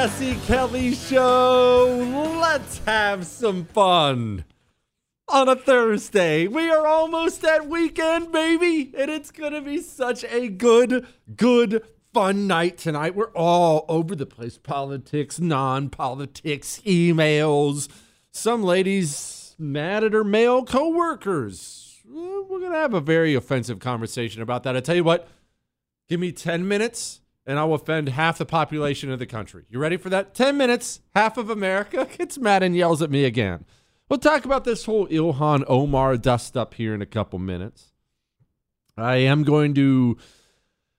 Jesse 0.00 0.36
Kelly 0.46 0.94
Show. 0.94 2.38
Let's 2.40 2.78
have 2.86 3.26
some 3.26 3.66
fun. 3.66 4.46
On 5.28 5.46
a 5.46 5.54
Thursday, 5.54 6.46
we 6.46 6.70
are 6.70 6.86
almost 6.86 7.44
at 7.44 7.68
weekend, 7.68 8.32
baby, 8.32 8.94
and 8.96 9.10
it's 9.10 9.30
going 9.30 9.52
to 9.52 9.60
be 9.60 9.82
such 9.82 10.24
a 10.24 10.48
good, 10.48 11.06
good, 11.36 11.84
fun 12.14 12.46
night 12.46 12.78
tonight. 12.78 13.14
We're 13.14 13.30
all 13.32 13.84
over 13.90 14.16
the 14.16 14.24
place 14.24 14.56
politics, 14.56 15.38
non 15.38 15.90
politics, 15.90 16.80
emails. 16.86 17.90
Some 18.30 18.62
ladies 18.62 19.54
mad 19.58 20.02
at 20.02 20.14
her 20.14 20.24
male 20.24 20.64
coworkers. 20.64 21.98
We're 22.06 22.58
going 22.58 22.72
to 22.72 22.78
have 22.78 22.94
a 22.94 23.02
very 23.02 23.34
offensive 23.34 23.80
conversation 23.80 24.40
about 24.40 24.62
that. 24.62 24.78
I 24.78 24.80
tell 24.80 24.96
you 24.96 25.04
what, 25.04 25.28
give 26.08 26.20
me 26.20 26.32
10 26.32 26.66
minutes 26.66 27.20
and 27.50 27.58
I'll 27.58 27.74
offend 27.74 28.10
half 28.10 28.38
the 28.38 28.46
population 28.46 29.10
of 29.10 29.18
the 29.18 29.26
country. 29.26 29.64
You 29.68 29.80
ready 29.80 29.96
for 29.96 30.08
that? 30.08 30.36
10 30.36 30.56
minutes, 30.56 31.00
half 31.16 31.36
of 31.36 31.50
America 31.50 32.06
gets 32.16 32.38
mad 32.38 32.62
and 32.62 32.76
yells 32.76 33.02
at 33.02 33.10
me 33.10 33.24
again. 33.24 33.64
We'll 34.08 34.20
talk 34.20 34.44
about 34.44 34.62
this 34.62 34.84
whole 34.84 35.08
Ilhan 35.08 35.64
Omar 35.66 36.16
dust 36.16 36.56
up 36.56 36.74
here 36.74 36.94
in 36.94 37.02
a 37.02 37.06
couple 37.06 37.40
minutes. 37.40 37.90
I 38.96 39.16
am 39.16 39.42
going 39.42 39.74
to 39.74 40.16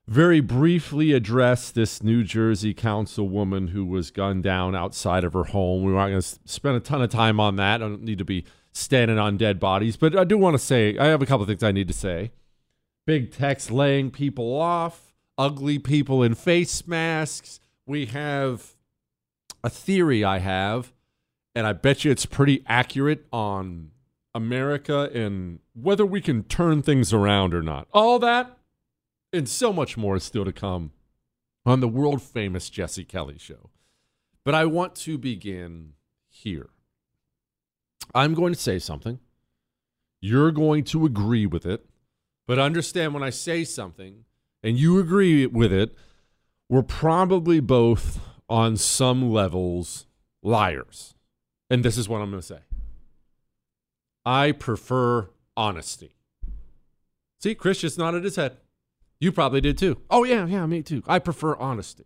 very 0.10 0.42
briefly 0.42 1.14
address 1.14 1.72
this 1.72 2.04
New 2.04 2.22
Jersey 2.26 2.74
councilwoman 2.74 3.70
who 3.70 3.86
was 3.86 4.12
gunned 4.12 4.44
down 4.44 4.76
outside 4.76 5.24
of 5.24 5.32
her 5.32 5.46
home. 5.46 5.86
We're 5.86 5.94
not 5.94 6.10
going 6.10 6.22
to 6.22 6.40
spend 6.44 6.76
a 6.76 6.82
ton 6.82 7.02
of 7.02 7.10
time 7.10 7.40
on 7.40 7.56
that. 7.56 7.76
I 7.76 7.88
don't 7.88 8.04
need 8.04 8.18
to 8.18 8.26
be 8.26 8.44
standing 8.74 9.18
on 9.18 9.38
dead 9.38 9.58
bodies, 9.58 9.96
but 9.96 10.18
I 10.18 10.26
do 10.26 10.38
want 10.38 10.56
to 10.56 10.60
say 10.60 10.98
I 10.98 11.06
have 11.06 11.22
a 11.22 11.26
couple 11.26 11.46
things 11.46 11.64
I 11.64 11.72
need 11.72 11.88
to 11.88 11.94
say. 11.94 12.34
Big 13.06 13.32
tech's 13.32 13.72
laying 13.72 14.12
people 14.12 14.60
off 14.60 15.11
ugly 15.42 15.80
people 15.80 16.22
in 16.22 16.36
face 16.36 16.86
masks. 16.86 17.60
We 17.88 18.06
have 18.08 18.76
a 19.64 19.72
theory 19.72 20.24
I 20.24 20.38
have, 20.38 20.94
and 21.56 21.66
I 21.66 21.74
bet 21.74 22.06
you 22.06 22.12
it's 22.12 22.28
pretty 22.28 22.64
accurate 22.68 23.26
on 23.34 23.90
America 24.36 25.10
and 25.14 25.60
whether 25.74 26.06
we 26.06 26.22
can 26.22 26.44
turn 26.44 26.84
things 26.84 27.12
around 27.12 27.56
or 27.56 27.64
not. 27.64 27.88
All 27.92 28.20
that 28.20 28.60
and 29.34 29.50
so 29.50 29.74
much 29.74 29.98
more 29.98 30.18
is 30.18 30.24
still 30.24 30.46
to 30.46 30.54
come 30.54 30.92
on 31.66 31.80
the 31.80 31.88
world 31.88 32.22
famous 32.22 32.70
Jesse 32.70 33.04
Kelly 33.04 33.38
show. 33.40 33.72
But 34.46 34.54
I 34.54 34.66
want 34.66 34.94
to 34.96 35.18
begin 35.18 35.94
here. 36.30 36.70
I'm 38.14 38.36
going 38.36 38.54
to 38.54 38.60
say 38.60 38.78
something. 38.78 39.20
You're 40.20 40.52
going 40.52 40.84
to 40.86 41.06
agree 41.06 41.48
with 41.48 41.66
it. 41.66 41.86
But 42.48 42.60
understand 42.60 43.14
when 43.14 43.24
I 43.24 43.30
say 43.32 43.64
something, 43.64 44.26
and 44.64 44.78
you 44.78 45.00
agree 45.00 45.46
with 45.46 45.72
it, 45.74 45.96
we're 46.70 46.84
probably 46.84 47.60
both 47.60 48.20
on 48.50 48.78
some 48.78 49.32
levels 49.32 50.06
liars. 50.42 51.16
And 51.70 51.86
this 51.86 51.98
is 51.98 52.10
what 52.10 52.22
I'm 52.22 52.30
going 52.30 52.42
to 52.42 52.48
say 52.48 52.60
I 54.26 54.52
prefer 54.52 55.30
honesty. 55.56 56.16
See, 57.40 57.56
Chris 57.56 57.82
just 57.82 57.98
nodded 57.98 58.24
his 58.24 58.36
head. 58.36 58.58
You 59.20 59.32
probably 59.32 59.62
did 59.62 59.78
too. 59.78 59.98
Oh, 60.10 60.24
yeah, 60.24 60.46
yeah, 60.46 60.66
me 60.66 60.82
too. 60.82 61.04
I 61.08 61.20
prefer 61.20 61.56
honesty. 61.56 62.06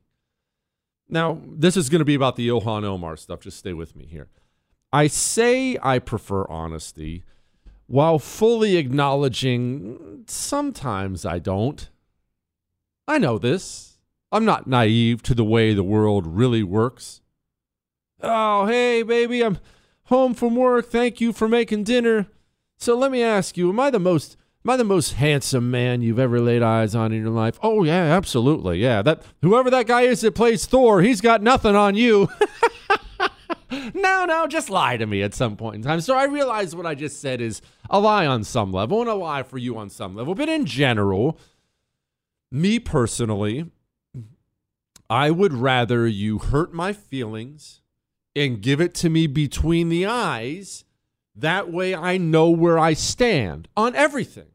Now, 1.08 1.40
this 1.48 1.78
is 1.78 1.90
going 1.90 2.00
to 2.00 2.06
be 2.06 2.16
about 2.16 2.36
the 2.36 2.48
Ilhan 2.48 2.84
Omar 2.84 3.16
stuff. 3.18 3.42
Just 3.42 3.58
stay 3.58 3.74
with 3.74 3.96
me 3.96 4.06
here. 4.06 4.30
I 4.92 5.08
say 5.08 5.78
I 5.82 6.00
prefer 6.00 6.46
honesty 6.50 7.24
while 7.88 8.18
fully 8.18 8.78
acknowledging 8.78 10.24
sometimes 10.28 11.26
I 11.26 11.40
don't. 11.40 11.90
I 13.08 13.18
know 13.18 13.38
this. 13.38 13.98
I'm 14.32 14.46
not 14.46 14.68
naive 14.68 15.22
to 15.24 15.34
the 15.34 15.44
way 15.44 15.74
the 15.74 15.84
world 15.84 16.26
really 16.26 16.64
works. 16.64 17.22
Oh, 18.22 18.66
hey, 18.66 19.04
baby, 19.04 19.44
I'm 19.44 19.60
home 20.06 20.34
from 20.34 20.56
work. 20.56 20.90
Thank 20.90 21.22
you 21.22 21.32
for 21.32 21.48
making 21.48 21.84
dinner. 21.84 22.28
So 22.78 22.98
let 22.98 23.12
me 23.12 23.22
ask 23.22 23.58
you, 23.58 23.70
am 23.70 23.80
I 23.80 23.90
the 23.90 24.00
most 24.00 24.38
am 24.64 24.72
I 24.72 24.78
the 24.78 24.84
most 24.84 25.14
handsome 25.14 25.70
man 25.70 26.02
you've 26.02 26.20
ever 26.20 26.40
laid 26.40 26.64
eyes 26.64 26.96
on 26.96 27.12
in 27.12 27.22
your 27.22 27.30
life? 27.30 27.60
Oh 27.62 27.84
yeah, 27.84 28.04
absolutely. 28.04 28.80
Yeah. 28.80 29.02
That 29.02 29.24
whoever 29.42 29.70
that 29.70 29.88
guy 29.88 30.02
is 30.02 30.22
that 30.22 30.36
plays 30.36 30.66
Thor, 30.66 31.02
he's 31.02 31.22
got 31.22 31.42
nothing 31.42 31.76
on 31.76 31.96
you. 31.96 32.28
no, 33.94 34.26
no, 34.26 34.48
just 34.48 34.70
lie 34.70 34.98
to 34.98 35.06
me 35.06 35.22
at 35.22 35.34
some 35.34 35.56
point 35.56 35.78
in 35.78 35.82
time. 35.84 36.02
So 36.02 36.16
I 36.16 36.26
realize 36.26 36.76
what 36.76 36.86
I 36.86 36.96
just 36.96 37.22
said 37.22 37.42
is 37.42 37.62
a 37.90 38.00
lie 38.00 38.26
on 38.26 38.44
some 38.44 38.72
level 38.72 39.02
and 39.02 39.10
a 39.10 39.16
lie 39.16 39.44
for 39.44 39.58
you 39.58 39.78
on 39.78 39.90
some 39.90 40.16
level. 40.16 40.36
But 40.36 40.50
in 40.50 40.66
general, 40.66 41.40
me 42.52 42.80
personally, 42.80 43.70
I 45.10 45.32
would 45.32 45.54
rather 45.54 46.08
you 46.08 46.40
hurt 46.40 46.74
my 46.74 46.94
feelings 46.94 47.82
and 48.36 48.62
give 48.62 48.82
it 48.82 48.94
to 48.96 49.10
me 49.10 49.28
between 49.28 49.90
the 49.90 50.06
eyes. 50.06 50.84
That 51.36 51.72
way 51.72 51.94
I 51.94 52.18
know 52.18 52.50
where 52.50 52.80
I 52.80 52.94
stand 52.94 53.68
on 53.76 53.96
everything. 53.96 54.48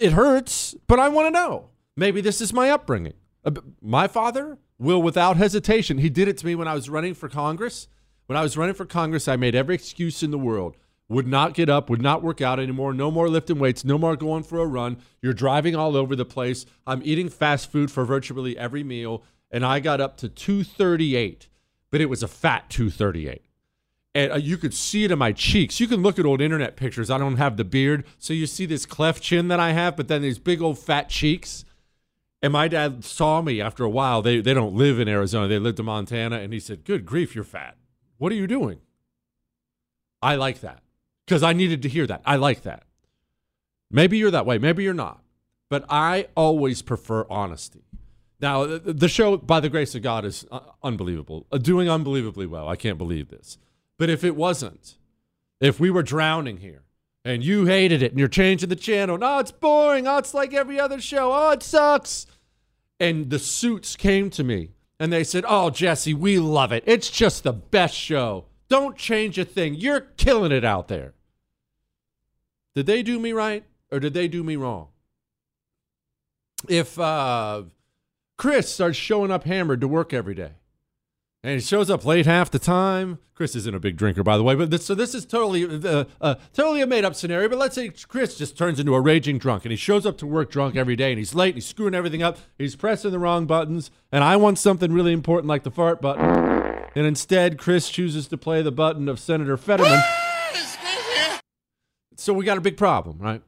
It 0.00 0.12
hurts, 0.12 0.74
but 0.86 0.98
I 0.98 1.08
want 1.08 1.26
to 1.26 1.30
know. 1.30 1.70
Maybe 1.96 2.20
this 2.20 2.40
is 2.40 2.52
my 2.52 2.70
upbringing. 2.70 3.14
Uh, 3.44 3.52
my 3.80 4.06
father 4.06 4.58
will, 4.78 5.02
without 5.02 5.36
hesitation, 5.36 5.98
he 5.98 6.10
did 6.10 6.28
it 6.28 6.38
to 6.38 6.46
me 6.46 6.54
when 6.54 6.68
I 6.68 6.74
was 6.74 6.88
running 6.88 7.14
for 7.14 7.28
Congress. 7.28 7.88
When 8.26 8.36
I 8.36 8.42
was 8.42 8.56
running 8.56 8.74
for 8.74 8.84
Congress, 8.84 9.28
I 9.28 9.36
made 9.36 9.54
every 9.54 9.74
excuse 9.74 10.22
in 10.22 10.30
the 10.30 10.38
world. 10.38 10.76
Would 11.08 11.26
not 11.26 11.54
get 11.54 11.70
up, 11.70 11.88
would 11.88 12.02
not 12.02 12.22
work 12.22 12.40
out 12.42 12.60
anymore, 12.60 12.92
no 12.92 13.10
more 13.10 13.30
lifting 13.30 13.58
weights, 13.58 13.84
no 13.84 13.96
more 13.96 14.14
going 14.14 14.42
for 14.42 14.58
a 14.58 14.66
run. 14.66 14.98
You're 15.22 15.32
driving 15.32 15.74
all 15.74 15.96
over 15.96 16.14
the 16.14 16.26
place. 16.26 16.66
I'm 16.86 17.00
eating 17.02 17.30
fast 17.30 17.72
food 17.72 17.90
for 17.90 18.04
virtually 18.04 18.58
every 18.58 18.84
meal 18.84 19.22
and 19.50 19.64
I 19.64 19.80
got 19.80 20.00
up 20.00 20.16
to 20.18 20.28
238, 20.28 21.48
but 21.90 22.00
it 22.00 22.06
was 22.06 22.22
a 22.22 22.28
fat 22.28 22.68
238. 22.70 23.44
And 24.14 24.32
uh, 24.32 24.36
you 24.36 24.56
could 24.56 24.74
see 24.74 25.04
it 25.04 25.10
in 25.10 25.18
my 25.18 25.32
cheeks. 25.32 25.80
You 25.80 25.86
can 25.86 26.02
look 26.02 26.18
at 26.18 26.26
old 26.26 26.40
internet 26.40 26.76
pictures. 26.76 27.10
I 27.10 27.18
don't 27.18 27.36
have 27.36 27.56
the 27.56 27.64
beard, 27.64 28.04
so 28.18 28.32
you 28.32 28.46
see 28.46 28.66
this 28.66 28.86
cleft 28.86 29.22
chin 29.22 29.48
that 29.48 29.60
I 29.60 29.72
have, 29.72 29.96
but 29.96 30.08
then 30.08 30.22
these 30.22 30.38
big 30.38 30.60
old 30.60 30.78
fat 30.78 31.08
cheeks. 31.08 31.64
And 32.42 32.52
my 32.52 32.68
dad 32.68 33.04
saw 33.04 33.42
me 33.42 33.60
after 33.60 33.84
a 33.84 33.90
while. 33.90 34.22
They 34.22 34.40
they 34.40 34.54
don't 34.54 34.74
live 34.74 35.00
in 35.00 35.08
Arizona. 35.08 35.48
They 35.48 35.58
lived 35.58 35.80
in 35.80 35.86
Montana, 35.86 36.38
and 36.38 36.52
he 36.52 36.60
said, 36.60 36.84
"Good 36.84 37.04
grief, 37.04 37.34
you're 37.34 37.42
fat. 37.42 37.76
What 38.16 38.30
are 38.30 38.36
you 38.36 38.46
doing?" 38.46 38.80
I 40.22 40.36
like 40.36 40.60
that 40.60 40.82
because 41.28 41.42
I 41.42 41.52
needed 41.52 41.82
to 41.82 41.90
hear 41.90 42.06
that. 42.06 42.22
I 42.24 42.36
like 42.36 42.62
that. 42.62 42.84
Maybe 43.90 44.16
you're 44.16 44.30
that 44.30 44.46
way. 44.46 44.56
Maybe 44.56 44.82
you're 44.82 44.94
not. 44.94 45.22
But 45.68 45.84
I 45.90 46.28
always 46.34 46.80
prefer 46.80 47.26
honesty. 47.28 47.84
Now, 48.40 48.64
the 48.64 49.08
show, 49.08 49.36
by 49.36 49.60
the 49.60 49.68
grace 49.68 49.94
of 49.94 50.00
God, 50.00 50.24
is 50.24 50.46
uh, 50.50 50.60
unbelievable, 50.82 51.46
uh, 51.52 51.58
doing 51.58 51.90
unbelievably 51.90 52.46
well. 52.46 52.66
I 52.66 52.76
can't 52.76 52.96
believe 52.96 53.28
this. 53.28 53.58
But 53.98 54.08
if 54.08 54.24
it 54.24 54.36
wasn't, 54.36 54.96
if 55.60 55.78
we 55.78 55.90
were 55.90 56.02
drowning 56.02 56.58
here 56.58 56.84
and 57.26 57.44
you 57.44 57.66
hated 57.66 58.02
it 58.02 58.12
and 58.12 58.18
you're 58.18 58.28
changing 58.28 58.70
the 58.70 58.76
channel, 58.76 59.18
no, 59.18 59.38
it's 59.40 59.50
boring. 59.50 60.06
Oh, 60.06 60.16
it's 60.16 60.32
like 60.32 60.54
every 60.54 60.80
other 60.80 60.98
show. 60.98 61.30
Oh, 61.32 61.50
it 61.50 61.62
sucks. 61.62 62.26
And 62.98 63.28
the 63.28 63.38
suits 63.38 63.96
came 63.96 64.30
to 64.30 64.42
me 64.42 64.70
and 64.98 65.12
they 65.12 65.24
said, 65.24 65.44
Oh, 65.46 65.68
Jesse, 65.68 66.14
we 66.14 66.38
love 66.38 66.72
it. 66.72 66.84
It's 66.86 67.10
just 67.10 67.42
the 67.42 67.52
best 67.52 67.94
show. 67.94 68.46
Don't 68.68 68.96
change 68.96 69.38
a 69.38 69.44
thing. 69.44 69.74
You're 69.74 70.00
killing 70.00 70.52
it 70.52 70.64
out 70.64 70.88
there. 70.88 71.14
Did 72.78 72.86
they 72.86 73.02
do 73.02 73.18
me 73.18 73.32
right 73.32 73.64
or 73.90 73.98
did 73.98 74.14
they 74.14 74.28
do 74.28 74.44
me 74.44 74.54
wrong? 74.54 74.86
If, 76.68 76.96
uh, 76.96 77.64
Chris 78.36 78.72
starts 78.72 78.96
showing 78.96 79.32
up 79.32 79.42
hammered 79.42 79.80
to 79.80 79.88
work 79.88 80.14
every 80.14 80.36
day. 80.36 80.52
And 81.42 81.54
he 81.54 81.60
shows 81.60 81.90
up 81.90 82.04
late 82.04 82.24
half 82.24 82.52
the 82.52 82.60
time. 82.60 83.18
Chris 83.34 83.56
isn't 83.56 83.74
a 83.74 83.80
big 83.80 83.96
drinker, 83.96 84.22
by 84.22 84.36
the 84.36 84.44
way, 84.44 84.54
but 84.54 84.70
this, 84.70 84.86
so 84.86 84.94
this 84.94 85.12
is 85.12 85.26
totally, 85.26 85.64
uh, 85.64 86.04
uh, 86.20 86.36
totally 86.52 86.80
a 86.80 86.86
made-up 86.86 87.16
scenario. 87.16 87.48
But 87.48 87.58
let's 87.58 87.74
say 87.74 87.88
Chris 87.88 88.38
just 88.38 88.56
turns 88.56 88.78
into 88.78 88.94
a 88.94 89.00
raging 89.00 89.38
drunk, 89.38 89.64
and 89.64 89.72
he 89.72 89.76
shows 89.76 90.06
up 90.06 90.16
to 90.18 90.26
work 90.28 90.48
drunk 90.48 90.76
every 90.76 90.94
day, 90.94 91.10
and 91.10 91.18
he's 91.18 91.34
late, 91.34 91.48
and 91.48 91.56
he's 91.56 91.66
screwing 91.66 91.96
everything 91.96 92.22
up, 92.22 92.38
he's 92.58 92.76
pressing 92.76 93.10
the 93.10 93.18
wrong 93.18 93.44
buttons, 93.46 93.90
and 94.12 94.22
I 94.22 94.36
want 94.36 94.56
something 94.56 94.92
really 94.92 95.12
important 95.12 95.48
like 95.48 95.64
the 95.64 95.72
fart 95.72 96.00
button, 96.00 96.24
and 96.94 97.06
instead 97.06 97.58
Chris 97.58 97.88
chooses 97.90 98.28
to 98.28 98.38
play 98.38 98.62
the 98.62 98.70
button 98.70 99.08
of 99.08 99.18
Senator 99.18 99.56
Fetterman. 99.56 100.00
So 102.18 102.32
we 102.32 102.44
got 102.44 102.58
a 102.58 102.60
big 102.60 102.76
problem, 102.76 103.18
right? 103.18 103.42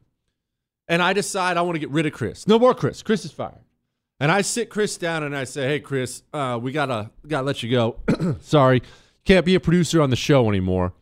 And 0.88 1.02
I 1.02 1.12
decide 1.12 1.56
I 1.56 1.62
want 1.62 1.76
to 1.76 1.80
get 1.80 1.90
rid 1.90 2.06
of 2.06 2.12
Chris. 2.12 2.48
No 2.48 2.58
more 2.58 2.74
Chris. 2.74 3.02
Chris 3.02 3.24
is 3.24 3.32
fired. 3.32 3.64
And 4.18 4.30
I 4.30 4.42
sit 4.42 4.68
Chris 4.68 4.96
down 4.96 5.22
and 5.22 5.36
I 5.36 5.44
say, 5.44 5.66
"Hey, 5.66 5.80
Chris, 5.80 6.22
uh, 6.32 6.58
we 6.60 6.72
gotta 6.72 7.10
gotta 7.26 7.46
let 7.46 7.62
you 7.62 7.70
go. 7.70 7.96
Sorry, 8.40 8.82
can't 9.24 9.46
be 9.46 9.54
a 9.54 9.60
producer 9.60 10.02
on 10.02 10.10
the 10.10 10.16
show 10.16 10.48
anymore." 10.48 10.92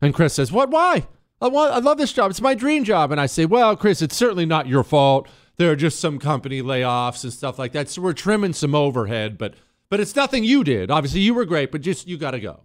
And 0.00 0.14
Chris 0.14 0.34
says, 0.34 0.52
"What? 0.52 0.70
Why? 0.70 1.06
I 1.40 1.48
want. 1.48 1.72
I 1.72 1.78
love 1.78 1.98
this 1.98 2.12
job. 2.12 2.30
It's 2.30 2.40
my 2.40 2.54
dream 2.54 2.84
job." 2.84 3.10
And 3.10 3.20
I 3.20 3.26
say, 3.26 3.44
"Well, 3.44 3.76
Chris, 3.76 4.02
it's 4.02 4.16
certainly 4.16 4.46
not 4.46 4.68
your 4.68 4.84
fault. 4.84 5.28
There 5.56 5.70
are 5.70 5.76
just 5.76 5.98
some 6.00 6.18
company 6.18 6.62
layoffs 6.62 7.24
and 7.24 7.32
stuff 7.32 7.58
like 7.58 7.72
that. 7.72 7.88
So 7.88 8.02
we're 8.02 8.12
trimming 8.12 8.52
some 8.52 8.74
overhead, 8.74 9.36
but 9.36 9.54
but 9.88 9.98
it's 9.98 10.14
nothing 10.14 10.44
you 10.44 10.62
did. 10.62 10.92
Obviously, 10.92 11.20
you 11.20 11.34
were 11.34 11.44
great, 11.44 11.72
but 11.72 11.80
just 11.80 12.06
you 12.06 12.16
got 12.16 12.32
to 12.32 12.40
go." 12.40 12.60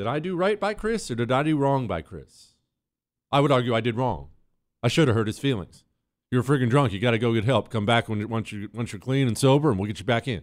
Did 0.00 0.06
I 0.06 0.18
do 0.18 0.34
right 0.34 0.58
by 0.58 0.72
Chris 0.72 1.10
or 1.10 1.14
did 1.14 1.30
I 1.30 1.42
do 1.42 1.58
wrong 1.58 1.86
by 1.86 2.00
Chris? 2.00 2.54
I 3.30 3.40
would 3.40 3.52
argue 3.52 3.74
I 3.74 3.82
did 3.82 3.96
wrong. 3.96 4.30
I 4.82 4.88
should 4.88 5.08
have 5.08 5.14
hurt 5.14 5.26
his 5.26 5.38
feelings 5.38 5.84
you're 6.30 6.42
friggin' 6.42 6.70
drunk. 6.70 6.92
You 6.92 7.00
got 7.00 7.10
to 7.10 7.18
go 7.18 7.34
get 7.34 7.44
help. 7.44 7.70
Come 7.70 7.86
back 7.86 8.08
when 8.08 8.26
once 8.28 8.52
you 8.52 8.70
once 8.72 8.92
you're 8.92 9.00
clean 9.00 9.26
and 9.26 9.36
sober, 9.36 9.70
and 9.70 9.78
we'll 9.78 9.88
get 9.88 9.98
you 9.98 10.04
back 10.04 10.28
in. 10.28 10.42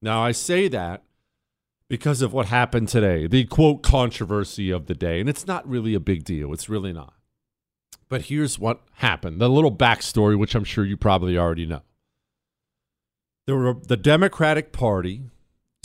Now 0.00 0.22
I 0.22 0.32
say 0.32 0.68
that 0.68 1.02
because 1.88 2.22
of 2.22 2.32
what 2.32 2.46
happened 2.46 2.88
today, 2.88 3.26
the 3.26 3.44
quote 3.44 3.82
controversy 3.82 4.70
of 4.70 4.86
the 4.86 4.94
day, 4.94 5.20
and 5.20 5.28
it's 5.28 5.46
not 5.46 5.68
really 5.68 5.94
a 5.94 6.00
big 6.00 6.24
deal. 6.24 6.52
It's 6.52 6.68
really 6.68 6.92
not. 6.92 7.14
But 8.08 8.22
here's 8.22 8.58
what 8.58 8.82
happened: 8.94 9.40
the 9.40 9.48
little 9.48 9.72
backstory, 9.74 10.38
which 10.38 10.54
I'm 10.54 10.64
sure 10.64 10.84
you 10.84 10.96
probably 10.96 11.36
already 11.36 11.66
know. 11.66 11.82
There 13.46 13.56
were 13.56 13.74
the 13.74 13.96
Democratic 13.96 14.72
Party 14.72 15.30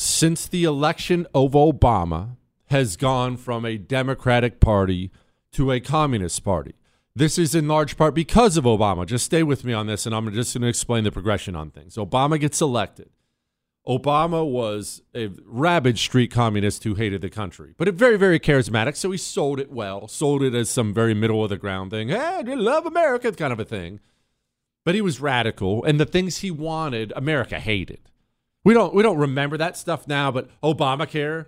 since 0.01 0.47
the 0.47 0.63
election 0.63 1.27
of 1.33 1.51
Obama 1.51 2.37
has 2.67 2.95
gone 2.95 3.35
from 3.35 3.65
a 3.65 3.77
Democratic 3.77 4.61
Party 4.61 5.11
to 5.51 5.73
a 5.73 5.81
Communist 5.81 6.41
Party. 6.41 6.73
This 7.13 7.37
is 7.37 7.53
in 7.53 7.67
large 7.67 7.97
part 7.97 8.15
because 8.15 8.55
of 8.55 8.63
Obama. 8.63 9.05
Just 9.05 9.25
stay 9.25 9.43
with 9.43 9.65
me 9.65 9.73
on 9.73 9.87
this, 9.87 10.05
and 10.05 10.15
I'm 10.15 10.31
just 10.31 10.53
going 10.53 10.61
to 10.61 10.69
explain 10.69 11.03
the 11.03 11.11
progression 11.11 11.53
on 11.53 11.69
things. 11.69 11.95
Obama 11.95 12.39
gets 12.39 12.61
elected. 12.61 13.09
Obama 13.85 14.49
was 14.49 15.01
a 15.13 15.31
rabid 15.43 15.99
street 15.99 16.31
communist 16.31 16.85
who 16.85 16.95
hated 16.95 17.19
the 17.19 17.29
country, 17.29 17.73
but 17.77 17.93
very, 17.93 18.15
very 18.15 18.39
charismatic. 18.39 18.95
So 18.95 19.11
he 19.11 19.17
sold 19.17 19.59
it 19.59 19.69
well, 19.69 20.07
sold 20.07 20.43
it 20.43 20.55
as 20.55 20.69
some 20.69 20.93
very 20.93 21.13
middle 21.13 21.43
of 21.43 21.49
the 21.49 21.57
ground 21.57 21.91
thing. 21.91 22.07
Hey, 22.07 22.15
I 22.17 22.41
love 22.53 22.85
America, 22.85 23.33
kind 23.33 23.51
of 23.51 23.59
a 23.59 23.65
thing. 23.65 23.99
But 24.85 24.95
he 24.95 25.01
was 25.01 25.19
radical, 25.19 25.83
and 25.83 25.99
the 25.99 26.05
things 26.05 26.37
he 26.37 26.51
wanted, 26.51 27.11
America 27.17 27.59
hated. 27.59 28.08
We 28.63 28.73
don't 28.73 28.93
we 28.93 29.03
don't 29.03 29.17
remember 29.17 29.57
that 29.57 29.77
stuff 29.77 30.07
now, 30.07 30.31
but 30.31 30.49
Obamacare, 30.61 31.45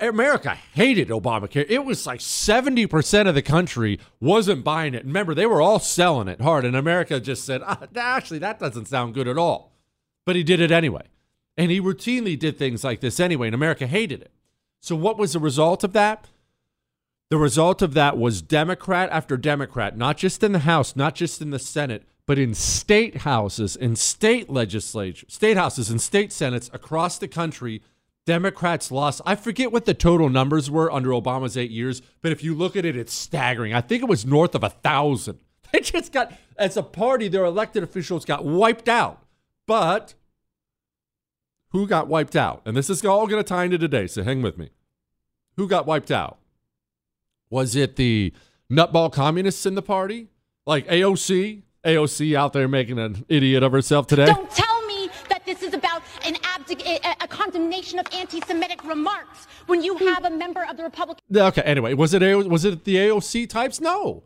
America 0.00 0.54
hated 0.74 1.08
Obamacare. 1.08 1.66
It 1.68 1.84
was 1.84 2.06
like 2.06 2.20
70% 2.20 3.28
of 3.28 3.34
the 3.34 3.42
country 3.42 4.00
wasn't 4.20 4.64
buying 4.64 4.94
it. 4.94 5.04
Remember, 5.04 5.34
they 5.34 5.46
were 5.46 5.62
all 5.62 5.78
selling 5.78 6.28
it 6.28 6.40
hard, 6.40 6.64
and 6.64 6.76
America 6.76 7.20
just 7.20 7.44
said, 7.44 7.62
ah, 7.64 7.86
actually, 7.96 8.40
that 8.40 8.58
doesn't 8.58 8.88
sound 8.88 9.14
good 9.14 9.28
at 9.28 9.38
all. 9.38 9.72
But 10.26 10.36
he 10.36 10.42
did 10.42 10.60
it 10.60 10.72
anyway. 10.72 11.06
And 11.56 11.70
he 11.70 11.80
routinely 11.80 12.38
did 12.38 12.58
things 12.58 12.84
like 12.84 13.00
this 13.00 13.20
anyway, 13.20 13.48
and 13.48 13.54
America 13.54 13.86
hated 13.86 14.20
it. 14.20 14.32
So, 14.80 14.94
what 14.96 15.18
was 15.18 15.32
the 15.32 15.40
result 15.40 15.84
of 15.84 15.92
that? 15.92 16.28
The 17.30 17.36
result 17.36 17.82
of 17.82 17.94
that 17.94 18.16
was 18.16 18.42
Democrat 18.42 19.10
after 19.10 19.36
Democrat, 19.36 19.96
not 19.96 20.16
just 20.16 20.42
in 20.42 20.52
the 20.52 20.60
House, 20.60 20.96
not 20.96 21.14
just 21.14 21.42
in 21.42 21.50
the 21.50 21.58
Senate, 21.58 22.04
but 22.28 22.38
in 22.38 22.52
state 22.52 23.16
houses, 23.22 23.74
in 23.74 23.96
state 23.96 24.50
legislature, 24.50 25.24
state 25.30 25.56
houses 25.56 25.88
and 25.88 25.98
state 25.98 26.30
senates 26.30 26.68
across 26.74 27.16
the 27.16 27.26
country 27.26 27.80
Democrats 28.26 28.90
lost. 28.90 29.22
I 29.24 29.34
forget 29.34 29.72
what 29.72 29.86
the 29.86 29.94
total 29.94 30.28
numbers 30.28 30.70
were 30.70 30.92
under 30.92 31.08
Obama's 31.08 31.56
eight 31.56 31.70
years, 31.70 32.02
but 32.20 32.30
if 32.30 32.44
you 32.44 32.54
look 32.54 32.76
at 32.76 32.84
it, 32.84 32.98
it's 32.98 33.14
staggering. 33.14 33.72
I 33.72 33.80
think 33.80 34.02
it 34.02 34.10
was 34.10 34.26
north 34.26 34.54
of 34.54 34.62
a 34.62 34.68
thousand. 34.68 35.40
They 35.72 35.80
just 35.80 36.12
got, 36.12 36.32
as 36.56 36.78
a 36.78 36.82
party, 36.82 37.28
their 37.28 37.44
elected 37.44 37.82
officials 37.82 38.24
got 38.24 38.42
wiped 38.42 38.88
out. 38.88 39.22
But 39.66 40.14
who 41.72 41.86
got 41.86 42.08
wiped 42.08 42.36
out? 42.36 42.62
And 42.64 42.74
this 42.74 42.88
is 42.88 43.04
all 43.04 43.26
going 43.26 43.42
to 43.42 43.46
tie 43.46 43.64
into 43.64 43.76
today, 43.76 44.06
so 44.06 44.22
hang 44.22 44.40
with 44.40 44.56
me. 44.56 44.70
Who 45.58 45.68
got 45.68 45.86
wiped 45.86 46.10
out? 46.10 46.38
Was 47.50 47.76
it 47.76 47.96
the 47.96 48.32
nutball 48.70 49.12
communists 49.12 49.66
in 49.66 49.74
the 49.74 49.82
party? 49.82 50.28
Like 50.64 50.86
AOC? 50.88 51.64
AOC 51.84 52.34
out 52.34 52.52
there 52.52 52.68
making 52.68 52.98
an 52.98 53.24
idiot 53.28 53.62
of 53.62 53.72
herself 53.72 54.06
today? 54.06 54.26
Don't 54.26 54.50
tell 54.50 54.86
me 54.86 55.08
that 55.28 55.44
this 55.46 55.62
is 55.62 55.74
about 55.74 56.02
an 56.24 56.36
a, 56.70 57.16
a 57.20 57.28
condemnation 57.28 57.98
of 57.98 58.06
anti-Semitic 58.12 58.84
remarks 58.84 59.46
when 59.66 59.82
you 59.82 59.96
have 59.96 60.24
a 60.24 60.30
member 60.30 60.64
of 60.68 60.76
the 60.76 60.82
Republican. 60.82 61.24
Okay. 61.34 61.62
Anyway, 61.62 61.94
was 61.94 62.14
it 62.14 62.22
A- 62.22 62.36
was 62.36 62.64
it 62.64 62.84
the 62.84 62.96
AOC 62.96 63.48
types? 63.48 63.80
No. 63.80 64.24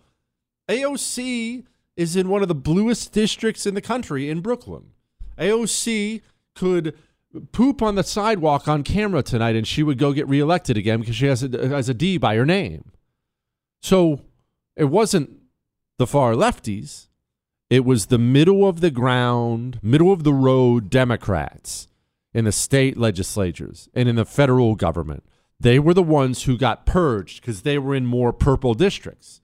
AOC 0.68 1.64
is 1.96 2.16
in 2.16 2.28
one 2.28 2.42
of 2.42 2.48
the 2.48 2.54
bluest 2.54 3.12
districts 3.12 3.66
in 3.66 3.74
the 3.74 3.80
country 3.80 4.30
in 4.30 4.40
Brooklyn. 4.40 4.92
AOC 5.38 6.22
could 6.54 6.96
poop 7.50 7.82
on 7.82 7.94
the 7.94 8.02
sidewalk 8.04 8.68
on 8.68 8.82
camera 8.82 9.22
tonight 9.22 9.56
and 9.56 9.66
she 9.66 9.82
would 9.82 9.98
go 9.98 10.12
get 10.12 10.28
reelected 10.28 10.76
again 10.76 11.00
because 11.00 11.16
she 11.16 11.26
has 11.26 11.42
a, 11.42 11.68
has 11.68 11.88
a 11.88 11.94
D 11.94 12.18
by 12.18 12.36
her 12.36 12.46
name. 12.46 12.92
So 13.80 14.20
it 14.76 14.84
wasn't 14.84 15.30
the 15.98 16.06
far 16.06 16.34
lefties, 16.34 17.08
it 17.72 17.86
was 17.86 18.06
the 18.06 18.18
middle 18.18 18.68
of 18.68 18.82
the 18.82 18.90
ground, 18.90 19.78
middle 19.80 20.12
of 20.12 20.24
the 20.24 20.32
road 20.34 20.90
Democrats 20.90 21.88
in 22.34 22.44
the 22.44 22.52
state 22.52 22.98
legislatures 22.98 23.88
and 23.94 24.10
in 24.10 24.16
the 24.16 24.26
federal 24.26 24.74
government. 24.74 25.24
They 25.58 25.78
were 25.78 25.94
the 25.94 26.02
ones 26.02 26.42
who 26.42 26.58
got 26.58 26.84
purged 26.84 27.40
because 27.40 27.62
they 27.62 27.78
were 27.78 27.94
in 27.94 28.04
more 28.04 28.30
purple 28.30 28.74
districts. 28.74 29.40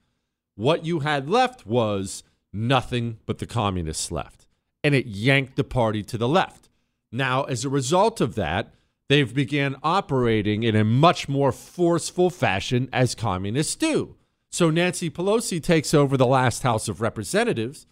What 0.56 0.85
you 0.85 1.00
had 1.00 1.30
left 1.30 1.66
was 1.66 2.23
nothing 2.52 3.16
but 3.25 3.38
the 3.38 3.47
communists 3.47 4.12
left, 4.12 4.47
and 4.85 4.94
it 4.94 5.06
yanked 5.06 5.56
the 5.56 5.64
party 5.64 6.02
to 6.02 6.18
the 6.18 6.28
left. 6.28 6.68
Now, 7.11 7.44
as 7.44 7.64
a 7.64 7.70
result 7.70 8.20
of 8.20 8.35
that, 8.35 8.75
they've 9.08 9.35
began 9.35 9.76
operating 9.82 10.64
in 10.64 10.76
a 10.76 10.85
much 10.85 11.30
more 11.30 11.50
forceful 11.50 12.28
fashion 12.28 12.90
as 12.92 13.14
communists 13.14 13.75
do. 13.75 14.16
So 14.50 14.68
Nancy 14.68 15.08
Pelosi 15.08 15.62
takes 15.62 15.94
over 15.94 16.18
the 16.18 16.26
last 16.26 16.62
House 16.62 16.88
of 16.88 17.00
Representatives. 17.00 17.87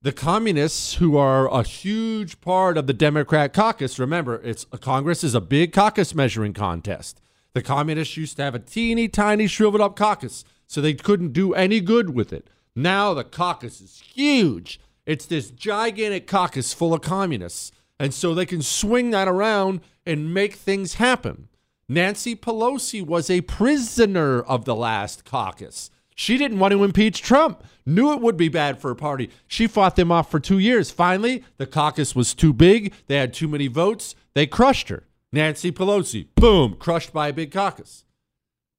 The 0.00 0.12
communists, 0.12 0.94
who 0.94 1.16
are 1.16 1.52
a 1.52 1.64
huge 1.64 2.40
part 2.40 2.78
of 2.78 2.86
the 2.86 2.92
Democrat 2.92 3.52
caucus, 3.52 3.98
remember, 3.98 4.40
it's 4.44 4.64
Congress 4.80 5.24
is 5.24 5.34
a 5.34 5.40
big 5.40 5.72
caucus 5.72 6.14
measuring 6.14 6.52
contest. 6.52 7.20
The 7.52 7.62
communists 7.62 8.16
used 8.16 8.36
to 8.36 8.44
have 8.44 8.54
a 8.54 8.60
teeny 8.60 9.08
tiny 9.08 9.48
shriveled 9.48 9.80
up 9.80 9.96
caucus, 9.96 10.44
so 10.68 10.80
they 10.80 10.94
couldn't 10.94 11.32
do 11.32 11.52
any 11.52 11.80
good 11.80 12.10
with 12.10 12.32
it. 12.32 12.48
Now 12.76 13.12
the 13.12 13.24
caucus 13.24 13.80
is 13.80 14.00
huge. 14.14 14.78
It's 15.04 15.26
this 15.26 15.50
gigantic 15.50 16.28
caucus 16.28 16.72
full 16.72 16.94
of 16.94 17.00
communists. 17.00 17.72
And 17.98 18.14
so 18.14 18.34
they 18.34 18.46
can 18.46 18.62
swing 18.62 19.10
that 19.10 19.26
around 19.26 19.80
and 20.06 20.32
make 20.32 20.54
things 20.54 20.94
happen. 20.94 21.48
Nancy 21.88 22.36
Pelosi 22.36 23.04
was 23.04 23.28
a 23.28 23.40
prisoner 23.40 24.42
of 24.42 24.64
the 24.64 24.76
last 24.76 25.24
caucus. 25.24 25.90
She 26.20 26.36
didn't 26.36 26.58
want 26.58 26.72
to 26.72 26.82
impeach 26.82 27.22
Trump, 27.22 27.62
knew 27.86 28.12
it 28.12 28.20
would 28.20 28.36
be 28.36 28.48
bad 28.48 28.80
for 28.80 28.88
her 28.88 28.96
party. 28.96 29.30
She 29.46 29.68
fought 29.68 29.94
them 29.94 30.10
off 30.10 30.28
for 30.28 30.40
two 30.40 30.58
years. 30.58 30.90
Finally, 30.90 31.44
the 31.58 31.66
caucus 31.66 32.16
was 32.16 32.34
too 32.34 32.52
big. 32.52 32.92
They 33.06 33.14
had 33.14 33.32
too 33.32 33.46
many 33.46 33.68
votes. 33.68 34.16
They 34.34 34.44
crushed 34.44 34.88
her. 34.88 35.06
Nancy 35.32 35.70
Pelosi, 35.70 36.26
boom, 36.34 36.74
crushed 36.74 37.12
by 37.12 37.28
a 37.28 37.32
big 37.32 37.52
caucus. 37.52 38.04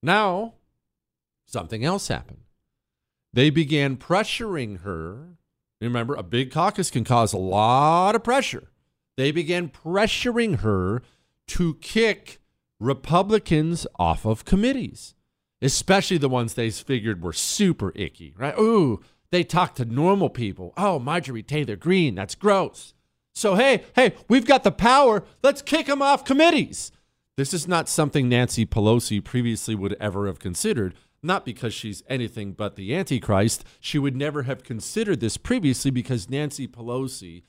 Now, 0.04 0.56
something 1.46 1.86
else 1.86 2.10
happened. 2.10 2.42
They 3.32 3.50
began 3.50 3.96
pressuring 3.96 4.82
her. 4.82 5.38
Remember, 5.80 6.16
a 6.16 6.24
big 6.24 6.52
caucus 6.52 6.92
can 6.92 7.06
cause 7.06 7.32
a 7.32 7.38
lot 7.38 8.16
of 8.16 8.24
pressure. 8.24 8.70
They 9.16 9.32
began 9.32 9.70
pressuring 9.70 10.60
her 10.60 11.04
to 11.48 11.76
kick 11.76 12.42
Republicans 12.82 13.88
off 13.98 14.26
of 14.26 14.44
committees, 14.44 15.16
especially 15.62 16.18
the 16.18 16.30
ones 16.30 16.54
they 16.54 16.70
figured 16.70 17.22
were 17.22 17.34
super 17.34 17.92
icky, 17.96 18.34
right? 18.38 18.58
Ooh, 18.58 19.02
they 19.32 19.44
talk 19.44 19.76
to 19.76 19.86
normal 19.86 20.30
people. 20.30 20.74
Oh, 20.78 21.00
Marjorie 21.00 21.44
Taylor 21.44 21.76
Greene, 21.76 22.16
that's 22.16 22.36
gross. 22.36 22.94
So, 23.34 23.56
hey, 23.56 23.84
hey, 23.96 24.16
we've 24.28 24.46
got 24.46 24.64
the 24.64 24.72
power. 24.72 25.24
Let's 25.44 25.62
kick 25.62 25.86
them 25.86 26.02
off 26.02 26.26
committees. 26.26 26.92
This 27.38 27.54
is 27.54 27.68
not 27.68 27.88
something 27.88 28.28
Nancy 28.28 28.66
Pelosi 28.66 29.24
previously 29.24 29.76
would 29.76 29.96
ever 30.00 30.28
have 30.28 30.40
considered, 30.40 30.94
not 31.24 31.46
because 31.46 31.74
she's 31.74 32.04
anything 32.10 32.52
but 32.52 32.76
the 32.76 32.94
Antichrist. 32.94 33.64
She 33.80 33.98
would 33.98 34.16
never 34.16 34.44
have 34.44 34.64
considered 34.64 35.22
this 35.22 35.38
previously 35.38 35.92
because 35.92 36.30
Nancy 36.30 36.68
Pelosi, 36.68 37.44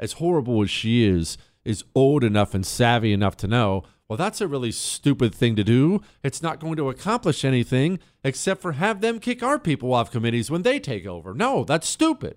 as 0.00 0.14
horrible 0.14 0.62
as 0.62 0.70
she 0.70 1.06
is, 1.06 1.38
is 1.64 1.84
old 1.94 2.24
enough 2.24 2.54
and 2.54 2.66
savvy 2.66 3.12
enough 3.12 3.36
to 3.36 3.46
know 3.46 3.84
well, 4.08 4.16
that's 4.16 4.40
a 4.40 4.48
really 4.48 4.72
stupid 4.72 5.34
thing 5.34 5.54
to 5.56 5.64
do. 5.64 6.00
It's 6.22 6.42
not 6.42 6.60
going 6.60 6.76
to 6.76 6.88
accomplish 6.88 7.44
anything 7.44 7.98
except 8.24 8.62
for 8.62 8.72
have 8.72 9.02
them 9.02 9.20
kick 9.20 9.42
our 9.42 9.58
people 9.58 9.92
off 9.92 10.10
committees 10.10 10.50
when 10.50 10.62
they 10.62 10.80
take 10.80 11.06
over. 11.06 11.34
No, 11.34 11.62
that's 11.64 11.86
stupid. 11.86 12.36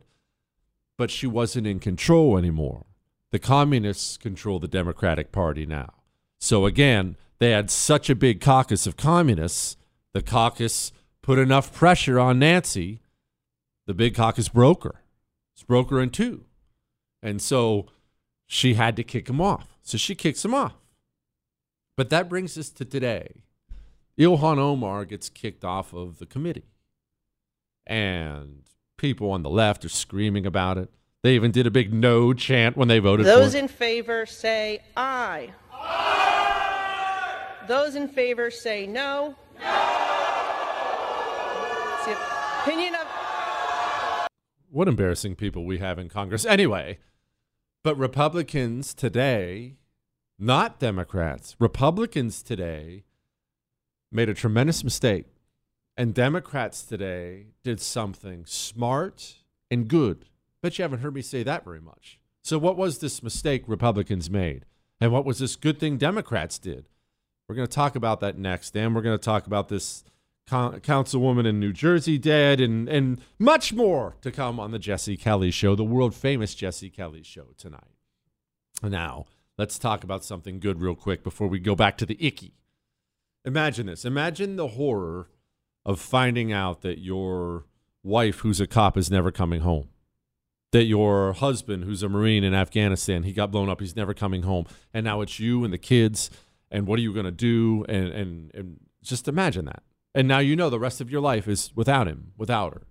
But 0.98 1.10
she 1.10 1.28
wasn't 1.28 1.68
in 1.68 1.80
control 1.80 2.38
anymore. 2.38 2.86
The 3.32 3.40
communists 3.40 4.18
control 4.18 4.60
the 4.60 4.68
Democratic 4.68 5.32
Party 5.32 5.66
now. 5.66 5.94
So 6.40 6.66
again, 6.66 7.16
they 7.40 7.51
had 7.51 7.72
such 7.72 8.10
a 8.10 8.16
big 8.16 8.42
caucus 8.42 8.86
of 8.86 8.98
communists. 8.98 9.78
The 10.13 10.22
caucus 10.22 10.92
put 11.22 11.40
enough 11.40 11.74
pressure 11.74 12.20
on 12.20 12.40
Nancy. 12.40 13.00
The 13.88 13.94
big 13.94 14.13
caucus 14.13 14.50
broke 14.50 14.84
her. 14.84 15.01
It's 15.54 15.63
broke 15.63 15.90
her 15.92 16.01
in 16.01 16.10
two. 16.10 16.44
And 17.24 17.42
so 17.42 17.88
she 18.46 18.74
had 18.74 18.98
to 18.98 19.04
kick 19.04 19.30
him 19.30 19.40
off. 19.40 19.78
So 19.82 19.98
she 19.98 20.16
kicks 20.16 20.44
him 20.44 20.54
off. 20.54 20.80
But 22.01 22.10
that 22.10 22.29
brings 22.29 22.58
us 22.58 22.72
to 22.72 22.84
today. 22.84 23.43
Ilhan 24.17 24.58
Omar 24.58 25.05
gets 25.05 25.29
kicked 25.29 25.63
off 25.63 25.93
of 25.93 26.17
the 26.17 26.25
committee. 26.25 26.65
And 27.86 28.63
people 28.98 29.29
on 29.29 29.43
the 29.43 29.51
left 29.51 29.86
are 29.86 29.89
screaming 29.89 30.48
about 30.48 30.79
it. 30.79 30.89
They 31.22 31.36
even 31.36 31.51
did 31.51 31.67
a 31.67 31.70
big 31.70 31.93
no 31.93 32.34
chant 32.34 32.75
when 32.75 32.88
they 32.88 32.98
voted 32.98 33.27
Those 33.27 33.51
for 33.51 33.60
in 33.60 33.67
favor 33.67 34.25
say 34.25 34.81
aye. 34.98 35.51
aye. 35.72 37.36
Those 37.67 37.93
in 37.93 38.08
favor 38.08 38.50
say 38.50 38.88
no. 38.88 39.36
It's 39.58 39.65
the 42.08 42.17
opinion 42.63 42.96
of 42.96 43.05
what 44.72 44.88
embarrassing 44.88 45.36
people 45.36 45.65
we 45.65 45.77
have 45.77 46.00
in 46.00 46.10
Congress. 46.10 46.48
Anyway, 46.48 46.98
but 47.84 47.96
Republicans 47.96 48.96
today, 48.96 49.75
not 50.41 50.79
Democrats, 50.79 51.55
Republicans 51.60 52.41
today 52.41 53.03
made 54.12 54.27
a 54.27 54.33
tremendous 54.33 54.83
mistake. 54.83 55.25
And 55.95 56.13
Democrats 56.13 56.83
today 56.83 57.48
did 57.63 57.79
something 57.79 58.45
smart 58.45 59.36
and 59.69 59.88
good. 59.88 60.25
Bet 60.62 60.77
you 60.77 60.83
haven't 60.83 61.00
heard 61.00 61.13
me 61.13 61.21
say 61.21 61.43
that 61.43 61.63
very 61.63 61.81
much. 61.81 62.19
So, 62.41 62.57
what 62.57 62.75
was 62.75 63.00
this 63.00 63.21
mistake 63.21 63.63
Republicans 63.67 64.29
made? 64.29 64.65
And 65.00 65.12
what 65.12 65.25
was 65.25 65.39
this 65.39 65.55
good 65.55 65.79
thing 65.79 65.98
Democrats 65.98 66.57
did? 66.57 66.89
We're 67.48 67.55
going 67.55 67.67
to 67.67 67.74
talk 67.74 67.95
about 67.95 68.19
that 68.21 68.38
next. 68.38 68.75
And 68.75 68.95
we're 68.95 69.01
going 69.01 69.17
to 69.17 69.24
talk 69.24 69.45
about 69.45 69.69
this 69.69 70.03
con- 70.48 70.79
councilwoman 70.79 71.45
in 71.45 71.60
New 71.60 71.74
Jersey 71.74 72.17
dead 72.17 72.62
and, 72.62 72.88
and 72.88 73.21
much 73.38 73.74
more 73.74 74.15
to 74.21 74.31
come 74.31 74.60
on 74.60 74.71
the 74.71 74.79
Jesse 74.79 75.17
Kelly 75.17 75.51
show, 75.51 75.75
the 75.75 75.83
world 75.83 76.15
famous 76.15 76.55
Jesse 76.55 76.89
Kelly 76.89 77.24
show 77.24 77.48
tonight. 77.57 77.83
Now, 78.81 79.25
let's 79.58 79.77
talk 79.79 80.03
about 80.03 80.24
something 80.24 80.60
good 80.60 80.81
real 80.81 80.96
quick 80.96 81.24
before 81.24 81.48
we 81.48 81.60
go 81.60 81.75
back 81.75 81.98
to 81.98 82.05
the 82.05 82.17
icky. 82.20 82.55
Imagine 83.46 83.88
this. 83.88 84.05
Imagine 84.05 84.55
the 84.55 84.70
horror 84.70 85.29
of 85.86 86.00
finding 86.00 86.51
out 86.51 86.81
that 86.81 87.00
your 87.00 87.65
wife, 88.03 88.39
who's 88.39 88.62
a 88.62 88.67
cop, 88.67 88.98
is 88.98 89.10
never 89.10 89.31
coming 89.31 89.62
home 89.62 89.89
that 90.72 90.86
your 90.86 91.34
husband, 91.34 91.84
who's 91.84 92.01
a 92.01 92.10
Marine 92.10 92.43
in 92.43 92.53
Afghanistan, 92.53 93.24
he 93.24 93.34
got 93.34 93.51
blown 93.51 93.70
up, 93.70 93.81
he's 93.81 93.96
never 93.96 94.13
coming 94.13 94.43
home. 94.43 94.65
And 94.93 95.03
now 95.03 95.22
it's 95.22 95.39
you 95.39 95.63
and 95.63 95.74
the 95.74 95.77
kids, 95.77 96.29
and 96.70 96.88
what 96.88 96.98
are 96.98 97.01
you 97.01 97.13
going 97.13 97.25
to 97.25 97.31
do? 97.31 97.86
And, 97.89 98.08
and, 98.08 98.51
and 98.53 98.79
just 99.03 99.27
imagine 99.27 99.65
that. 99.65 99.84
And 100.15 100.27
now 100.27 100.39
you 100.39 100.55
know 100.55 100.70
the 100.70 100.79
rest 100.79 101.01
of 101.01 101.12
your 101.12 101.22
life 101.22 101.48
is 101.48 101.72
without 101.75 102.08
him, 102.08 102.31
without 102.38 102.74
her. 102.74 102.88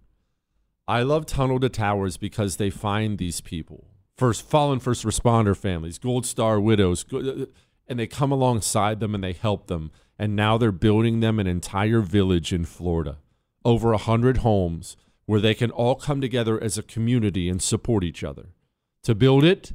I 0.87 1.03
love 1.03 1.25
Tunnel 1.25 1.61
to 1.61 1.69
Towers 1.69 2.17
because 2.17 2.57
they 2.57 2.71
find 2.71 3.19
these 3.19 3.41
people, 3.41 3.87
first 4.21 4.47
fallen 4.47 4.79
first 4.79 5.03
responder 5.03 5.57
families, 5.57 5.99
Gold 5.99 6.27
Star 6.27 6.61
widows, 6.61 7.07
uh, 7.11 7.47
and 7.89 7.99
they 7.99 8.07
come 8.07 8.31
alongside 8.31 9.01
them 9.01 9.15
and 9.15 9.25
they 9.25 9.33
help 9.33 9.67
them. 9.67 9.91
And 10.19 10.37
now 10.37 10.59
they're 10.59 10.73
building 10.73 11.21
them 11.21 11.39
an 11.39 11.47
entire 11.47 12.03
village 12.03 12.53
in 12.53 12.67
Florida, 12.67 13.17
over 13.65 13.95
a 13.95 13.99
hundred 13.99 14.39
homes 14.39 14.99
where 15.25 15.41
they 15.41 15.55
can 15.55 15.71
all 15.71 15.95
come 15.95 16.21
together 16.21 16.63
as 16.63 16.77
a 16.77 16.83
community 16.83 17.49
and 17.49 17.63
support 17.63 18.05
each 18.05 18.23
other. 18.23 18.49
To 19.05 19.15
build 19.15 19.43
it, 19.43 19.73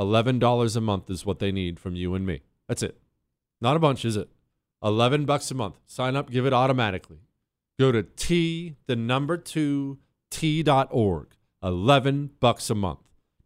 $11 0.00 0.76
a 0.76 0.80
month 0.80 1.10
is 1.10 1.26
what 1.26 1.38
they 1.38 1.52
need 1.52 1.78
from 1.78 1.94
you 1.94 2.14
and 2.14 2.24
me. 2.24 2.40
That's 2.68 2.82
it. 2.82 2.98
Not 3.60 3.76
a 3.76 3.80
bunch, 3.80 4.06
is 4.06 4.16
it? 4.16 4.30
11 4.82 5.26
bucks 5.26 5.50
a 5.50 5.54
month. 5.54 5.78
Sign 5.84 6.16
up, 6.16 6.30
give 6.30 6.46
it 6.46 6.54
automatically. 6.54 7.18
Go 7.78 7.92
to 7.92 8.02
T, 8.02 8.76
the 8.86 8.96
number 8.96 9.36
2, 9.36 9.98
T.org. 10.30 11.26
11 11.62 12.30
bucks 12.40 12.70
a 12.70 12.74
month. 12.74 13.00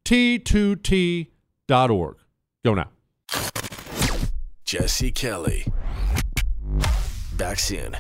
T2T.org. 0.07 1.29
Go 2.65 2.75
now. 2.75 2.91
Jesse 4.65 5.11
Kelly. 5.11 5.67
Back 7.37 7.59
soon. 7.59 7.97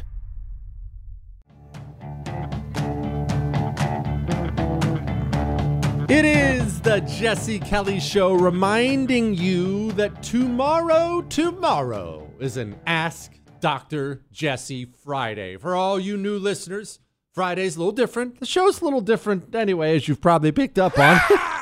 It 6.09 6.25
is 6.25 6.81
the 6.83 7.01
Jesse 7.01 7.59
Kelly 7.59 7.99
Show 7.99 8.35
reminding 8.35 9.35
you 9.35 9.91
that 9.93 10.23
tomorrow, 10.23 11.23
tomorrow 11.23 12.31
is 12.39 12.57
an 12.57 12.77
Ask 12.87 13.33
Dr. 13.59 14.23
Jesse 14.31 14.85
Friday. 15.03 15.57
For 15.57 15.75
all 15.75 15.99
you 15.99 16.17
new 16.17 16.39
listeners, 16.39 17.01
Friday's 17.33 17.75
a 17.75 17.81
little 17.81 17.91
different. 17.91 18.39
The 18.39 18.47
show's 18.47 18.81
a 18.81 18.85
little 18.85 19.01
different 19.01 19.53
anyway, 19.57 19.97
as 19.97 20.07
you've 20.07 20.21
probably 20.21 20.53
picked 20.53 20.79
up 20.79 20.97
on. 21.01 21.19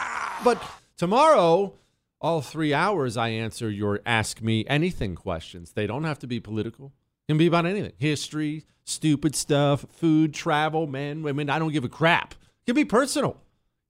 but 0.44 0.62
tomorrow, 0.96 1.74
all 2.20 2.40
three 2.42 2.72
hours, 2.72 3.16
I 3.16 3.30
answer 3.30 3.70
your 3.70 4.00
Ask 4.04 4.42
Me 4.42 4.64
Anything 4.66 5.14
questions. 5.14 5.72
They 5.72 5.86
don't 5.86 6.04
have 6.04 6.18
to 6.20 6.26
be 6.26 6.38
political, 6.38 6.92
it 7.26 7.32
can 7.32 7.38
be 7.38 7.46
about 7.46 7.66
anything 7.66 7.92
history, 7.98 8.64
stupid 8.84 9.34
stuff, 9.34 9.86
food, 9.90 10.34
travel, 10.34 10.86
men, 10.86 11.22
women. 11.22 11.50
I 11.50 11.58
don't 11.58 11.72
give 11.72 11.84
a 11.84 11.88
crap. 11.88 12.34
It 12.34 12.66
can 12.66 12.74
be 12.76 12.84
personal. 12.84 13.40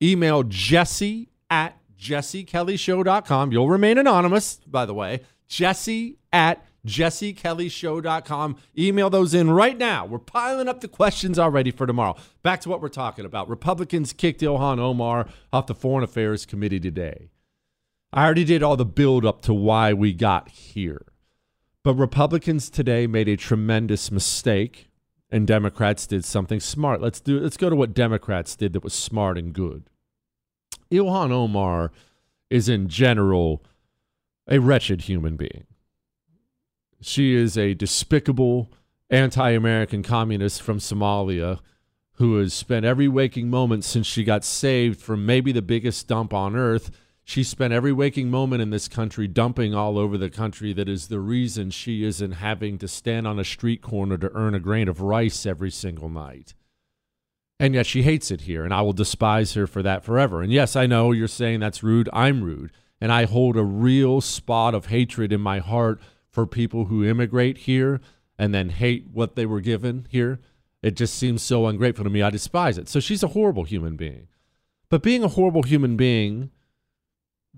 Email 0.03 0.45
jesse 0.45 1.29
at 1.51 1.77
jessekellyshow.com. 1.99 3.53
You'll 3.53 3.69
remain 3.69 3.99
anonymous, 3.99 4.61
by 4.67 4.87
the 4.87 4.95
way. 4.95 5.21
Jesse 5.49 6.19
at 6.33 6.65
jessekellyshow.com. 6.87 8.57
Email 8.79 9.11
those 9.11 9.35
in 9.35 9.51
right 9.51 9.77
now. 9.77 10.07
We're 10.07 10.19
piling 10.19 10.69
up 10.69 10.81
the 10.81 10.89
questions 10.89 11.39
already 11.39 11.71
for 11.71 11.87
tomorrow. 11.87 12.17
Back 12.43 12.61
to 12.63 12.69
what 12.69 12.81
we're 12.81 12.89
talking 12.89 13.25
about. 13.25 13.49
Republicans 13.49 14.13
kicked 14.13 14.41
Ilhan 14.41 14.79
Omar 14.79 15.27
off 15.53 15.67
the 15.67 15.75
Foreign 15.75 16.05
Affairs 16.05 16.47
Committee 16.47 16.81
today. 16.81 17.31
I 18.13 18.25
already 18.25 18.45
did 18.45 18.63
all 18.63 18.77
the 18.77 18.85
build 18.85 19.25
up 19.27 19.43
to 19.43 19.55
why 19.55 19.93
we 19.93 20.13
got 20.13 20.49
here. 20.49 21.07
But 21.83 21.95
Republicans 21.95 22.71
today 22.71 23.07
made 23.07 23.29
a 23.29 23.37
tremendous 23.37 24.11
mistake 24.11 24.89
and 25.31 25.49
Democrats 25.49 26.07
did 26.07 26.25
something 26.25 26.61
smart. 26.61 27.01
Let's 27.01 27.21
do 27.21 27.41
let's 27.41 27.57
go 27.57 27.69
to 27.69 27.75
what 27.75 27.93
Democrats 27.93 28.55
did 28.55 28.73
that 28.73 28.85
was 28.85 28.95
smart 28.95 29.37
and 29.37 29.53
good. 29.53 29.91
Ilhan 30.93 31.33
Omar 31.33 31.91
is 32.51 32.69
in 32.69 32.89
general 32.89 33.65
a 34.47 34.61
wretched 34.61 35.03
human 35.03 35.37
being. 35.37 35.67
She 37.05 37.35
is 37.35 37.59
a 37.59 37.75
despicable 37.75 38.73
anti 39.11 39.51
American 39.51 40.03
communist 40.03 40.63
from 40.63 40.79
Somalia 40.79 41.61
who 42.15 42.39
has 42.39 42.55
spent 42.55 42.87
every 42.87 43.09
waking 43.09 43.51
moment 43.51 43.85
since 43.85 44.07
she 44.07 44.25
got 44.25 44.43
saved 44.43 45.01
from 45.01 45.27
maybe 45.27 45.53
the 45.53 45.61
biggest 45.61 46.09
dump 46.09 46.33
on 46.33 46.57
earth. 46.57 46.91
She 47.23 47.43
spent 47.43 47.75
every 47.75 47.93
waking 47.93 48.31
moment 48.31 48.63
in 48.63 48.71
this 48.71 48.89
country 48.89 49.29
dumping 49.29 49.75
all 49.75 49.99
over 49.99 50.17
the 50.17 50.31
country. 50.31 50.73
That 50.73 50.89
is 50.89 51.09
the 51.09 51.21
reason 51.21 51.71
she 51.71 52.05
isn't 52.05 52.33
having 52.33 52.79
to 52.79 52.89
stand 52.89 53.27
on 53.27 53.39
a 53.39 53.45
street 53.45 53.83
corner 53.83 54.17
to 54.17 54.33
earn 54.33 54.55
a 54.55 54.61
grain 54.61 54.89
of 54.89 55.03
rice 55.03 55.45
every 55.45 55.71
single 55.71 56.09
night. 56.09 56.55
And 57.61 57.75
yet 57.75 57.85
she 57.85 58.03
hates 58.03 58.31
it 58.31 58.43
here, 58.43 58.65
and 58.65 58.73
I 58.73 58.81
will 58.81 58.95
despise 58.95 59.53
her 59.55 59.67
for 59.67 59.83
that 59.83 60.05
forever. 60.05 60.41
And 60.41 60.51
yes, 60.53 60.75
I 60.75 60.87
know 60.87 61.13
you're 61.13 61.29
saying 61.29 61.61
that's 61.61 61.83
rude. 61.83 62.09
I'm 62.15 62.43
rude. 62.43 62.73
And 62.99 63.13
I 63.13 63.27
hold 63.27 63.57
a 63.57 63.63
real 63.63 64.23
spot 64.23 64.75
of 64.75 64.87
hatred 64.87 65.33
in 65.33 65.41
my 65.43 65.59
heart 65.59 66.01
for 66.35 66.47
people 66.47 66.87
who 66.87 67.05
immigrate 67.05 67.59
here 67.59 68.01
and 68.37 68.53
then 68.53 68.71
hate 68.71 69.07
what 69.13 69.37
they 69.37 69.47
were 69.47 69.61
given 69.61 70.07
here. 70.11 70.41
It 70.83 70.97
just 70.97 71.15
seems 71.15 71.43
so 71.43 71.67
ungrateful 71.67 72.03
to 72.03 72.11
me. 72.11 72.23
I 72.23 72.31
despise 72.31 72.77
it. 72.77 72.89
So 72.89 72.99
she's 72.99 73.23
a 73.23 73.29
horrible 73.29 73.63
human 73.63 73.95
being. 73.95 74.27
But 74.91 75.03
being 75.03 75.23
a 75.23 75.29
horrible 75.29 75.63
human 75.63 75.97
being, 75.97 76.51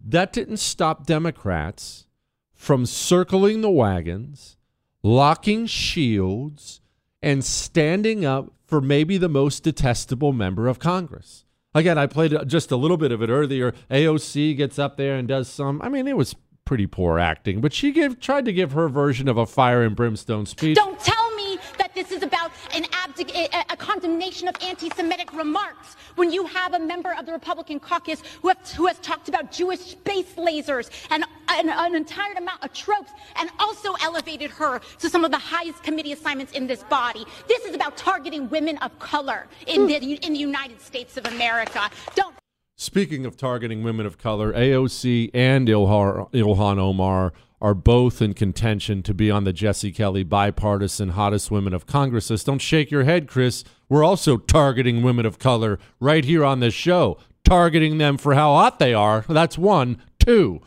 that 0.04 0.30
didn't 0.30 0.58
stop 0.58 1.06
Democrats 1.06 2.06
from 2.52 2.84
circling 2.84 3.62
the 3.62 3.70
wagons, 3.70 4.58
locking 5.02 5.64
shields, 5.64 6.82
and 7.22 7.42
standing 7.42 8.26
up 8.26 8.52
for 8.66 8.82
maybe 8.82 9.16
the 9.16 9.28
most 9.28 9.62
detestable 9.62 10.34
member 10.34 10.68
of 10.68 10.78
Congress. 10.78 11.46
Again, 11.74 11.96
I 11.96 12.06
played 12.06 12.34
just 12.46 12.70
a 12.70 12.76
little 12.76 12.98
bit 12.98 13.10
of 13.12 13.22
it 13.22 13.30
earlier. 13.30 13.72
AOC 13.90 14.56
gets 14.56 14.78
up 14.78 14.98
there 14.98 15.16
and 15.16 15.26
does 15.26 15.48
some, 15.48 15.80
I 15.82 15.88
mean, 15.88 16.06
it 16.06 16.16
was 16.16 16.34
pretty 16.66 16.86
poor 16.86 17.18
acting, 17.18 17.62
but 17.62 17.72
she 17.72 17.92
gave, 17.92 18.20
tried 18.20 18.44
to 18.44 18.52
give 18.52 18.72
her 18.72 18.88
version 18.88 19.28
of 19.28 19.38
a 19.38 19.46
fire 19.46 19.82
and 19.82 19.96
brimstone 19.96 20.44
speech. 20.44 20.76
Don't 20.76 20.98
tell 21.00 21.34
me 21.34 21.58
that 21.78 21.94
this 21.94 22.10
is 22.10 22.22
about 22.22 22.50
an 22.74 22.82
abdic- 22.84 23.34
a, 23.34 23.64
a 23.70 23.76
condemnation 23.76 24.48
of 24.48 24.56
anti-Semitic 24.60 25.32
remarks 25.32 25.96
when 26.16 26.30
you 26.30 26.44
have 26.46 26.74
a 26.74 26.78
member 26.78 27.14
of 27.18 27.24
the 27.24 27.32
Republican 27.32 27.78
caucus 27.78 28.20
who, 28.42 28.48
have, 28.48 28.58
who 28.72 28.86
has 28.86 28.98
talked 28.98 29.28
about 29.28 29.52
Jewish 29.52 29.80
space 29.80 30.34
lasers 30.36 30.90
and 31.10 31.24
an, 31.48 31.68
an 31.70 31.94
entire 31.94 32.32
amount 32.32 32.62
of 32.64 32.72
tropes 32.72 33.12
and 33.36 33.48
also 33.60 33.94
elevated 34.02 34.50
her 34.50 34.80
to 34.98 35.08
some 35.08 35.24
of 35.24 35.30
the 35.30 35.38
highest 35.38 35.82
committee 35.84 36.12
assignments 36.12 36.52
in 36.52 36.66
this 36.66 36.82
body. 36.84 37.24
This 37.46 37.64
is 37.64 37.74
about 37.74 37.96
targeting 37.96 38.48
women 38.50 38.76
of 38.78 38.98
color 38.98 39.46
in 39.66 39.82
hmm. 39.82 39.86
the, 39.86 40.14
in 40.26 40.32
the 40.32 40.38
United 40.38 40.80
States 40.80 41.16
of 41.16 41.26
America. 41.26 41.88
Don't 42.16 42.35
Speaking 42.78 43.24
of 43.24 43.38
targeting 43.38 43.82
women 43.82 44.04
of 44.04 44.18
color, 44.18 44.52
AOC 44.52 45.30
and 45.32 45.66
Ilhar, 45.66 46.30
Ilhan 46.32 46.78
Omar 46.78 47.32
are 47.58 47.74
both 47.74 48.20
in 48.20 48.34
contention 48.34 49.02
to 49.02 49.14
be 49.14 49.30
on 49.30 49.44
the 49.44 49.52
Jesse 49.54 49.90
Kelly 49.90 50.22
bipartisan 50.24 51.10
hottest 51.10 51.50
women 51.50 51.72
of 51.72 51.86
Congress 51.86 52.28
list. 52.28 52.44
Don't 52.44 52.58
shake 52.58 52.90
your 52.90 53.04
head, 53.04 53.28
Chris. 53.28 53.64
We're 53.88 54.04
also 54.04 54.36
targeting 54.36 55.02
women 55.02 55.24
of 55.24 55.38
color 55.38 55.78
right 56.00 56.22
here 56.22 56.44
on 56.44 56.60
this 56.60 56.74
show, 56.74 57.16
targeting 57.44 57.96
them 57.96 58.18
for 58.18 58.34
how 58.34 58.52
hot 58.52 58.78
they 58.78 58.92
are. 58.92 59.24
That's 59.26 59.56
one. 59.56 60.02
Two, 60.18 60.60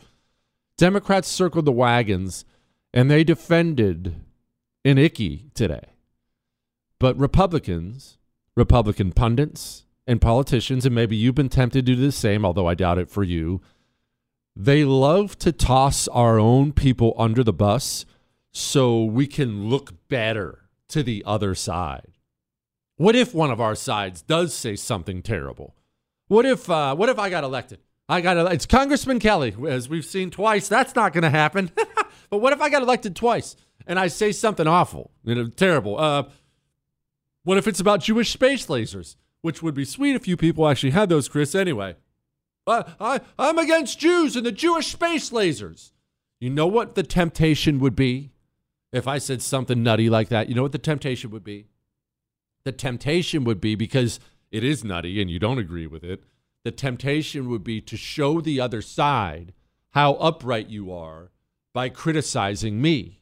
Democrats 0.76 1.28
circled 1.28 1.64
the 1.64 1.70
wagons 1.70 2.44
and 2.92 3.08
they 3.08 3.22
defended 3.22 4.16
an 4.84 4.98
icky 4.98 5.44
today. 5.54 5.90
But 6.98 7.16
Republicans, 7.16 8.18
Republican 8.56 9.12
pundits, 9.12 9.84
and 10.10 10.20
politicians, 10.20 10.84
and 10.84 10.92
maybe 10.92 11.14
you've 11.14 11.36
been 11.36 11.48
tempted 11.48 11.86
to 11.86 11.94
do 11.94 12.00
the 12.00 12.10
same, 12.10 12.44
although 12.44 12.66
I 12.66 12.74
doubt 12.74 12.98
it 12.98 13.08
for 13.08 13.22
you, 13.22 13.60
they 14.56 14.84
love 14.84 15.38
to 15.38 15.52
toss 15.52 16.08
our 16.08 16.36
own 16.36 16.72
people 16.72 17.14
under 17.16 17.44
the 17.44 17.52
bus 17.52 18.04
so 18.50 19.04
we 19.04 19.28
can 19.28 19.68
look 19.68 20.08
better 20.08 20.68
to 20.88 21.04
the 21.04 21.22
other 21.24 21.54
side. 21.54 22.18
What 22.96 23.14
if 23.14 23.32
one 23.32 23.52
of 23.52 23.60
our 23.60 23.76
sides 23.76 24.20
does 24.20 24.52
say 24.52 24.74
something 24.74 25.22
terrible? 25.22 25.76
What 26.26 26.44
if 26.44 26.68
uh, 26.68 26.96
what 26.96 27.08
if 27.08 27.18
I 27.20 27.30
got 27.30 27.44
elected? 27.44 27.78
I 28.08 28.20
got 28.20 28.52
it's 28.52 28.66
Congressman 28.66 29.20
Kelly, 29.20 29.54
as 29.68 29.88
we've 29.88 30.04
seen 30.04 30.30
twice. 30.30 30.66
That's 30.66 30.96
not 30.96 31.12
going 31.12 31.22
to 31.22 31.30
happen. 31.30 31.70
but 32.30 32.38
what 32.38 32.52
if 32.52 32.60
I 32.60 32.68
got 32.68 32.82
elected 32.82 33.14
twice 33.14 33.54
and 33.86 33.96
I 33.96 34.08
say 34.08 34.32
something 34.32 34.66
awful, 34.66 35.12
you 35.22 35.36
know, 35.36 35.48
terrible? 35.50 36.00
Uh, 36.00 36.24
what 37.44 37.58
if 37.58 37.68
it's 37.68 37.78
about 37.78 38.00
Jewish 38.00 38.32
space 38.32 38.66
lasers? 38.66 39.14
Which 39.42 39.62
would 39.62 39.74
be 39.74 39.84
sweet 39.84 40.16
if 40.16 40.28
you 40.28 40.36
people 40.36 40.68
actually 40.68 40.90
had 40.90 41.08
those, 41.08 41.28
Chris, 41.28 41.54
anyway. 41.54 41.96
But 42.66 42.90
I, 43.00 43.20
I'm 43.38 43.58
against 43.58 43.98
Jews 43.98 44.36
and 44.36 44.44
the 44.44 44.52
Jewish 44.52 44.88
space 44.88 45.30
lasers. 45.30 45.92
You 46.40 46.50
know 46.50 46.66
what 46.66 46.94
the 46.94 47.02
temptation 47.02 47.80
would 47.80 47.96
be 47.96 48.30
if 48.92 49.06
I 49.06 49.18
said 49.18 49.42
something 49.42 49.82
nutty 49.82 50.08
like 50.08 50.28
that? 50.28 50.48
You 50.48 50.54
know 50.54 50.62
what 50.62 50.72
the 50.72 50.78
temptation 50.78 51.30
would 51.30 51.44
be? 51.44 51.66
The 52.64 52.72
temptation 52.72 53.44
would 53.44 53.60
be 53.60 53.74
because 53.74 54.20
it 54.50 54.64
is 54.64 54.84
nutty 54.84 55.20
and 55.20 55.30
you 55.30 55.38
don't 55.38 55.58
agree 55.58 55.86
with 55.86 56.04
it. 56.04 56.24
The 56.64 56.70
temptation 56.70 57.48
would 57.48 57.64
be 57.64 57.80
to 57.80 57.96
show 57.96 58.40
the 58.40 58.60
other 58.60 58.82
side 58.82 59.52
how 59.90 60.14
upright 60.14 60.68
you 60.68 60.92
are 60.92 61.30
by 61.72 61.88
criticizing 61.88 62.80
me. 62.80 63.20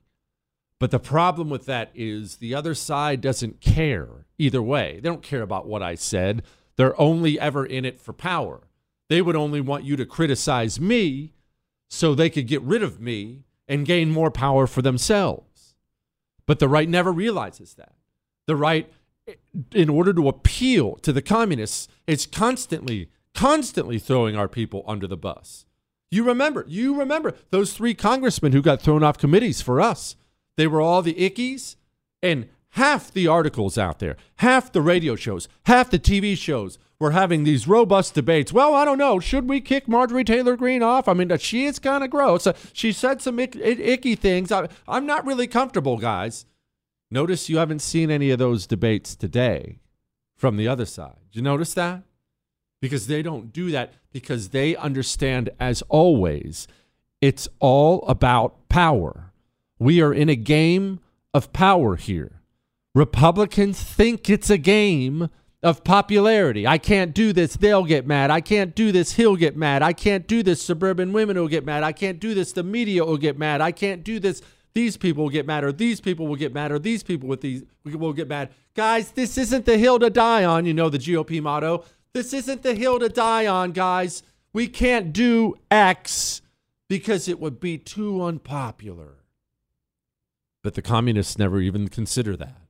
But 0.78 0.90
the 0.90 0.98
problem 0.98 1.50
with 1.50 1.66
that 1.66 1.90
is 1.94 2.36
the 2.36 2.54
other 2.54 2.74
side 2.74 3.20
doesn't 3.20 3.60
care 3.60 4.26
either 4.38 4.62
way. 4.62 4.94
They 4.94 5.08
don't 5.08 5.22
care 5.22 5.42
about 5.42 5.66
what 5.66 5.82
I 5.82 5.94
said. 5.94 6.42
They're 6.76 6.98
only 7.00 7.38
ever 7.38 7.66
in 7.66 7.84
it 7.84 8.00
for 8.00 8.12
power. 8.12 8.60
They 9.08 9.20
would 9.20 9.36
only 9.36 9.60
want 9.60 9.84
you 9.84 9.96
to 9.96 10.06
criticize 10.06 10.80
me 10.80 11.32
so 11.88 12.14
they 12.14 12.30
could 12.30 12.46
get 12.46 12.62
rid 12.62 12.82
of 12.82 13.00
me 13.00 13.44
and 13.66 13.86
gain 13.86 14.10
more 14.10 14.30
power 14.30 14.66
for 14.66 14.82
themselves. 14.82 15.74
But 16.46 16.58
the 16.58 16.68
right 16.68 16.88
never 16.88 17.12
realizes 17.12 17.74
that. 17.74 17.94
The 18.46 18.56
right, 18.56 18.90
in 19.74 19.88
order 19.90 20.12
to 20.14 20.28
appeal 20.28 20.96
to 20.96 21.12
the 21.12 21.20
communists, 21.20 21.88
is 22.06 22.26
constantly, 22.26 23.10
constantly 23.34 23.98
throwing 23.98 24.36
our 24.36 24.48
people 24.48 24.84
under 24.86 25.06
the 25.06 25.16
bus. 25.16 25.66
You 26.10 26.24
remember, 26.24 26.64
you 26.66 26.98
remember 26.98 27.34
those 27.50 27.74
three 27.74 27.92
congressmen 27.94 28.52
who 28.52 28.62
got 28.62 28.80
thrown 28.80 29.02
off 29.02 29.18
committees 29.18 29.60
for 29.60 29.80
us. 29.80 30.16
They 30.56 30.66
were 30.66 30.80
all 30.80 31.02
the 31.02 31.14
ickies, 31.14 31.76
and 32.22 32.48
half 32.70 33.12
the 33.12 33.26
articles 33.26 33.78
out 33.78 33.98
there, 33.98 34.16
half 34.36 34.72
the 34.72 34.82
radio 34.82 35.16
shows, 35.16 35.48
half 35.66 35.90
the 35.90 35.98
TV 35.98 36.36
shows 36.36 36.78
were 36.98 37.12
having 37.12 37.44
these 37.44 37.68
robust 37.68 38.14
debates. 38.14 38.52
Well, 38.52 38.74
I 38.74 38.84
don't 38.84 38.98
know. 38.98 39.20
Should 39.20 39.48
we 39.48 39.60
kick 39.60 39.86
Marjorie 39.88 40.24
Taylor 40.24 40.56
Greene 40.56 40.82
off? 40.82 41.08
I 41.08 41.14
mean, 41.14 41.36
she 41.38 41.64
is 41.64 41.78
kind 41.78 42.02
of 42.02 42.10
gross. 42.10 42.46
Uh, 42.46 42.54
she 42.72 42.92
said 42.92 43.22
some 43.22 43.38
ick, 43.38 43.54
icky 43.56 44.16
things. 44.16 44.50
I, 44.50 44.68
I'm 44.86 45.06
not 45.06 45.24
really 45.24 45.46
comfortable, 45.46 45.96
guys. 45.96 46.44
Notice 47.10 47.48
you 47.48 47.58
haven't 47.58 47.80
seen 47.80 48.10
any 48.10 48.30
of 48.30 48.38
those 48.38 48.66
debates 48.66 49.14
today 49.14 49.78
from 50.36 50.56
the 50.56 50.68
other 50.68 50.84
side. 50.84 51.16
Did 51.30 51.36
you 51.36 51.42
notice 51.42 51.74
that? 51.74 52.02
Because 52.80 53.06
they 53.06 53.22
don't 53.22 53.52
do 53.52 53.70
that 53.70 53.94
because 54.12 54.50
they 54.50 54.76
understand, 54.76 55.50
as 55.58 55.82
always, 55.88 56.68
it's 57.20 57.48
all 57.58 58.06
about 58.06 58.68
power. 58.68 59.32
We 59.78 60.00
are 60.00 60.12
in 60.12 60.28
a 60.28 60.36
game 60.36 61.00
of 61.32 61.52
power 61.52 61.96
here. 61.96 62.37
Republicans 62.98 63.80
think 63.80 64.28
it's 64.28 64.50
a 64.50 64.58
game 64.58 65.28
of 65.62 65.84
popularity. 65.84 66.66
I 66.66 66.78
can't 66.78 67.14
do 67.14 67.32
this, 67.32 67.54
they'll 67.54 67.84
get 67.84 68.08
mad. 68.08 68.32
I 68.32 68.40
can't 68.40 68.74
do 68.74 68.90
this, 68.90 69.12
he'll 69.12 69.36
get 69.36 69.56
mad. 69.56 69.82
I 69.82 69.92
can't 69.92 70.26
do 70.26 70.42
this, 70.42 70.60
suburban 70.60 71.12
women 71.12 71.36
will 71.36 71.46
get 71.46 71.64
mad. 71.64 71.84
I 71.84 71.92
can't 71.92 72.18
do 72.18 72.34
this, 72.34 72.50
the 72.50 72.64
media 72.64 73.04
will 73.04 73.16
get 73.16 73.38
mad. 73.38 73.60
I 73.60 73.70
can't 73.70 74.02
do 74.02 74.18
this, 74.18 74.42
these 74.74 74.96
people 74.96 75.22
will 75.22 75.30
get 75.30 75.46
mad, 75.46 75.62
or 75.62 75.70
these 75.70 76.00
people 76.00 76.26
will 76.26 76.34
get 76.34 76.52
mad, 76.52 76.72
or 76.72 76.80
these 76.80 77.04
people 77.04 77.28
with 77.28 77.40
these 77.40 77.62
will 77.84 78.12
get 78.12 78.26
mad. 78.26 78.50
Guys, 78.74 79.12
this 79.12 79.38
isn't 79.38 79.64
the 79.64 79.78
hill 79.78 80.00
to 80.00 80.10
die 80.10 80.44
on, 80.44 80.66
you 80.66 80.74
know 80.74 80.88
the 80.88 80.98
GOP 80.98 81.40
motto. 81.40 81.84
This 82.14 82.32
isn't 82.32 82.64
the 82.64 82.74
hill 82.74 82.98
to 82.98 83.08
die 83.08 83.46
on, 83.46 83.70
guys. 83.70 84.24
We 84.52 84.66
can't 84.66 85.12
do 85.12 85.54
X 85.70 86.42
because 86.88 87.28
it 87.28 87.38
would 87.38 87.60
be 87.60 87.78
too 87.78 88.24
unpopular. 88.24 89.18
But 90.64 90.74
the 90.74 90.82
communists 90.82 91.38
never 91.38 91.60
even 91.60 91.86
consider 91.86 92.36
that. 92.36 92.67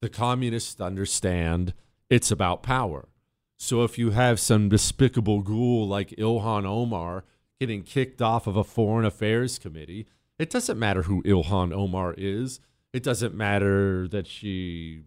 The 0.00 0.08
communists 0.08 0.80
understand 0.80 1.74
it's 2.08 2.30
about 2.30 2.62
power. 2.62 3.08
So 3.56 3.82
if 3.82 3.98
you 3.98 4.10
have 4.10 4.38
some 4.38 4.68
despicable 4.68 5.42
ghoul 5.42 5.86
like 5.88 6.10
Ilhan 6.10 6.64
Omar 6.64 7.24
getting 7.58 7.82
kicked 7.82 8.22
off 8.22 8.46
of 8.46 8.56
a 8.56 8.62
foreign 8.62 9.04
affairs 9.04 9.58
committee, 9.58 10.06
it 10.38 10.50
doesn't 10.50 10.78
matter 10.78 11.02
who 11.02 11.22
Ilhan 11.24 11.72
Omar 11.72 12.14
is. 12.16 12.60
It 12.92 13.02
doesn't 13.02 13.34
matter 13.34 14.06
that 14.08 14.28
she 14.28 15.02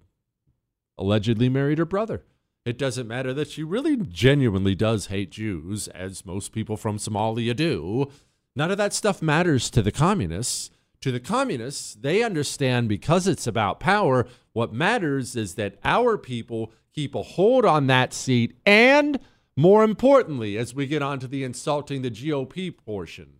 allegedly 0.98 1.48
married 1.48 1.78
her 1.78 1.86
brother. 1.86 2.24
It 2.66 2.78
doesn't 2.78 3.08
matter 3.08 3.34
that 3.34 3.50
she 3.50 3.64
really 3.64 3.98
genuinely 3.98 4.76
does 4.76 5.08
hate 5.08 5.32
Jews, 5.32 5.88
as 5.88 6.26
most 6.26 6.52
people 6.52 6.78
from 6.78 6.98
Somalia 6.98 7.56
do. 7.56 8.12
None 8.56 8.70
of 8.70 8.78
that 8.78 8.94
stuff 8.94 9.22
matters 9.22 9.70
to 9.72 9.82
the 9.82 9.92
communists. 9.92 10.70
To 11.02 11.12
the 11.12 11.20
communists, 11.20 11.96
they 11.96 12.22
understand 12.22 12.88
because 12.88 13.28
it's 13.28 13.48
about 13.48 13.80
power, 13.80 14.28
what 14.54 14.72
matters 14.72 15.36
is 15.36 15.56
that 15.56 15.78
our 15.84 16.18
people 16.18 16.72
keep 16.94 17.16
a 17.16 17.24
hold 17.24 17.66
on 17.66 17.88
that 17.88 18.14
seat. 18.14 18.56
And 18.66 19.20
more 19.56 19.84
importantly, 19.84 20.58
as 20.58 20.76
we 20.76 20.86
get 20.86 21.02
on 21.02 21.20
to 21.20 21.28
the 21.28 21.44
insulting 21.44 22.04
the 22.04 22.12
GOP 22.12 22.76
portion, 22.76 23.40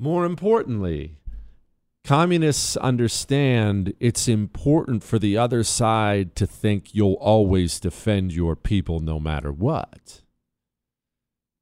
more 0.00 0.24
importantly, 0.24 1.16
communists 2.04 2.76
understand 2.76 3.94
it's 4.00 4.26
important 4.26 5.04
for 5.04 5.18
the 5.20 5.36
other 5.36 5.62
side 5.62 6.34
to 6.36 6.46
think 6.46 6.92
you'll 6.92 7.14
always 7.14 7.78
defend 7.78 8.32
your 8.32 8.56
people 8.56 8.98
no 8.98 9.20
matter 9.20 9.52
what. 9.52 10.22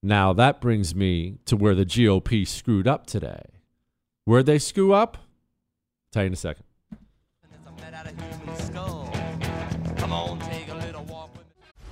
Now, 0.03 0.33
that 0.33 0.61
brings 0.61 0.95
me 0.95 1.39
to 1.47 1.57
where 1.57 1.75
the 1.75 1.85
GOP 1.85 2.47
screwed 2.47 2.87
up 2.87 3.07
today. 3.07 3.56
Where'd 4.27 4.47
they 4.47 4.59
screw 4.59 4.93
up? 4.93 5.19
I'll 5.19 6.11
tell 6.11 6.23
you 6.25 6.27
in 6.27 6.33
a 6.33 6.37
second. 6.37 6.65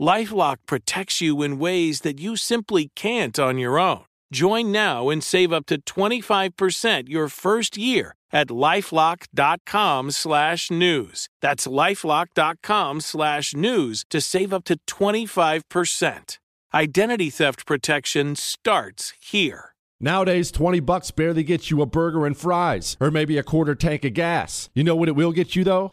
Lifelock 0.00 0.56
protects 0.64 1.20
you 1.20 1.42
in 1.42 1.58
ways 1.58 2.00
that 2.00 2.18
you 2.18 2.34
simply 2.34 2.90
can't 2.96 3.38
on 3.38 3.58
your 3.58 3.78
own. 3.78 4.04
Join 4.32 4.72
now 4.72 5.10
and 5.10 5.22
save 5.22 5.52
up 5.52 5.66
to 5.66 5.82
25% 5.82 7.08
your 7.10 7.28
first 7.28 7.76
year 7.76 8.14
at 8.32 8.48
lifelock.com 8.48 10.10
slash 10.10 10.70
news. 10.70 11.28
That's 11.42 11.66
lifelock.com 11.66 13.00
slash 13.02 13.54
news 13.54 14.04
to 14.08 14.20
save 14.22 14.54
up 14.54 14.64
to 14.64 14.78
25%. 14.86 16.38
Identity 16.72 17.30
theft 17.30 17.66
protection 17.66 18.36
starts 18.36 19.12
here. 19.20 19.74
Nowadays, 20.02 20.50
20 20.50 20.80
bucks 20.80 21.10
barely 21.10 21.42
gets 21.42 21.70
you 21.70 21.82
a 21.82 21.86
burger 21.86 22.24
and 22.24 22.34
fries, 22.34 22.96
or 23.00 23.10
maybe 23.10 23.36
a 23.36 23.42
quarter 23.42 23.74
tank 23.74 24.06
of 24.06 24.14
gas. 24.14 24.70
You 24.72 24.82
know 24.82 24.96
what 24.96 25.08
it 25.08 25.16
will 25.16 25.32
get 25.32 25.54
you 25.54 25.62
though? 25.62 25.92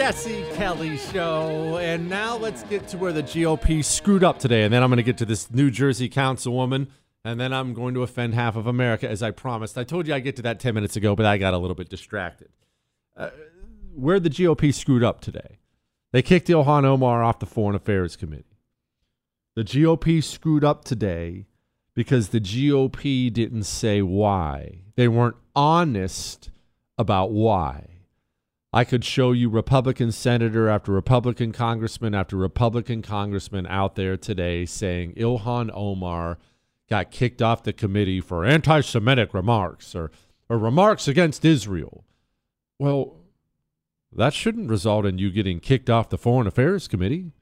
Jesse 0.00 0.46
Kelly 0.54 0.96
Show. 0.96 1.76
And 1.76 2.08
now 2.08 2.34
let's 2.34 2.62
get 2.62 2.88
to 2.88 2.96
where 2.96 3.12
the 3.12 3.22
GOP 3.22 3.84
screwed 3.84 4.24
up 4.24 4.38
today. 4.38 4.62
And 4.62 4.72
then 4.72 4.82
I'm 4.82 4.88
going 4.88 4.96
to 4.96 5.02
get 5.02 5.18
to 5.18 5.26
this 5.26 5.50
New 5.50 5.70
Jersey 5.70 6.08
councilwoman. 6.08 6.86
And 7.22 7.38
then 7.38 7.52
I'm 7.52 7.74
going 7.74 7.92
to 7.92 8.02
offend 8.02 8.32
half 8.32 8.56
of 8.56 8.66
America, 8.66 9.06
as 9.06 9.22
I 9.22 9.30
promised. 9.30 9.76
I 9.76 9.84
told 9.84 10.08
you 10.08 10.14
I'd 10.14 10.24
get 10.24 10.36
to 10.36 10.42
that 10.42 10.58
10 10.58 10.74
minutes 10.74 10.96
ago, 10.96 11.14
but 11.14 11.26
I 11.26 11.36
got 11.36 11.52
a 11.52 11.58
little 11.58 11.74
bit 11.74 11.90
distracted. 11.90 12.48
Uh, 13.14 13.28
where 13.94 14.18
the 14.18 14.30
GOP 14.30 14.72
screwed 14.72 15.04
up 15.04 15.20
today. 15.20 15.58
They 16.12 16.22
kicked 16.22 16.48
Ilhan 16.48 16.86
Omar 16.86 17.22
off 17.22 17.38
the 17.38 17.44
Foreign 17.44 17.76
Affairs 17.76 18.16
Committee. 18.16 18.56
The 19.54 19.64
GOP 19.64 20.24
screwed 20.24 20.64
up 20.64 20.82
today 20.82 21.44
because 21.94 22.30
the 22.30 22.40
GOP 22.40 23.30
didn't 23.30 23.64
say 23.64 24.00
why. 24.00 24.78
They 24.96 25.08
weren't 25.08 25.36
honest 25.54 26.48
about 26.96 27.32
why. 27.32 27.99
I 28.72 28.84
could 28.84 29.04
show 29.04 29.32
you 29.32 29.48
Republican 29.48 30.12
senator 30.12 30.68
after 30.68 30.92
Republican 30.92 31.50
congressman 31.50 32.14
after 32.14 32.36
Republican 32.36 33.02
congressman 33.02 33.66
out 33.66 33.96
there 33.96 34.16
today 34.16 34.64
saying 34.64 35.14
Ilhan 35.14 35.70
Omar 35.74 36.38
got 36.88 37.10
kicked 37.10 37.42
off 37.42 37.64
the 37.64 37.72
committee 37.72 38.20
for 38.20 38.44
anti 38.44 38.80
Semitic 38.80 39.34
remarks 39.34 39.94
or, 39.94 40.12
or 40.48 40.56
remarks 40.56 41.08
against 41.08 41.44
Israel. 41.44 42.04
Well, 42.78 43.16
that 44.12 44.34
shouldn't 44.34 44.70
result 44.70 45.04
in 45.04 45.18
you 45.18 45.30
getting 45.30 45.58
kicked 45.58 45.90
off 45.90 46.08
the 46.08 46.18
Foreign 46.18 46.46
Affairs 46.46 46.86
Committee. 46.86 47.32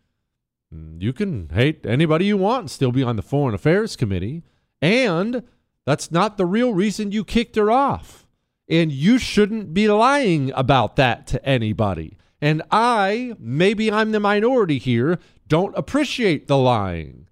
Mm, 0.74 1.02
you 1.02 1.12
can 1.12 1.50
hate 1.50 1.84
anybody 1.84 2.26
you 2.26 2.36
want 2.38 2.60
and 2.60 2.70
still 2.70 2.92
be 2.92 3.02
on 3.02 3.16
the 3.16 3.22
Foreign 3.22 3.54
Affairs 3.54 3.96
Committee. 3.96 4.44
And 4.80 5.42
that's 5.84 6.10
not 6.10 6.36
the 6.36 6.46
real 6.46 6.72
reason 6.72 7.12
you 7.12 7.24
kicked 7.24 7.56
her 7.56 7.70
off. 7.70 8.26
And 8.68 8.92
you 8.92 9.18
shouldn't 9.18 9.72
be 9.72 9.88
lying 9.88 10.52
about 10.54 10.96
that 10.96 11.26
to 11.28 11.44
anybody. 11.44 12.18
And 12.40 12.62
I, 12.70 13.34
maybe 13.38 13.90
I'm 13.90 14.12
the 14.12 14.20
minority 14.20 14.78
here, 14.78 15.18
don't 15.48 15.76
appreciate 15.76 16.46
the 16.46 16.58
lying. 16.58 17.28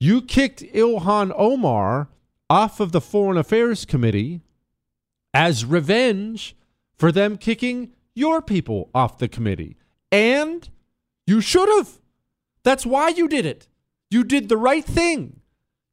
You 0.00 0.20
kicked 0.22 0.62
Ilhan 0.62 1.32
Omar 1.36 2.08
off 2.48 2.80
of 2.80 2.92
the 2.92 3.00
Foreign 3.00 3.38
Affairs 3.38 3.84
Committee 3.84 4.40
as 5.32 5.64
revenge 5.64 6.56
for 6.96 7.12
them 7.12 7.36
kicking 7.36 7.92
your 8.14 8.42
people 8.42 8.90
off 8.94 9.18
the 9.18 9.28
committee. 9.28 9.76
And 10.10 10.68
you 11.26 11.40
should 11.40 11.68
have. 11.68 12.00
That's 12.64 12.84
why 12.84 13.10
you 13.10 13.28
did 13.28 13.46
it. 13.46 13.68
You 14.10 14.24
did 14.24 14.48
the 14.48 14.56
right 14.56 14.84
thing. 14.84 15.40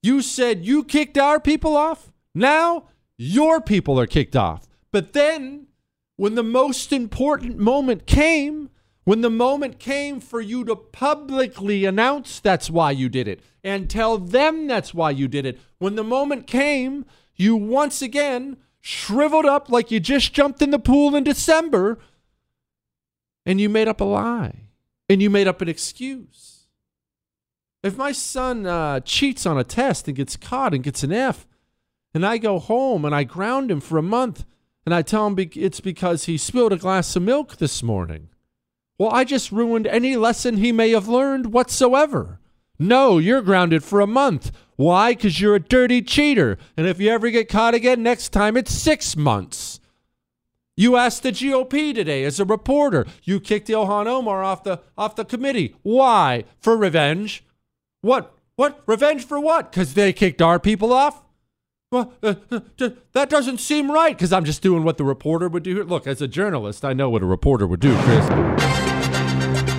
You 0.02 0.22
said 0.22 0.66
you 0.66 0.84
kicked 0.84 1.18
our 1.18 1.40
people 1.40 1.78
off. 1.78 2.12
Now 2.34 2.90
your 3.18 3.62
people 3.62 4.00
are 4.00 4.08
kicked 4.08 4.36
off. 4.36 4.67
But 4.92 5.14
then, 5.14 5.68
when 6.16 6.36
the 6.36 6.44
most 6.44 6.92
important 6.92 7.58
moment 7.58 8.06
came, 8.06 8.70
when 9.04 9.22
the 9.22 9.30
moment 9.30 9.80
came 9.80 10.20
for 10.20 10.42
you 10.42 10.66
to 10.66 10.76
publicly 10.76 11.86
announce 11.86 12.40
that's 12.40 12.70
why 12.70 12.92
you 12.92 13.08
did 13.08 13.28
it 13.28 13.42
and 13.64 13.90
tell 13.90 14.18
them 14.18 14.68
that's 14.68 14.94
why 14.94 15.12
you 15.12 15.28
did 15.28 15.46
it, 15.46 15.60
when 15.78 15.96
the 15.96 16.04
moment 16.04 16.48
came, 16.48 17.06
you 17.36 17.56
once 17.56 18.02
again 18.02 18.58
shriveled 18.82 19.46
up 19.46 19.70
like 19.70 19.92
you 19.92 20.00
just 20.00 20.34
jumped 20.34 20.62
in 20.62 20.72
the 20.72 20.80
pool 20.80 21.16
in 21.16 21.24
December 21.24 22.00
and 23.46 23.62
you 23.62 23.70
made 23.70 23.88
up 23.88 24.02
a 24.02 24.04
lie 24.04 24.70
and 25.10 25.22
you 25.22 25.30
made 25.30 25.48
up 25.48 25.62
an 25.62 25.70
excuse. 25.70 26.66
If 27.84 27.98
my 27.98 28.12
son 28.12 28.66
uh, 28.66 29.00
cheats 29.02 29.46
on 29.46 29.58
a 29.58 29.64
test 29.64 30.08
and 30.08 30.18
gets 30.18 30.36
caught 30.36 30.74
and 30.74 30.84
gets 30.84 31.04
an 31.04 31.14
F, 31.14 31.48
and 32.14 32.26
I 32.26 32.38
go 32.38 32.60
home 32.60 33.06
and 33.06 33.14
I 33.14 33.24
ground 33.24 33.70
him 33.70 33.80
for 33.80 33.98
a 33.98 34.04
month, 34.04 34.44
and 34.88 34.94
I 34.94 35.02
tell 35.02 35.28
him 35.28 35.36
it's 35.38 35.82
because 35.82 36.28
he 36.28 36.38
spilled 36.38 36.72
a 36.72 36.78
glass 36.78 37.14
of 37.18 37.22
milk 37.22 37.58
this 37.58 37.84
morning. 37.84 38.30
Well, 38.98 39.10
I 39.12 39.26
just 39.26 39.52
ruined 39.52 39.86
any 39.86 40.16
lesson 40.16 40.56
he 40.56 40.72
may 40.72 40.92
have 40.92 41.10
learned 41.10 41.52
whatsoever. 41.52 42.40
No, 42.80 43.18
you're 43.18 43.42
grounded 43.42 43.84
for 43.84 44.00
a 44.00 44.08
month. 44.08 44.54
Why? 44.78 45.14
Because 45.14 45.42
you're 45.42 45.56
a 45.56 45.60
dirty 45.60 46.02
cheater. 46.02 46.58
And 46.78 46.88
if 46.88 47.02
you 47.02 47.10
ever 47.10 47.30
get 47.32 47.50
caught 47.50 47.74
again, 47.74 48.02
next 48.02 48.30
time 48.30 48.56
it's 48.56 48.72
six 48.72 49.18
months. 49.18 49.82
You 50.78 50.96
asked 50.96 51.22
the 51.22 51.34
GOP 51.34 51.94
today 51.94 52.24
as 52.24 52.40
a 52.40 52.46
reporter. 52.46 53.06
You 53.24 53.42
kicked 53.42 53.68
Ilhan 53.68 54.08
Omar 54.08 54.42
off 54.42 54.64
the 54.64 54.80
off 54.98 55.18
the 55.18 55.26
committee. 55.26 55.76
Why? 55.82 56.46
For 56.62 56.78
revenge. 56.78 57.44
What? 58.00 58.34
What? 58.56 58.84
Revenge 58.86 59.26
for 59.26 59.38
what? 59.38 59.70
Because 59.70 59.96
they 59.96 60.14
kicked 60.14 60.42
our 60.42 60.62
people 60.62 60.94
off? 60.94 61.26
Well, 61.90 62.14
uh, 62.22 62.36
uh, 62.52 62.60
that 63.14 63.30
doesn't 63.30 63.60
seem 63.60 63.90
right 63.90 64.14
because 64.14 64.34
I'm 64.34 64.44
just 64.44 64.62
doing 64.62 64.84
what 64.84 64.98
the 64.98 65.06
reporter 65.06 65.48
would 65.48 65.64
do. 65.64 65.82
Look, 65.86 66.06
as 66.06 66.22
a 66.22 66.28
journalist, 66.28 66.84
I 66.84 66.92
know 66.92 67.10
what 67.10 67.22
a 67.22 67.26
reporter 67.26 67.66
would 67.66 67.80
do, 67.80 67.96
Chris. 68.00 68.28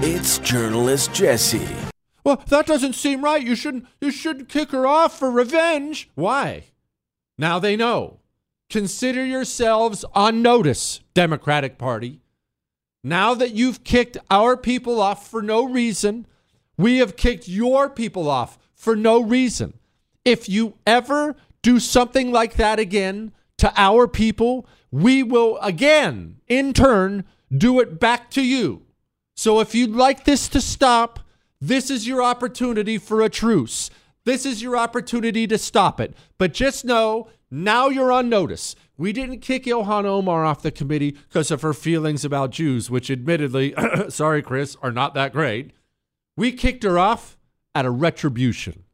It's 0.03 0.38
journalist 0.38 1.12
Jesse. 1.12 1.68
Well, 2.25 2.42
that 2.49 2.64
doesn't 2.64 2.94
seem 2.94 3.23
right. 3.23 3.47
You 3.47 3.55
shouldn't. 3.55 3.85
You 4.01 4.11
shouldn't 4.11 4.49
kick 4.49 4.71
her 4.71 4.87
off 4.87 5.18
for 5.18 5.31
revenge. 5.31 6.09
Why? 6.14 6.64
Now 7.37 7.59
they 7.59 7.77
know. 7.77 8.21
Consider 8.71 9.25
yourselves 9.25 10.03
on 10.14 10.40
notice, 10.40 11.01
Democratic 11.12 11.77
Party. 11.77 12.21
Now 13.05 13.35
that 13.35 13.53
you've 13.53 13.85
kicked 13.85 14.16
our 14.31 14.57
people 14.57 14.99
off 14.99 15.29
for 15.29 15.42
no 15.42 15.62
reason, 15.64 16.27
we 16.79 16.99
have 16.99 17.16
kicked 17.16 17.49
your 17.49 17.90
people 17.90 18.31
off 18.31 18.59
for 18.75 18.97
no 18.97 19.23
reason. 19.23 19.75
If 20.25 20.49
you 20.49 20.75
ever 20.87 21.37
do 21.62 21.81
something 21.81 22.33
like 22.33 22.55
that 22.55 22.79
again 22.79 23.33
to 23.59 23.73
our 23.77 24.07
people, 24.07 24.66
we 24.90 25.23
will 25.23 25.59
again, 25.59 26.37
in 26.47 26.73
turn, 26.73 27.25
do 27.57 27.81
it 27.81 27.99
back 27.99 28.31
to 28.31 28.42
you. 28.42 28.83
So 29.37 29.61
if 29.61 29.75
you'd 29.75 29.90
like 29.90 30.25
this 30.25 30.49
to 30.49 30.61
stop, 30.61 31.21
this 31.61 31.90
is 31.90 32.07
your 32.07 32.23
opportunity 32.23 32.99
for 32.99 33.21
a 33.21 33.29
truce. 33.29 33.90
This 34.25 34.44
is 34.44 34.62
your 34.62 34.77
opportunity 34.77 35.47
to 35.47 35.59
stop 35.59 36.01
it. 36.01 36.14
But 36.38 36.55
just 36.55 36.85
know 36.85 37.29
now 37.51 37.88
you're 37.88 38.12
on 38.12 38.29
notice. 38.29 38.77
We 38.97 39.12
didn't 39.12 39.40
kick 39.40 39.64
Ilhan 39.64 40.05
Omar 40.05 40.44
off 40.44 40.62
the 40.62 40.71
committee 40.71 41.12
because 41.12 41.51
of 41.51 41.62
her 41.62 41.73
feelings 41.73 42.25
about 42.25 42.51
Jews, 42.51 42.90
which 42.90 43.11
admittedly, 43.11 43.75
sorry, 44.09 44.42
Chris, 44.42 44.77
are 44.83 44.92
not 44.92 45.14
that 45.14 45.33
great. 45.33 45.71
We 46.37 46.53
kicked 46.53 46.83
her 46.83 46.99
off 46.99 47.38
at 47.75 47.87
a 47.87 47.90
retribution. 47.90 48.85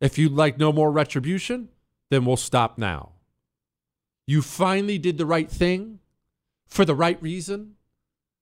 If 0.00 0.16
you'd 0.16 0.32
like 0.32 0.58
no 0.58 0.72
more 0.72 0.92
retribution, 0.92 1.68
then 2.10 2.24
we'll 2.24 2.36
stop 2.36 2.78
now. 2.78 3.12
You 4.26 4.42
finally 4.42 4.98
did 4.98 5.18
the 5.18 5.26
right 5.26 5.50
thing 5.50 6.00
for 6.66 6.84
the 6.84 6.94
right 6.94 7.20
reason. 7.22 7.76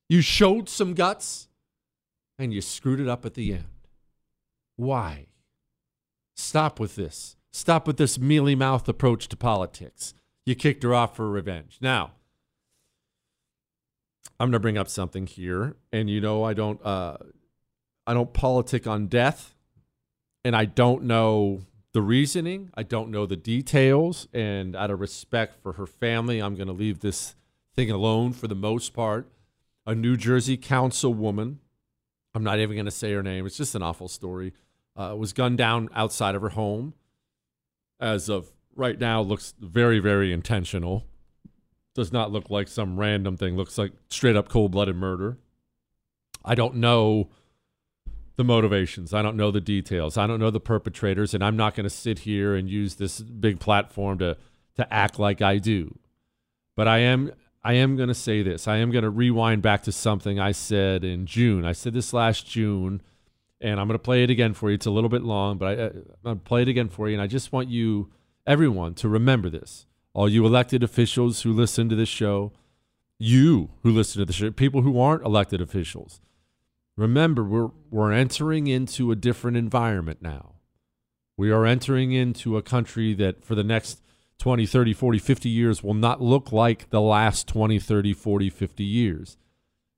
You 0.08 0.20
showed 0.20 0.68
some 0.68 0.94
guts 0.94 1.48
and 2.38 2.52
you 2.52 2.60
screwed 2.60 3.00
it 3.00 3.08
up 3.08 3.24
at 3.24 3.34
the 3.34 3.52
end. 3.52 3.64
Why? 4.76 5.26
Stop 6.34 6.78
with 6.78 6.96
this. 6.96 7.36
Stop 7.52 7.86
with 7.86 7.96
this 7.96 8.18
mealy 8.18 8.54
mouthed 8.54 8.88
approach 8.88 9.28
to 9.28 9.36
politics. 9.36 10.12
You 10.44 10.54
kicked 10.54 10.82
her 10.82 10.94
off 10.94 11.16
for 11.16 11.28
revenge. 11.28 11.78
Now, 11.80 12.12
I'm 14.38 14.46
going 14.46 14.52
to 14.52 14.60
bring 14.60 14.76
up 14.76 14.88
something 14.88 15.26
here, 15.26 15.76
and 15.92 16.10
you 16.10 16.20
know 16.20 16.44
I 16.44 16.52
don't 16.52 16.84
uh, 16.84 17.16
I 18.06 18.12
don't 18.12 18.34
politic 18.34 18.86
on 18.86 19.06
death, 19.06 19.54
and 20.44 20.54
I 20.54 20.66
don't 20.66 21.04
know 21.04 21.62
the 21.96 22.02
reasoning. 22.02 22.68
I 22.74 22.82
don't 22.82 23.10
know 23.10 23.24
the 23.24 23.36
details. 23.36 24.28
And 24.34 24.76
out 24.76 24.90
of 24.90 25.00
respect 25.00 25.62
for 25.62 25.72
her 25.72 25.86
family, 25.86 26.40
I'm 26.40 26.54
going 26.54 26.66
to 26.66 26.74
leave 26.74 27.00
this 27.00 27.34
thing 27.74 27.90
alone 27.90 28.34
for 28.34 28.48
the 28.48 28.54
most 28.54 28.92
part. 28.92 29.30
A 29.86 29.94
New 29.94 30.18
Jersey 30.18 30.58
councilwoman, 30.58 31.56
I'm 32.34 32.44
not 32.44 32.58
even 32.58 32.76
going 32.76 32.84
to 32.84 32.90
say 32.90 33.14
her 33.14 33.22
name, 33.22 33.46
it's 33.46 33.56
just 33.56 33.74
an 33.74 33.82
awful 33.82 34.08
story. 34.08 34.52
uh, 34.94 35.14
was 35.16 35.32
gunned 35.32 35.56
down 35.56 35.88
outside 35.94 36.34
of 36.34 36.42
her 36.42 36.50
home. 36.50 36.92
As 37.98 38.28
of 38.28 38.52
right 38.74 39.00
now, 39.00 39.22
looks 39.22 39.54
very, 39.58 39.98
very 39.98 40.34
intentional. 40.34 41.06
Does 41.94 42.12
not 42.12 42.30
look 42.30 42.50
like 42.50 42.68
some 42.68 43.00
random 43.00 43.38
thing. 43.38 43.56
Looks 43.56 43.78
like 43.78 43.92
straight 44.10 44.36
up 44.36 44.50
cold 44.50 44.72
blooded 44.72 44.96
murder. 44.96 45.38
I 46.44 46.56
don't 46.56 46.74
know 46.74 47.30
the 48.36 48.44
motivations. 48.44 49.14
I 49.14 49.22
don't 49.22 49.36
know 49.36 49.50
the 49.50 49.60
details. 49.60 50.16
I 50.16 50.26
don't 50.26 50.38
know 50.38 50.50
the 50.50 50.60
perpetrators, 50.60 51.34
and 51.34 51.42
I'm 51.42 51.56
not 51.56 51.74
going 51.74 51.84
to 51.84 51.90
sit 51.90 52.20
here 52.20 52.54
and 52.54 52.68
use 52.68 52.96
this 52.96 53.20
big 53.20 53.60
platform 53.60 54.18
to 54.18 54.36
to 54.76 54.92
act 54.92 55.18
like 55.18 55.40
I 55.40 55.56
do. 55.56 55.98
But 56.76 56.86
I 56.86 56.98
am 56.98 57.32
I 57.64 57.72
am 57.74 57.96
going 57.96 58.08
to 58.08 58.14
say 58.14 58.42
this. 58.42 58.68
I 58.68 58.76
am 58.76 58.90
going 58.90 59.02
to 59.02 59.10
rewind 59.10 59.62
back 59.62 59.82
to 59.84 59.92
something 59.92 60.38
I 60.38 60.52
said 60.52 61.02
in 61.02 61.26
June. 61.26 61.64
I 61.64 61.72
said 61.72 61.94
this 61.94 62.12
last 62.12 62.46
June, 62.46 63.02
and 63.60 63.80
I'm 63.80 63.88
going 63.88 63.98
to 63.98 64.02
play 64.02 64.22
it 64.22 64.30
again 64.30 64.54
for 64.54 64.70
you. 64.70 64.74
It's 64.74 64.86
a 64.86 64.90
little 64.90 65.10
bit 65.10 65.22
long, 65.22 65.58
but 65.58 65.66
I, 65.66 65.82
I'm 65.86 66.04
going 66.22 66.36
to 66.38 66.44
play 66.44 66.62
it 66.62 66.68
again 66.68 66.88
for 66.88 67.08
you, 67.08 67.14
and 67.14 67.22
I 67.22 67.26
just 67.26 67.52
want 67.52 67.68
you, 67.68 68.12
everyone, 68.46 68.94
to 68.94 69.08
remember 69.08 69.50
this. 69.50 69.86
All 70.12 70.28
you 70.28 70.46
elected 70.46 70.82
officials 70.82 71.42
who 71.42 71.52
listen 71.52 71.88
to 71.88 71.96
this 71.96 72.08
show, 72.08 72.52
you 73.18 73.70
who 73.82 73.90
listen 73.90 74.20
to 74.20 74.26
the 74.26 74.32
show, 74.32 74.50
people 74.50 74.82
who 74.82 75.00
aren't 75.00 75.24
elected 75.24 75.60
officials 75.60 76.20
Remember, 76.96 77.44
we're, 77.44 77.70
we're 77.90 78.12
entering 78.12 78.66
into 78.66 79.10
a 79.10 79.16
different 79.16 79.56
environment 79.56 80.22
now. 80.22 80.54
We 81.36 81.50
are 81.50 81.66
entering 81.66 82.12
into 82.12 82.56
a 82.56 82.62
country 82.62 83.12
that 83.14 83.44
for 83.44 83.54
the 83.54 83.64
next 83.64 84.02
20, 84.38 84.64
30, 84.64 84.92
40, 84.94 85.18
50 85.18 85.48
years 85.48 85.82
will 85.82 85.94
not 85.94 86.22
look 86.22 86.52
like 86.52 86.88
the 86.90 87.00
last 87.00 87.46
20, 87.48 87.78
30, 87.78 88.12
40, 88.14 88.50
50 88.50 88.84
years. 88.84 89.36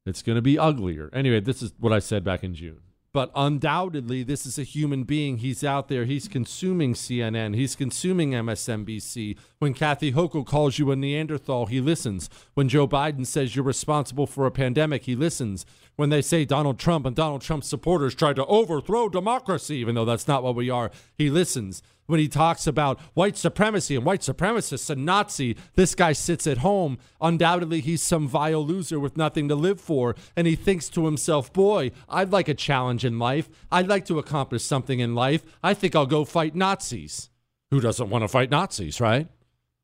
It's 0.05 0.23
going 0.23 0.37
to 0.37 0.43
be 0.43 0.59
uglier. 0.59 1.11
Anyway, 1.13 1.41
this 1.41 1.63
is 1.63 1.73
what 1.79 1.93
I 1.93 1.99
said 2.01 2.25
back 2.25 2.43
in 2.43 2.55
June. 2.55 2.81
But 3.19 3.33
undoubtedly, 3.35 4.23
this 4.23 4.47
is 4.47 4.61
a 4.61 4.63
human 4.63 5.03
being. 5.03 5.39
He's 5.39 5.65
out 5.65 5.89
there. 5.89 6.05
He's 6.05 6.29
consuming 6.29 6.95
CNN. 6.95 7.57
He's 7.57 7.75
consuming 7.75 8.31
MSNBC. 8.31 9.37
When 9.59 9.75
Kathy 9.75 10.13
Hochul 10.13 10.47
calls 10.47 10.79
you 10.79 10.93
a 10.93 10.95
Neanderthal, 10.95 11.67
he 11.67 11.81
listens. 11.81 12.31
When 12.55 12.69
Joe 12.69 12.87
Biden 12.87 13.27
says 13.27 13.57
you're 13.57 13.65
responsible 13.65 14.29
for 14.29 14.47
a 14.47 14.53
pandemic, 14.53 15.03
he 15.03 15.17
listens 15.17 15.67
when 15.97 16.11
they 16.11 16.23
say 16.23 16.45
Donald 16.45 16.79
Trump 16.79 17.05
and 17.07 17.17
Donald 17.17 17.43
Trump's 17.43 17.67
supporters 17.67 18.15
tried 18.15 18.37
to 18.37 18.47
overthrow 18.47 19.09
democracy, 19.09 19.79
even 19.79 19.97
though 19.97 20.05
that's 20.05 20.29
not 20.29 20.45
what 20.45 20.55
we 20.55 20.71
are. 20.71 20.93
He 21.17 21.29
listens. 21.29 21.83
When 22.09 22.19
he 22.19 22.27
talks 22.27 22.67
about 22.67 22.99
white 23.13 23.37
supremacy 23.37 23.95
and 23.95 24.03
white 24.03 24.23
supremacists 24.23 24.89
and 24.89 25.05
Nazi, 25.05 25.59
this 25.75 25.95
guy 25.95 26.15
sits 26.15 26.47
at 26.47 26.59
home. 26.59 26.97
Undoubtedly, 27.21 27.83
he's 27.83 28.03
some 28.03 28.27
vile 28.27 28.65
loser 28.65 28.99
with 28.99 29.19
nothing 29.19 29.47
to 29.49 29.55
live 29.55 29.79
for. 29.79 30.17
And 30.35 30.47
he 30.47 30.57
thinks 30.57 30.89
to 30.89 31.05
himself, 31.05 31.53
boy, 31.53 31.91
I'd 32.09 32.33
like 32.33 32.49
a 32.49 32.55
challenge 32.55 33.05
in 33.05 33.19
life. 33.19 33.51
I'd 33.71 33.89
like 33.89 34.07
to 34.07 34.19
accomplish 34.19 34.65
something 34.65 35.01
in 35.01 35.15
life. 35.15 35.45
I 35.63 35.75
think 35.75 35.95
I'll 35.95 36.07
go 36.07 36.25
fight 36.25 36.55
Nazis. 36.55 37.29
Who 37.71 37.79
doesn't 37.79 38.09
want 38.09 38.25
to 38.25 38.29
fight 38.29 38.51
Nazis, 38.51 39.03
right? 39.03 39.29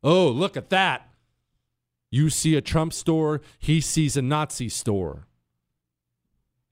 Oh, 0.03 0.29
look 0.29 0.57
at 0.57 0.71
that. 0.71 1.11
You 2.11 2.31
see 2.31 2.57
a 2.57 2.63
Trump 2.63 2.95
store, 2.95 3.43
he 3.59 3.83
sees 3.83 4.17
a 4.17 4.23
Nazi 4.23 4.71
store 4.71 5.27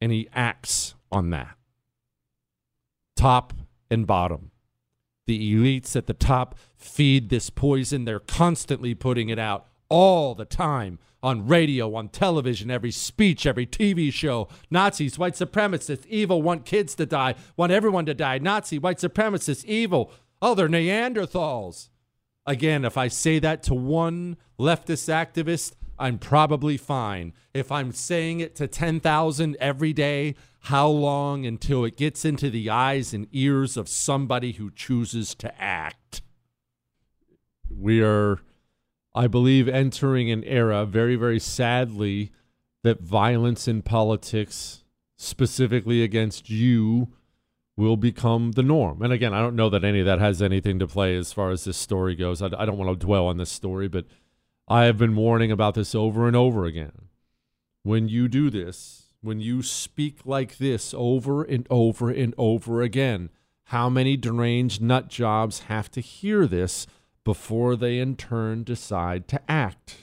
and 0.00 0.10
he 0.12 0.30
acts 0.32 0.94
on 1.10 1.28
that. 1.28 1.58
Top 3.16 3.52
and 3.90 4.06
bottom. 4.06 4.51
The 5.33 5.55
elites 5.55 5.97
at 5.97 6.09
the 6.09 6.12
top 6.12 6.59
feed 6.77 7.31
this 7.31 7.49
poison. 7.49 8.05
They're 8.05 8.21
constantly 8.21 8.95
putting 8.95 9.31
it 9.31 9.38
out 9.38 9.66
all 9.88 10.35
the 10.35 10.45
time 10.45 10.99
on 11.23 11.47
radio, 11.47 11.95
on 11.95 12.11
television, 12.11 12.71
every 12.71 12.90
speech, 12.90 13.47
every 13.47 13.66
TV 13.66 14.12
show. 14.12 14.49
Nazis, 14.71 15.18
white 15.18 15.33
supremacists, 15.33 16.05
evil, 16.05 16.42
want 16.42 16.66
kids 16.66 16.95
to 16.97 17.07
die, 17.07 17.35
want 17.57 17.73
everyone 17.73 18.05
to 18.05 18.12
die. 18.12 18.37
Nazi, 18.37 18.79
white 18.79 18.99
supremacists, 18.99 19.64
evil. 19.64 20.12
Oh, 20.42 20.55
they're 20.55 20.68
Neanderthals. 20.68 21.88
Again, 22.45 22.85
if 22.85 22.99
I 22.99 23.09
say 23.09 23.38
that 23.38 23.62
to 23.62 23.75
one 23.75 24.37
leftist 24.61 25.09
activist, 25.09 25.73
I'm 25.99 26.18
probably 26.18 26.77
fine. 26.77 27.33
If 27.55 27.73
I'm 27.73 27.92
saying 27.92 28.40
it 28.40 28.55
to 28.57 28.68
10,000 28.68 29.57
every 29.59 29.95
day, 29.95 30.35
how 30.66 30.87
long 30.88 31.44
until 31.44 31.85
it 31.85 31.96
gets 31.96 32.25
into 32.25 32.48
the 32.48 32.70
eyes 32.70 33.12
and 33.12 33.27
ears 33.33 33.77
of 33.77 33.88
somebody 33.88 34.53
who 34.53 34.70
chooses 34.70 35.35
to 35.35 35.61
act? 35.61 36.22
We 37.68 38.01
are, 38.01 38.38
I 39.14 39.27
believe, 39.27 39.66
entering 39.68 40.31
an 40.31 40.44
era, 40.44 40.87
very, 40.87 41.16
very 41.16 41.40
sadly, 41.40 42.31
that 42.85 43.01
violence 43.01 43.66
in 43.66 43.83
politics, 43.83 44.85
specifically 45.16 46.05
against 46.05 46.48
you, 46.48 47.09
will 47.77 47.96
become 47.96 48.53
the 48.53 48.62
norm. 48.62 49.03
And 49.03 49.12
again, 49.12 49.35
I 49.35 49.40
don't 49.40 49.57
know 49.57 49.68
that 49.70 49.83
any 49.83 50.01
of 50.01 50.07
that 50.07 50.20
has 50.20 50.40
anything 50.40 50.79
to 50.79 50.87
play 50.87 51.16
as 51.16 51.33
far 51.33 51.51
as 51.51 51.64
this 51.64 51.77
story 51.77 52.14
goes. 52.14 52.40
I, 52.40 52.46
I 52.57 52.66
don't 52.66 52.79
want 52.79 53.01
to 53.01 53.05
dwell 53.05 53.27
on 53.27 53.37
this 53.37 53.51
story, 53.51 53.88
but 53.88 54.05
I 54.68 54.85
have 54.85 54.98
been 54.98 55.16
warning 55.16 55.51
about 55.51 55.75
this 55.75 55.92
over 55.92 56.29
and 56.29 56.37
over 56.37 56.66
again. 56.66 57.09
When 57.83 58.09
you 58.09 58.29
do 58.29 58.48
this, 58.48 59.01
when 59.22 59.40
you 59.40 59.62
speak 59.62 60.20
like 60.24 60.58
this 60.58 60.92
over 60.96 61.42
and 61.42 61.66
over 61.70 62.11
and 62.11 62.35
over 62.37 62.82
again, 62.82 63.30
how 63.66 63.88
many 63.88 64.16
deranged 64.16 64.82
nut 64.82 65.08
jobs 65.08 65.61
have 65.61 65.90
to 65.92 66.00
hear 66.00 66.46
this 66.46 66.87
before 67.24 67.76
they 67.76 67.98
in 67.98 68.16
turn 68.16 68.64
decide 68.64 69.28
to 69.28 69.40
act? 69.50 69.96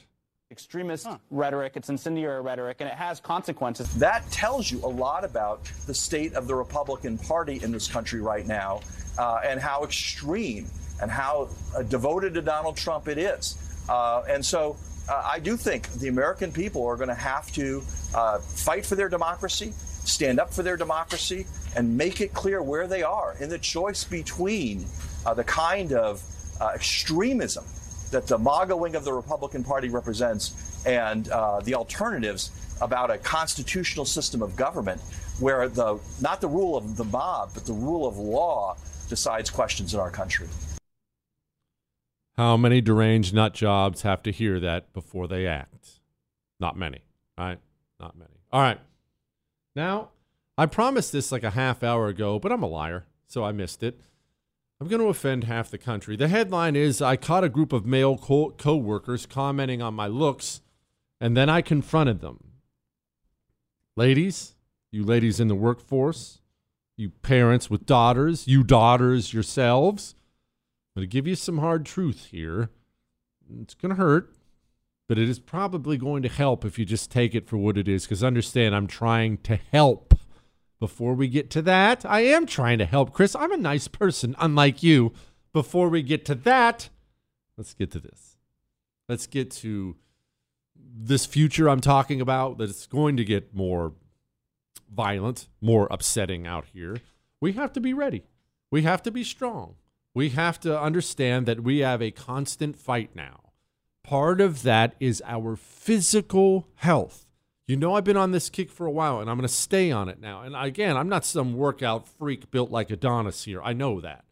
extremist 0.52 1.06
huh. 1.06 1.18
rhetoric, 1.30 1.74
it's 1.76 1.90
incendiary 1.90 2.42
rhetoric, 2.42 2.78
and 2.80 2.90
it 2.90 2.96
has 2.96 3.20
consequences. 3.20 3.94
That 3.96 4.30
tells 4.32 4.72
you 4.72 4.84
a 4.84 4.88
lot 4.88 5.24
about 5.24 5.64
the 5.86 5.94
state 5.94 6.34
of 6.34 6.48
the 6.48 6.56
Republican 6.56 7.18
Party 7.18 7.62
in 7.64 7.72
this 7.72 7.88
country 7.88 8.20
right 8.20 8.48
now 8.48 8.82
uh, 9.18 9.42
and 9.46 9.60
how 9.60 9.84
extreme 9.84 10.66
and 11.02 11.12
how 11.12 11.50
uh, 11.78 11.84
devoted 11.84 12.34
to 12.34 12.42
Donald 12.42 12.76
Trump 12.76 13.08
it 13.08 13.18
is. 13.18 13.58
Uh, 13.88 14.24
and 14.28 14.44
so 14.44 14.76
uh, 15.10 15.24
I 15.26 15.40
do 15.40 15.58
think 15.58 15.90
the 15.94 16.08
American 16.08 16.52
people 16.52 16.86
are 16.86 16.96
going 16.96 17.10
to 17.10 17.16
have 17.16 17.52
to 17.54 17.84
uh, 18.14 18.40
fight 18.40 18.86
for 18.86 18.96
their 18.96 19.10
democracy, 19.10 19.74
stand 19.76 20.40
up 20.40 20.54
for 20.54 20.64
their 20.64 20.78
democracy, 20.78 21.48
and 21.76 21.98
make 21.98 22.22
it 22.22 22.34
clear 22.34 22.62
where 22.62 22.88
they 22.88 23.04
are 23.04 23.36
in 23.40 23.50
the 23.50 23.58
choice 23.58 24.04
between 24.04 24.86
uh, 25.26 25.34
the 25.34 25.44
kind 25.44 25.94
of 25.94 26.22
uh, 26.62 26.72
extremism 26.76 27.64
that 28.12 28.28
the 28.28 28.38
MAGA 28.38 28.76
wing 28.76 28.96
of 28.96 29.04
the 29.04 29.14
Republican 29.14 29.64
Party 29.64 29.90
represents 29.90 30.86
and 30.86 31.30
uh, 31.30 31.60
the 31.62 31.76
alternatives 31.76 32.52
about 32.82 33.12
a 33.12 33.18
constitutional 33.18 34.06
system 34.06 34.42
of 34.42 34.56
government 34.56 35.02
where 35.40 35.68
the 35.68 36.00
not 36.22 36.42
the 36.42 36.48
rule 36.48 36.76
of 36.76 36.98
the 36.98 37.04
mob, 37.04 37.52
but 37.54 37.66
the 37.66 37.74
rule 37.74 38.08
of 38.08 38.18
law 38.18 38.76
decides 39.10 39.50
questions 39.50 39.94
in 39.94 40.00
our 40.00 40.12
country. 40.12 40.48
How 42.40 42.56
many 42.56 42.80
deranged 42.80 43.34
nut 43.34 43.54
jobs 43.54 44.04
have 44.04 44.24
to 44.24 44.32
hear 44.32 44.62
that 44.62 44.94
before 44.94 45.28
they 45.28 45.46
act? 45.46 46.00
Not 46.58 46.78
many, 46.78 47.02
right? 47.38 47.60
Not 48.00 48.18
many. 48.18 48.32
All 48.54 48.62
right. 48.62 48.80
Now, 49.76 50.12
I 50.58 50.66
promised 50.66 51.12
this 51.12 51.34
like 51.34 51.44
a 51.44 51.50
half 51.50 51.84
hour 51.84 52.08
ago, 52.08 52.40
but 52.40 52.54
I'm 52.54 52.64
a 52.64 52.68
liar, 52.68 53.08
so 53.28 53.44
I 53.44 53.52
missed 53.52 53.84
it. 53.84 54.00
I'm 54.80 54.88
going 54.88 55.02
to 55.02 55.10
offend 55.10 55.44
half 55.44 55.70
the 55.70 55.78
country. 55.78 56.16
The 56.16 56.30
headline 56.30 56.78
is 56.78 57.02
I 57.02 57.18
caught 57.18 57.44
a 57.44 57.50
group 57.50 57.74
of 57.74 57.86
male 57.86 58.18
co 58.18 58.76
workers 58.78 59.26
commenting 59.26 59.82
on 59.82 59.94
my 59.94 60.08
looks, 60.08 60.62
and 61.20 61.36
then 61.36 61.50
I 61.50 61.62
confronted 61.62 62.22
them. 62.22 62.42
Ladies, 63.98 64.56
you 64.94 65.04
ladies 65.04 65.42
in 65.42 65.50
the 65.50 65.56
workforce, 65.56 66.40
you 66.96 67.10
parents 67.10 67.70
with 67.70 67.86
daughters, 67.86 68.48
you 68.48 68.64
daughters 68.64 69.34
yourselves, 69.34 70.16
going 71.00 71.10
to 71.10 71.14
give 71.14 71.28
you 71.28 71.36
some 71.36 71.60
hard 71.60 71.86
truth 71.86 72.28
here. 72.32 72.70
It's 73.62 73.74
going 73.74 73.90
to 73.90 73.96
hurt, 73.96 74.36
but 75.08 75.18
it 75.18 75.30
is 75.30 75.40
probably 75.40 75.98
going 75.98 76.24
to 76.24 76.30
help 76.30 76.66
if 76.66 76.78
you 76.78 76.84
just 76.84 77.10
take 77.10 77.34
it 77.34 77.48
for 77.48 77.56
what 77.56 77.78
it 77.78 77.88
is. 77.88 78.04
Because 78.04 78.22
understand, 78.22 78.76
I'm 78.76 78.88
trying 78.88 79.38
to 79.40 79.56
help. 79.56 80.14
Before 80.78 81.14
we 81.14 81.28
get 81.28 81.50
to 81.52 81.62
that, 81.64 82.06
I 82.06 82.22
am 82.22 82.46
trying 82.46 82.80
to 82.80 82.86
help, 82.86 83.14
Chris. 83.14 83.36
I'm 83.36 83.52
a 83.52 83.58
nice 83.58 83.88
person, 83.88 84.36
unlike 84.40 84.84
you. 84.84 85.14
Before 85.54 85.90
we 85.90 86.02
get 86.02 86.26
to 86.26 86.36
that, 86.36 86.90
let's 87.58 87.74
get 87.74 87.92
to 87.92 88.00
this. 88.00 88.38
Let's 89.08 89.26
get 89.28 89.52
to 89.52 89.96
this 90.76 91.26
future 91.26 91.70
I'm 91.70 91.82
talking 91.82 92.22
about 92.22 92.58
that's 92.58 92.88
going 92.88 93.18
to 93.18 93.26
get 93.26 93.56
more 93.56 93.94
violent, 94.94 95.48
more 95.62 95.88
upsetting 95.92 96.46
out 96.46 96.66
here. 96.74 96.98
We 97.42 97.54
have 97.54 97.74
to 97.74 97.80
be 97.80 97.94
ready. 97.94 98.24
We 98.70 98.82
have 98.84 99.02
to 99.04 99.12
be 99.12 99.24
strong 99.24 99.76
we 100.14 100.30
have 100.30 100.60
to 100.62 100.80
understand 100.80 101.46
that 101.46 101.64
we 101.64 101.80
have 101.80 102.02
a 102.02 102.12
constant 102.12 102.76
fight 102.76 103.12
now. 103.16 103.52
Part 104.04 104.42
of 104.42 104.64
that 104.64 104.96
is 105.00 105.22
our 105.26 105.56
physical 105.56 106.68
health. 106.76 107.26
You 107.68 107.76
know, 107.78 107.94
I've 107.94 108.04
been 108.04 108.18
on 108.18 108.32
this 108.32 108.50
kick 108.50 108.72
for 108.72 108.88
a 108.88 108.92
while 108.92 109.20
and 109.20 109.30
I'm 109.30 109.38
going 109.38 109.48
to 109.48 109.54
stay 109.54 109.92
on 109.92 110.10
it 110.10 110.20
now. 110.20 110.42
And 110.42 110.56
again, 110.56 110.98
I'm 110.98 111.10
not 111.10 111.24
some 111.24 111.54
workout 111.54 112.08
freak 112.08 112.50
built 112.50 112.72
like 112.72 112.90
Adonis 112.90 113.44
here. 113.44 113.62
I 113.62 113.74
know 113.74 114.02
that. 114.02 114.26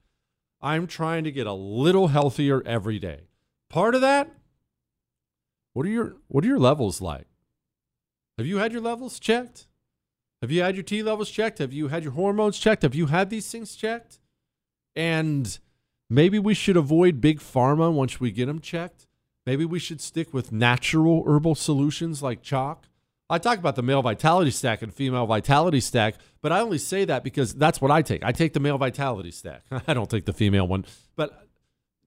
I'm 0.60 0.88
trying 0.88 1.24
to 1.26 1.32
get 1.32 1.46
a 1.46 1.54
little 1.54 2.08
healthier 2.08 2.64
every 2.66 2.98
day. 2.98 3.28
Part 3.70 3.94
of 3.94 4.02
that, 4.02 4.32
what 5.74 5.86
are 5.86 5.90
your 5.90 6.16
what 6.28 6.44
are 6.44 6.48
your 6.48 6.58
levels 6.58 7.00
like? 7.00 7.28
Have 8.40 8.48
you 8.48 8.58
had 8.58 8.72
your 8.72 8.82
levels 8.82 9.20
checked? 9.20 9.68
Have 10.42 10.52
you 10.52 10.64
had 10.64 10.76
your 10.76 10.84
T 10.84 11.04
levels 11.04 11.30
checked? 11.30 11.60
Have 11.60 11.74
you 11.74 11.90
had 11.90 12.04
your 12.04 12.14
hormones 12.14 12.58
checked? 12.58 12.82
Have 12.82 12.96
you 12.96 13.08
had 13.08 13.30
these 13.30 13.52
things 13.52 13.76
checked? 13.76 14.20
And 14.96 15.60
maybe 16.10 16.40
we 16.40 16.54
should 16.54 16.78
avoid 16.78 17.22
big 17.22 17.40
pharma 17.40 17.92
once 17.92 18.20
we 18.20 18.32
get 18.32 18.46
them 18.46 18.60
checked. 18.60 19.08
Maybe 19.46 19.64
we 19.66 19.80
should 19.80 20.02
stick 20.02 20.34
with 20.34 20.52
natural 20.52 21.24
herbal 21.26 21.56
solutions 21.56 22.22
like 22.22 22.44
Choq. 22.44 22.80
I 23.30 23.40
talk 23.40 23.60
about 23.60 23.76
the 23.76 23.82
male 23.82 24.02
vitality 24.02 24.52
stack 24.52 24.82
and 24.82 24.94
female 24.94 25.26
vitality 25.26 25.82
stack, 25.82 26.16
but 26.42 26.52
I 26.52 26.62
only 26.62 26.78
say 26.78 27.04
that 27.06 27.24
because 27.24 27.54
that's 27.54 27.82
what 27.82 27.92
I 27.92 28.02
take. 28.02 28.24
I 28.24 28.32
take 28.32 28.54
the 28.54 28.60
male 28.60 28.78
vitality 28.78 29.32
stack. 29.32 29.64
I 29.88 29.94
don't 29.94 30.10
take 30.10 30.26
the 30.26 30.34
female 30.34 30.68
one. 30.68 30.86
But 31.16 31.48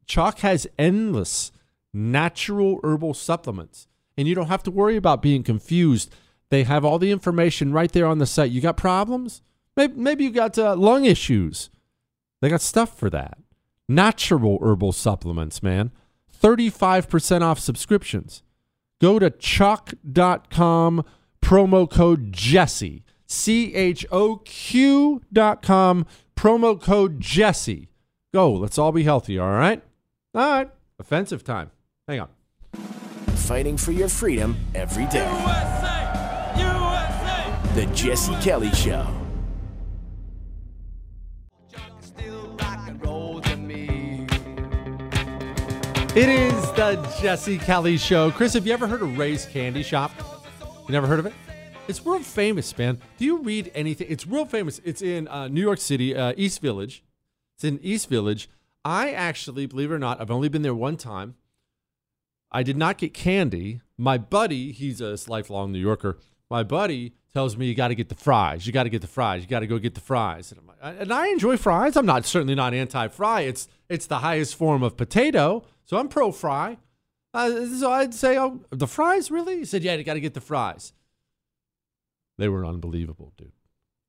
Choq 0.07 0.41
has 0.41 0.67
endless 0.79 1.53
natural 1.93 2.81
herbal 2.83 3.15
supplements, 3.15 3.87
and 4.17 4.27
you 4.27 4.35
don't 4.35 4.47
have 4.47 4.63
to 4.65 4.71
worry 4.71 4.97
about 4.97 5.23
being 5.23 5.43
confused. 5.43 6.15
They 6.49 6.65
have 6.65 6.85
all 6.85 6.99
the 6.99 7.11
information 7.11 7.73
right 7.73 7.93
there 7.93 8.07
on 8.07 8.19
the 8.19 8.27
site. 8.27 8.51
You 8.51 8.61
got 8.61 8.77
problems? 8.77 9.43
Maybe, 9.77 9.95
maybe 9.97 10.25
you 10.25 10.31
got 10.31 10.59
uh, 10.59 10.75
lung 10.75 11.05
issues. 11.05 11.71
They 12.41 12.49
got 12.49 12.61
stuff 12.61 12.99
for 12.99 13.11
that. 13.11 13.39
Natural 13.91 14.57
herbal 14.63 14.93
supplements, 14.93 15.65
man. 15.65 15.91
35% 16.41 17.43
off 17.43 17.59
subscriptions. 17.59 18.45
Go 19.01 19.19
to 19.19 19.31
choq.com, 19.31 21.05
promo 21.43 21.91
code 21.91 22.33
Jesse. 22.33 23.03
C 23.27 23.75
H 23.75 24.07
O 24.13 24.37
Q 24.37 25.23
dot 25.33 25.63
com, 25.63 26.07
promo 26.37 26.81
code 26.81 27.19
Jesse. 27.19 27.89
Go, 28.33 28.53
let's 28.53 28.79
all 28.79 28.93
be 28.93 29.03
healthy, 29.03 29.41
all 29.41 29.51
right? 29.51 29.83
All 30.37 30.49
right, 30.49 30.71
offensive 31.01 31.43
time. 31.43 31.73
Hang 32.07 32.21
on. 32.21 32.29
Fighting 33.35 33.77
for 33.77 33.91
your 33.91 34.09
freedom 34.09 34.57
every 34.77 35.07
day. 35.07 35.29
USA! 35.29 36.53
USA! 36.57 37.75
The 37.75 37.87
Jesse 37.93 38.37
Kelly 38.37 38.71
Show. 38.71 39.20
It 46.13 46.29
is 46.29 46.73
the 46.73 46.97
Jesse 47.21 47.57
Kelly 47.57 47.97
Show. 47.97 48.33
Chris, 48.33 48.55
have 48.55 48.67
you 48.67 48.73
ever 48.73 48.89
heard 48.89 49.01
of 49.01 49.17
Ray's 49.17 49.47
Candy 49.47 49.85
Shop? 49.85 50.11
You 50.61 50.91
never 50.91 51.07
heard 51.07 51.21
of 51.21 51.27
it? 51.27 51.33
It's 51.87 52.05
world 52.05 52.27
famous, 52.27 52.77
man. 52.77 52.99
Do 53.17 53.25
you 53.25 53.39
read 53.39 53.71
anything? 53.77 54.09
It's 54.11 54.27
world 54.27 54.51
famous. 54.51 54.81
It's 54.85 55.03
in 55.03 55.29
uh, 55.29 55.47
New 55.47 55.61
York 55.61 55.79
City, 55.79 56.17
uh, 56.17 56.33
East 56.37 56.61
Village. 56.61 57.05
It's 57.55 57.63
in 57.63 57.79
East 57.81 58.09
Village. 58.09 58.51
I 58.85 59.13
actually, 59.13 59.67
believe 59.67 59.93
it 59.93 59.95
or 59.95 60.01
not, 60.01 60.21
I've 60.21 60.33
only 60.33 60.49
been 60.49 60.63
there 60.63 60.75
one 60.75 60.97
time. 60.97 61.37
I 62.51 62.65
did 62.65 62.77
not 62.77 62.99
get 62.99 63.15
candy. 63.15 63.81
My 63.97 64.19
buddy, 64.19 64.73
he's 64.73 65.01
a 65.01 65.17
lifelong 65.29 65.71
New 65.71 65.79
Yorker. 65.79 66.19
My 66.51 66.65
buddy 66.65 67.13
tells 67.33 67.57
me 67.57 67.67
you 67.67 67.75
got 67.77 67.89
to 67.89 67.95
get 67.95 68.09
the 68.09 68.17
fries. 68.17 68.67
You 68.67 68.73
got 68.73 68.83
to 68.83 68.91
get 68.91 69.03
the 69.03 69.07
fries. 69.07 69.43
You 69.43 69.49
got 69.49 69.61
to 69.61 69.69
go 69.69 69.79
get 69.79 69.95
the 69.95 70.01
fries. 70.01 70.51
And, 70.51 70.61
like, 70.67 71.01
and, 71.01 71.13
i 71.13 71.29
enjoy 71.29 71.57
fries. 71.57 71.97
I'm 71.97 72.07
not 72.07 72.27
certainly 72.27 72.57
not 72.57 72.75
anti-fry. 72.75 73.43
It's 73.43 73.69
it's 73.89 74.07
the 74.07 74.19
highest 74.19 74.57
form 74.57 74.83
of 74.83 74.97
potato, 74.97 75.65
so 75.91 75.97
I'm 75.97 76.07
pro 76.07 76.31
fry. 76.31 76.79
Uh, 77.35 77.67
so 77.67 77.91
I'd 77.91 78.15
say, 78.15 78.39
oh, 78.39 78.61
the 78.71 78.87
fries 78.87 79.29
really? 79.29 79.57
He 79.57 79.65
said, 79.65 79.83
yeah, 79.83 79.97
you 79.97 80.05
got 80.05 80.15
to 80.15 80.21
get 80.21 80.35
the 80.35 80.41
fries. 80.41 80.93
They 82.39 82.49
were 82.49 82.65
unbelievable, 82.65 83.33
dude. 83.37 83.51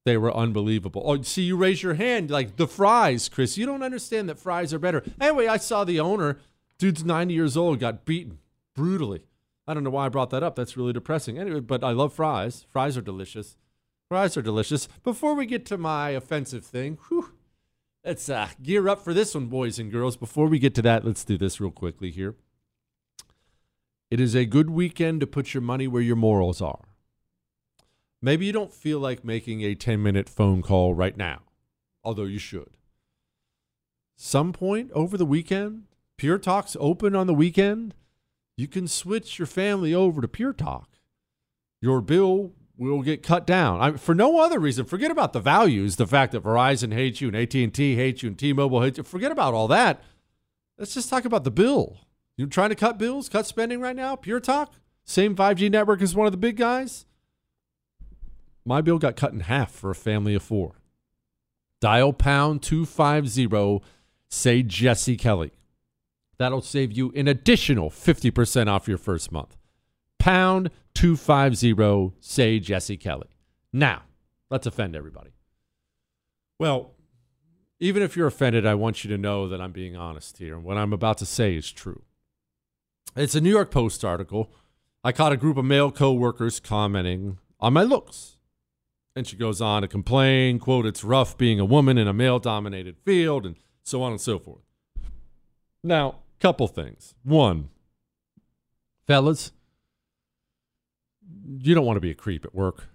They 0.05 0.15
were 0.15 0.31
unbelievable. 0.31 1.01
Oh, 1.03 1.19
see, 1.23 1.41
you 1.41 1.57
raise 1.57 1.81
your 1.81 1.95
hand 1.95 2.29
like 2.29 2.57
the 2.57 2.67
fries, 2.67 3.29
Chris. 3.29 3.57
You 3.57 3.65
don't 3.65 3.81
understand 3.81 4.29
that 4.29 4.37
fries 4.37 4.75
are 4.75 4.79
better. 4.79 5.03
Anyway, 5.19 5.47
I 5.47 5.57
saw 5.57 5.83
the 5.83 5.99
owner. 5.99 6.37
Dude's 6.77 7.03
90 7.03 7.33
years 7.33 7.57
old, 7.57 7.79
got 7.79 8.05
beaten 8.05 8.37
brutally. 8.75 9.23
I 9.67 9.73
don't 9.73 9.83
know 9.83 9.89
why 9.89 10.05
I 10.05 10.09
brought 10.09 10.29
that 10.29 10.43
up. 10.43 10.55
That's 10.55 10.77
really 10.77 10.93
depressing. 10.93 11.39
Anyway, 11.39 11.61
but 11.61 11.83
I 11.83 11.93
love 11.93 12.13
fries. 12.13 12.63
Fries 12.69 12.95
are 12.95 13.01
delicious. 13.01 13.57
Fries 14.07 14.37
are 14.37 14.43
delicious. 14.43 14.87
Before 15.03 15.33
we 15.33 15.47
get 15.47 15.65
to 15.65 15.79
my 15.79 16.11
offensive 16.11 16.63
thing, 16.63 16.99
whew, 17.07 17.31
let's 18.03 18.29
uh, 18.29 18.49
gear 18.61 18.87
up 18.87 19.03
for 19.03 19.13
this 19.13 19.35
one, 19.35 19.47
boys 19.47 19.79
and 19.79 19.91
girls. 19.91 20.17
Before 20.17 20.47
we 20.47 20.59
get 20.59 20.75
to 20.75 20.81
that, 20.83 21.05
let's 21.05 21.23
do 21.23 21.37
this 21.37 21.59
real 21.59 21.71
quickly 21.71 22.11
here. 22.11 22.35
It 24.09 24.19
is 24.19 24.35
a 24.35 24.45
good 24.45 24.69
weekend 24.69 25.21
to 25.21 25.27
put 25.27 25.53
your 25.53 25.61
money 25.61 25.87
where 25.87 26.01
your 26.01 26.15
morals 26.15 26.61
are. 26.61 26.89
Maybe 28.21 28.45
you 28.45 28.51
don't 28.51 28.73
feel 28.73 28.99
like 28.99 29.23
making 29.23 29.61
a 29.61 29.73
10 29.73 30.01
minute 30.03 30.29
phone 30.29 30.61
call 30.61 30.93
right 30.93 31.15
now, 31.17 31.41
although 32.03 32.25
you 32.25 32.39
should. 32.39 32.77
Some 34.15 34.53
point 34.53 34.91
over 34.91 35.17
the 35.17 35.25
weekend, 35.25 35.85
Pure 36.17 36.39
Talk's 36.39 36.77
open 36.79 37.15
on 37.15 37.25
the 37.25 37.33
weekend. 37.33 37.95
You 38.55 38.67
can 38.67 38.87
switch 38.87 39.39
your 39.39 39.47
family 39.47 39.93
over 39.93 40.21
to 40.21 40.27
Pure 40.27 40.53
Talk. 40.53 40.89
Your 41.81 42.01
bill 42.01 42.51
will 42.89 43.01
get 43.01 43.21
cut 43.21 43.45
down 43.45 43.81
I, 43.81 43.91
for 43.97 44.15
no 44.15 44.39
other 44.39 44.59
reason. 44.59 44.85
Forget 44.85 45.11
about 45.11 45.33
the 45.33 45.39
values, 45.39 45.97
the 45.97 46.07
fact 46.07 46.31
that 46.31 46.43
Verizon 46.43 46.93
hates 46.93 47.21
you 47.21 47.27
and 47.27 47.37
AT&T 47.37 47.95
hates 47.95 48.23
you 48.23 48.29
and 48.29 48.37
T-Mobile 48.37 48.81
hates 48.81 48.97
you. 48.97 49.03
Forget 49.03 49.31
about 49.31 49.53
all 49.53 49.67
that. 49.67 50.01
Let's 50.77 50.93
just 50.93 51.09
talk 51.09 51.25
about 51.25 51.43
the 51.43 51.51
bill. 51.51 51.99
You're 52.37 52.47
trying 52.47 52.69
to 52.69 52.75
cut 52.75 52.97
bills, 52.97 53.29
cut 53.29 53.45
spending 53.45 53.81
right 53.81 53.95
now? 53.95 54.15
Pure 54.15 54.39
Talk, 54.39 54.73
same 55.03 55.35
5G 55.35 55.69
network 55.69 56.01
as 56.01 56.15
one 56.15 56.25
of 56.25 56.31
the 56.31 56.37
big 56.37 56.57
guys. 56.57 57.05
My 58.65 58.81
bill 58.81 58.97
got 58.97 59.15
cut 59.15 59.33
in 59.33 59.41
half 59.41 59.71
for 59.71 59.91
a 59.91 59.95
family 59.95 60.33
of 60.33 60.41
four. 60.41 60.73
Dial 61.81 62.13
pound 62.13 62.61
250, 62.63 63.83
say 64.27 64.63
Jesse 64.63 65.17
Kelly. 65.17 65.51
That'll 66.37 66.61
save 66.61 66.91
you 66.91 67.11
an 67.15 67.27
additional 67.27 67.91
50% 67.91 68.67
off 68.67 68.87
your 68.87 68.97
first 68.97 69.31
month. 69.31 69.57
Pound 70.21 70.69
250, 70.93 72.15
say 72.19 72.59
Jesse 72.59 72.95
Kelly. 72.95 73.27
Now, 73.73 74.03
let's 74.51 74.67
offend 74.67 74.95
everybody. 74.95 75.31
Well, 76.59 76.91
even 77.79 78.03
if 78.03 78.15
you're 78.15 78.27
offended, 78.27 78.63
I 78.63 78.75
want 78.75 79.03
you 79.03 79.09
to 79.09 79.17
know 79.17 79.47
that 79.47 79.59
I'm 79.59 79.71
being 79.71 79.95
honest 79.95 80.37
here. 80.37 80.53
And 80.53 80.63
what 80.63 80.77
I'm 80.77 80.93
about 80.93 81.17
to 81.17 81.25
say 81.25 81.55
is 81.55 81.71
true. 81.71 82.03
It's 83.15 83.33
a 83.33 83.41
New 83.41 83.49
York 83.49 83.71
Post 83.71 84.05
article. 84.05 84.53
I 85.03 85.11
caught 85.11 85.31
a 85.31 85.37
group 85.37 85.57
of 85.57 85.65
male 85.65 85.91
coworkers 85.91 86.59
commenting 86.59 87.39
on 87.59 87.73
my 87.73 87.81
looks. 87.81 88.37
And 89.15 89.25
she 89.25 89.35
goes 89.35 89.59
on 89.59 89.81
to 89.81 89.87
complain, 89.87 90.59
quote, 90.59 90.85
it's 90.85 91.03
rough 91.03 91.35
being 91.35 91.59
a 91.59 91.65
woman 91.65 91.97
in 91.97 92.07
a 92.07 92.13
male 92.13 92.37
dominated 92.37 92.95
field, 93.03 93.43
and 93.43 93.55
so 93.81 94.03
on 94.03 94.11
and 94.11 94.21
so 94.21 94.37
forth. 94.37 94.61
Now, 95.83 96.19
couple 96.39 96.67
things. 96.67 97.15
One, 97.23 97.69
fellas, 99.07 99.51
you 101.59 101.73
don't 101.75 101.85
want 101.85 101.97
to 101.97 102.01
be 102.01 102.11
a 102.11 102.15
creep 102.15 102.45
at 102.45 102.55
work. 102.55 102.87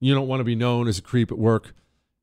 You 0.00 0.14
don't 0.14 0.28
want 0.28 0.40
to 0.40 0.44
be 0.44 0.54
known 0.54 0.88
as 0.88 0.98
a 0.98 1.02
creep 1.02 1.30
at 1.30 1.38
work. 1.38 1.74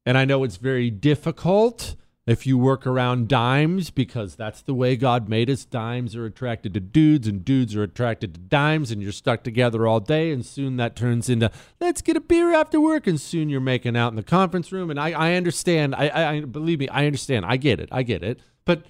And 0.06 0.18
I 0.18 0.26
know 0.26 0.44
it's 0.44 0.58
very 0.58 0.90
difficult 0.90 1.96
if 2.28 2.46
you 2.46 2.58
work 2.58 2.86
around 2.86 3.28
dimes 3.28 3.90
because 3.90 4.36
that's 4.36 4.62
the 4.62 4.74
way 4.74 4.96
God 4.96 5.28
made 5.28 5.50
us. 5.50 5.66
Dimes 5.66 6.16
are 6.16 6.26
attracted 6.26 6.74
to 6.74 6.80
dudes 6.80 7.28
and 7.28 7.44
dudes 7.44 7.76
are 7.76 7.84
attracted 7.84 8.34
to 8.34 8.40
dimes 8.40 8.92
and 8.92 9.02
you're 9.02 9.12
stuck 9.12 9.44
together 9.44 9.88
all 9.88 10.00
day 10.00 10.32
and 10.32 10.46
soon 10.46 10.78
that 10.78 10.96
turns 10.96 11.30
into 11.30 11.52
let's 11.80 12.02
get 12.02 12.16
a 12.16 12.22
beer 12.22 12.54
after 12.54 12.80
work 12.80 13.08
and 13.08 13.20
soon 13.20 13.50
you're 13.50 13.60
making 13.60 13.98
out 13.98 14.10
in 14.10 14.16
the 14.16 14.24
conference 14.24 14.72
room 14.72 14.90
and 14.90 15.00
I, 15.00 15.12
I 15.12 15.34
understand. 15.34 15.96
I, 15.96 16.36
I 16.36 16.42
believe 16.42 16.80
me, 16.80 16.88
I 16.90 17.06
understand. 17.06 17.46
I 17.46 17.58
get 17.58 17.80
it. 17.80 17.90
I 17.92 18.04
get 18.04 18.24
it. 18.24 18.40
But 18.66 18.86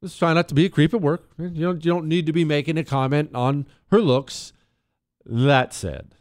let's 0.00 0.16
try 0.16 0.32
not 0.32 0.48
to 0.48 0.54
be 0.54 0.66
a 0.66 0.70
creep 0.70 0.94
at 0.94 1.00
work. 1.00 1.28
You 1.38 1.48
don't, 1.48 1.84
you 1.84 1.90
don't 1.90 2.06
need 2.06 2.26
to 2.26 2.32
be 2.32 2.44
making 2.44 2.78
a 2.78 2.84
comment 2.84 3.34
on 3.34 3.66
her 3.90 4.00
looks. 4.00 4.52
That 5.24 5.74
said, 5.74 6.14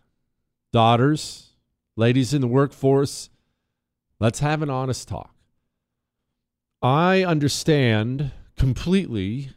daughters, 0.74 1.52
ladies 1.96 2.34
in 2.34 2.42
the 2.42 2.48
workforce, 2.48 3.30
let's 4.20 4.40
have 4.40 4.62
an 4.62 4.70
honest 4.70 5.08
talk 5.08 5.34
I 6.82 7.24
understand 7.24 8.32
completely 8.58 9.50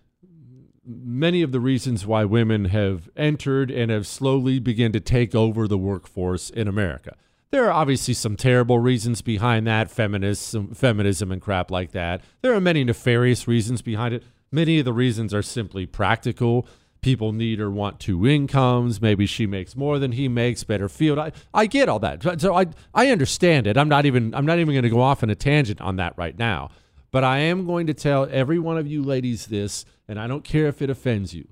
many 0.84 1.42
of 1.42 1.52
the 1.52 1.60
reasons 1.60 2.04
why 2.04 2.24
women 2.24 2.66
have 2.66 3.08
entered 3.16 3.70
and 3.70 3.92
have 3.92 4.08
slowly 4.08 4.58
begun 4.58 4.90
to 4.92 5.00
take 5.00 5.32
over 5.32 5.68
the 5.68 5.78
workforce 5.78 6.50
in 6.50 6.66
America. 6.66 7.14
There 7.52 7.64
are 7.66 7.72
obviously 7.72 8.14
some 8.14 8.36
terrible 8.36 8.80
reasons 8.80 9.22
behind 9.22 9.68
that, 9.68 9.88
feminism, 9.88 10.74
feminism 10.74 11.30
and 11.30 11.40
crap 11.40 11.70
like 11.70 11.92
that. 11.92 12.22
There 12.40 12.54
are 12.54 12.60
many 12.60 12.82
nefarious 12.82 13.46
reasons 13.46 13.82
behind 13.82 14.14
it. 14.14 14.24
Many 14.50 14.80
of 14.80 14.84
the 14.84 14.92
reasons 14.92 15.32
are 15.32 15.42
simply 15.42 15.86
practical. 15.86 16.66
People 17.02 17.32
need 17.32 17.60
or 17.60 17.68
want 17.70 17.98
two 17.98 18.26
incomes. 18.26 19.02
Maybe 19.02 19.26
she 19.26 19.44
makes 19.46 19.74
more 19.74 19.98
than 19.98 20.12
he 20.12 20.28
makes, 20.28 20.62
better 20.62 20.88
field. 20.88 21.18
I, 21.18 21.32
I 21.52 21.66
get 21.66 21.88
all 21.88 21.98
that. 21.98 22.40
So 22.40 22.54
I 22.54 22.66
I 22.94 23.08
understand 23.08 23.66
it. 23.66 23.76
I'm 23.76 23.88
not 23.88 24.06
even 24.06 24.32
I'm 24.34 24.46
not 24.46 24.60
even 24.60 24.72
going 24.72 24.84
to 24.84 24.88
go 24.88 25.00
off 25.00 25.22
on 25.22 25.30
a 25.30 25.34
tangent 25.34 25.80
on 25.80 25.96
that 25.96 26.14
right 26.16 26.38
now. 26.38 26.70
But 27.10 27.24
I 27.24 27.38
am 27.38 27.66
going 27.66 27.88
to 27.88 27.94
tell 27.94 28.28
every 28.30 28.58
one 28.58 28.78
of 28.78 28.86
you 28.86 29.02
ladies 29.02 29.46
this, 29.46 29.84
and 30.08 30.18
I 30.18 30.26
don't 30.26 30.44
care 30.44 30.66
if 30.66 30.80
it 30.80 30.88
offends 30.88 31.34
you. 31.34 31.48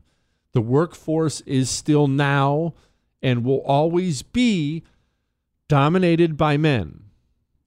The 0.52 0.62
workforce 0.62 1.42
is 1.42 1.68
still 1.68 2.06
now 2.06 2.74
and 3.22 3.44
will 3.44 3.60
always 3.62 4.22
be 4.22 4.84
dominated 5.68 6.36
by 6.36 6.56
men. 6.56 7.09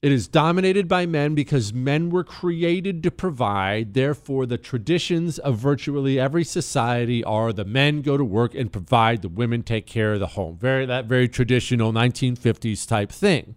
It 0.04 0.12
is 0.12 0.28
dominated 0.28 0.89
by 0.89 1.06
men 1.06 1.34
because 1.34 1.74
men 1.74 2.10
were 2.10 2.26
created 2.26 3.04
to 3.04 3.10
provide. 3.10 3.93
Therefore, 3.93 4.45
the 4.45 4.58
traditions 4.58 5.39
of 5.39 5.58
virtually 5.58 6.20
every 6.20 6.43
society 6.43 7.24
are 7.24 7.54
the 7.54 7.64
men 7.64 8.01
go 8.01 8.18
to 8.18 8.26
work 8.26 8.54
and 8.54 8.70
provide, 8.70 9.22
the 9.22 9.30
women 9.30 9.64
take 9.64 9.88
care 9.88 10.12
of 10.12 10.20
the 10.20 10.28
home. 10.28 10.58
Very 10.58 10.86
that 10.86 11.06
very 11.06 11.30
traditional 11.30 11.93
1950s 11.93 12.86
type 12.86 13.14
thing. 13.14 13.56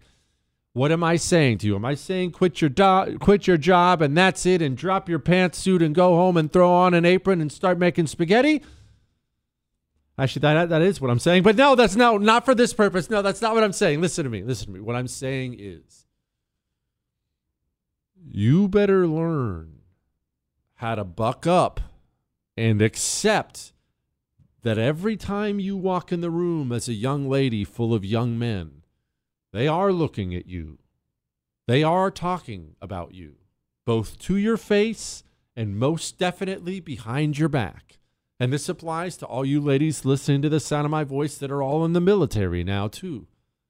What 0.73 0.93
am 0.93 1.03
I 1.03 1.17
saying 1.17 1.59
to 1.59 1.67
you? 1.67 1.75
Am 1.75 1.85
I 1.85 1.97
saying 1.97 2.31
quit 2.31 2.61
your 2.61 2.71
do- 2.71 3.19
quit 3.19 3.49
your 3.49 3.57
job 3.57 4.01
and 4.01 4.17
that's 4.17 4.47
it 4.47 4.63
and 4.63 4.77
drop 4.77 5.09
your 5.09 5.19
pantsuit 5.19 5.85
and 5.85 5.97
go 5.97 6.15
home 6.15 6.37
and 6.37 6.53
throw 6.53 6.73
on 6.73 6.95
an 6.95 7.05
apron 7.05 7.41
and 7.41 7.51
start 7.51 7.77
making 7.77 8.07
spaghetti? 8.07 8.63
Actually, 10.17 10.43
that 10.43 10.69
that 10.69 10.83
is 10.83 11.01
what 11.01 11.11
I'm 11.11 11.19
saying. 11.19 11.43
But 11.43 11.57
no, 11.57 11.75
that's 11.75 11.97
no 11.97 12.19
not 12.19 12.45
for 12.45 12.55
this 12.55 12.73
purpose. 12.73 13.11
No, 13.11 13.21
that's 13.21 13.43
not 13.43 13.53
what 13.53 13.65
I'm 13.65 13.73
saying. 13.73 14.01
Listen 14.01 14.23
to 14.23 14.31
me. 14.31 14.45
Listen 14.45 14.67
to 14.67 14.75
me. 14.75 14.81
What 14.81 14.95
I'm 14.95 15.09
saying 15.09 15.57
is 15.59 16.06
you 18.29 18.69
better 18.69 19.07
learn 19.07 19.81
how 20.77 20.95
to 20.95 21.05
buck 21.05 21.47
up 21.47 21.81
and 22.57 22.83
accept 22.83 23.73
that 24.63 24.79
every 24.79 25.17
time 25.17 25.61
you 25.61 25.77
walk 25.77 26.11
in 26.11 26.21
the 26.21 26.31
room 26.31 26.73
as 26.73 26.89
a 26.89 26.95
young 26.95 27.29
lady 27.29 27.65
full 27.65 27.95
of 27.95 28.05
young 28.05 28.39
men, 28.39 28.83
they 29.53 29.69
are 29.69 29.93
looking 29.93 30.35
at 30.35 30.47
you. 30.47 30.79
They 31.67 31.83
are 31.83 32.11
talking 32.11 32.75
about 32.83 33.15
you, 33.15 33.37
both 33.85 34.19
to 34.21 34.37
your 34.37 34.57
face 34.57 35.23
and 35.55 35.79
most 35.79 36.19
definitely 36.19 36.81
behind 36.81 37.39
your 37.39 37.49
back. 37.49 37.99
And 38.39 38.53
this 38.53 38.69
applies 38.69 39.17
to 39.19 39.27
all 39.27 39.45
you 39.45 39.61
ladies 39.61 40.05
listening 40.05 40.43
to 40.43 40.49
the 40.49 40.61
sound 40.61 40.85
of 40.85 40.91
my 40.91 41.05
voice 41.05 41.39
that 41.39 41.51
are 41.51 41.63
all 41.63 41.85
in 41.85 41.95
the 41.95 42.01
military 42.01 42.63
now, 42.63 42.89
too. 42.89 43.27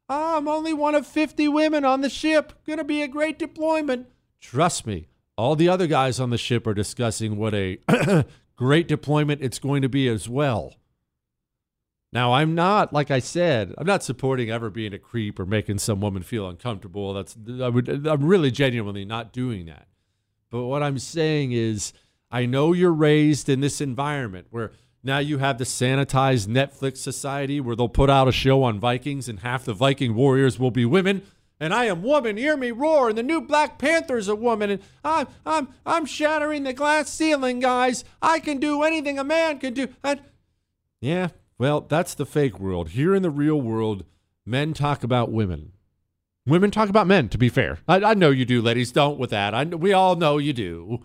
Ah, 0.09 0.38
I'm 0.38 0.48
only 0.48 0.72
one 0.72 0.94
of 0.94 1.07
50 1.07 1.46
women 1.48 1.84
on 1.84 2.00
the 2.00 2.11
ship. 2.11 2.52
Gonna 2.66 2.84
be 2.84 3.02
a 3.02 3.09
great 3.09 3.38
deployment. 3.38 4.09
Trust 4.41 4.87
me, 4.87 5.09
all 5.37 5.57
the 5.57 5.68
other 5.68 5.87
guys 5.87 6.18
on 6.20 6.30
the 6.30 6.39
ship 6.39 6.66
are 6.66 6.74
discussing 6.74 7.37
what 7.37 7.55
a 7.55 7.78
great 8.57 8.89
deployment 8.89 9.43
it's 9.43 9.59
going 9.59 9.82
to 9.82 9.89
be 9.89 10.09
as 10.09 10.28
well. 10.28 10.74
Now, 12.12 12.32
I'm 12.32 12.55
not, 12.55 12.93
like 12.93 13.11
I 13.11 13.18
said, 13.18 13.74
I'm 13.76 13.87
not 13.87 14.03
supporting 14.03 14.51
ever 14.51 14.70
being 14.70 14.95
a 14.95 14.99
creep 14.99 15.39
or 15.39 15.45
making 15.45 15.78
some 15.78 16.01
woman 16.01 16.22
feel 16.22 16.49
uncomfortable. 16.49 17.12
That's 17.12 17.37
I 17.61 17.68
would 17.68 18.07
I'm 18.07 18.24
really 18.24 18.51
genuinely 18.51 19.05
not 19.05 19.32
doing 19.32 19.66
that. 19.66 19.89
But 20.51 20.64
what 20.64 20.82
I'm 20.82 20.99
saying 20.99 21.53
is 21.53 21.93
I 22.30 22.47
know 22.47 22.72
you're 22.72 22.93
raised 22.93 23.49
in 23.49 23.61
this 23.61 23.80
environment 23.80 24.47
where 24.51 24.72
now 25.03 25.18
you 25.18 25.39
have 25.39 25.59
the 25.59 25.64
sanitized 25.64 26.49
Netflix 26.49 26.99
society 26.99 27.61
where 27.61 27.76
they'll 27.76 27.89
put 27.89 28.11
out 28.11 28.28
a 28.28 28.32
show 28.32 28.62
on 28.62 28.80
Vikings 28.80 29.28
and 29.28 29.41
half 29.41 29.64
the 29.64 29.74
Viking 29.74 30.14
warriors 30.14 30.59
will 30.59 30.70
be 30.70 30.84
women 30.84 31.22
and 31.59 31.72
I 31.72 31.86
am 31.86 32.02
woman, 32.02 32.36
hear 32.36 32.57
me 32.57 32.70
roar, 32.70 33.09
and 33.09 33.18
the 33.18 33.22
new 33.22 33.40
Black 33.40 33.78
Panther's 33.78 34.28
a 34.28 34.34
woman, 34.34 34.70
and 34.70 34.82
I'm 35.04 35.26
I'm 35.44 35.68
I'm 35.84 36.07
shattering 36.07 36.64
the 36.64 36.72
glass 36.72 37.11
ceiling, 37.11 37.61
guys. 37.61 38.04
I 38.20 38.40
can 38.40 38.59
do 38.59 38.82
anything 38.82 39.18
a 39.18 39.24
man 39.24 39.59
can 39.59 39.74
do. 39.74 39.88
And 40.02 40.20
yeah, 41.00 41.28
well, 41.59 41.80
that's 41.80 42.14
the 42.14 42.26
fake 42.26 42.59
world. 42.59 42.90
Here 42.90 43.14
in 43.14 43.22
the 43.22 43.30
real 43.30 43.61
world, 43.61 44.04
men 44.44 44.74
talk 44.74 45.02
about 45.02 45.32
women. 45.32 45.72
Women 46.46 46.70
talk 46.70 46.88
about 46.88 47.09
men, 47.09 47.28
to 47.30 47.38
be 47.38 47.48
fair. 47.48 47.78
I, 47.88 47.96
I 47.96 48.14
know 48.14 48.30
you 48.30 48.44
do, 48.44 48.62
ladies. 48.62 48.92
Don't 48.92 49.18
with 49.18 49.30
that. 49.30 49.52
I, 49.52 49.64
we 49.64 49.92
all 49.92 50.14
know 50.14 50.38
you 50.38 50.52
do. 50.52 51.00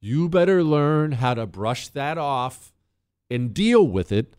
You 0.00 0.28
better 0.28 0.62
learn 0.62 1.12
how 1.12 1.34
to 1.34 1.46
brush 1.46 1.88
that 1.88 2.18
off 2.18 2.72
and 3.30 3.54
deal 3.54 3.86
with 3.86 4.12
it, 4.12 4.36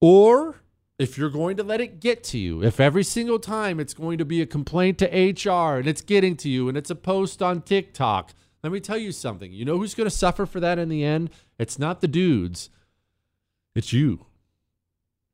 or 0.00 0.61
if 0.98 1.18
you're 1.18 1.30
going 1.30 1.56
to 1.56 1.62
let 1.62 1.80
it 1.80 2.00
get 2.00 2.22
to 2.24 2.38
you, 2.38 2.62
if 2.62 2.78
every 2.78 3.04
single 3.04 3.38
time 3.38 3.80
it's 3.80 3.94
going 3.94 4.18
to 4.18 4.24
be 4.24 4.40
a 4.40 4.46
complaint 4.46 4.98
to 4.98 5.06
HR 5.06 5.78
and 5.78 5.88
it's 5.88 6.00
getting 6.00 6.36
to 6.36 6.48
you 6.48 6.68
and 6.68 6.76
it's 6.76 6.90
a 6.90 6.94
post 6.94 7.42
on 7.42 7.62
TikTok, 7.62 8.32
let 8.62 8.72
me 8.72 8.80
tell 8.80 8.98
you 8.98 9.12
something. 9.12 9.52
You 9.52 9.64
know 9.64 9.78
who's 9.78 9.94
going 9.94 10.08
to 10.08 10.14
suffer 10.14 10.46
for 10.46 10.60
that 10.60 10.78
in 10.78 10.88
the 10.88 11.04
end? 11.04 11.30
It's 11.58 11.78
not 11.78 12.00
the 12.00 12.08
dudes, 12.08 12.70
it's 13.74 13.92
you. 13.92 14.26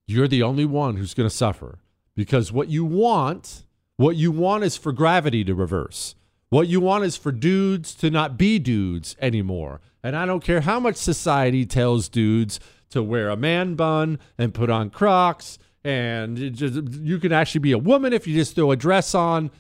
You're 0.07 0.29
the 0.29 0.43
only 0.43 0.65
one 0.65 0.97
who's 0.97 1.13
going 1.13 1.29
to 1.29 1.35
suffer 1.35 1.81
because 2.17 2.51
what 2.51 2.69
you 2.69 2.85
want, 2.85 3.65
what 3.97 4.17
you 4.17 4.33
want 4.33 4.65
is 4.65 4.77
for 4.77 4.93
gravity 4.93 5.45
to 5.45 5.55
reverse. 5.55 6.15
What 6.49 6.67
you 6.67 6.81
want 6.81 7.05
is 7.05 7.17
for 7.17 7.31
dudes 7.31 7.95
to 7.97 8.11
not 8.11 8.39
be 8.39 8.59
dudes 8.59 9.17
anymore. 9.21 9.83
And 10.03 10.17
I 10.17 10.25
don't 10.25 10.43
care 10.43 10.63
how 10.63 10.81
much 10.81 10.97
society 10.97 11.67
tells 11.67 12.09
dudes 12.09 12.59
to 12.91 13.03
wear 13.03 13.29
a 13.29 13.37
man 13.37 13.75
bun 13.75 14.19
and 14.37 14.55
put 14.55 14.71
on 14.71 14.91
Crocs, 14.91 15.59
and 15.85 16.55
just, 16.55 16.75
you 17.01 17.19
can 17.19 17.33
actually 17.33 17.61
be 17.61 17.73
a 17.73 17.79
woman 17.79 18.13
if 18.13 18.27
you 18.27 18.35
just 18.35 18.55
throw 18.55 18.71
a 18.71 18.77
dress 18.77 19.15
on. 19.15 19.51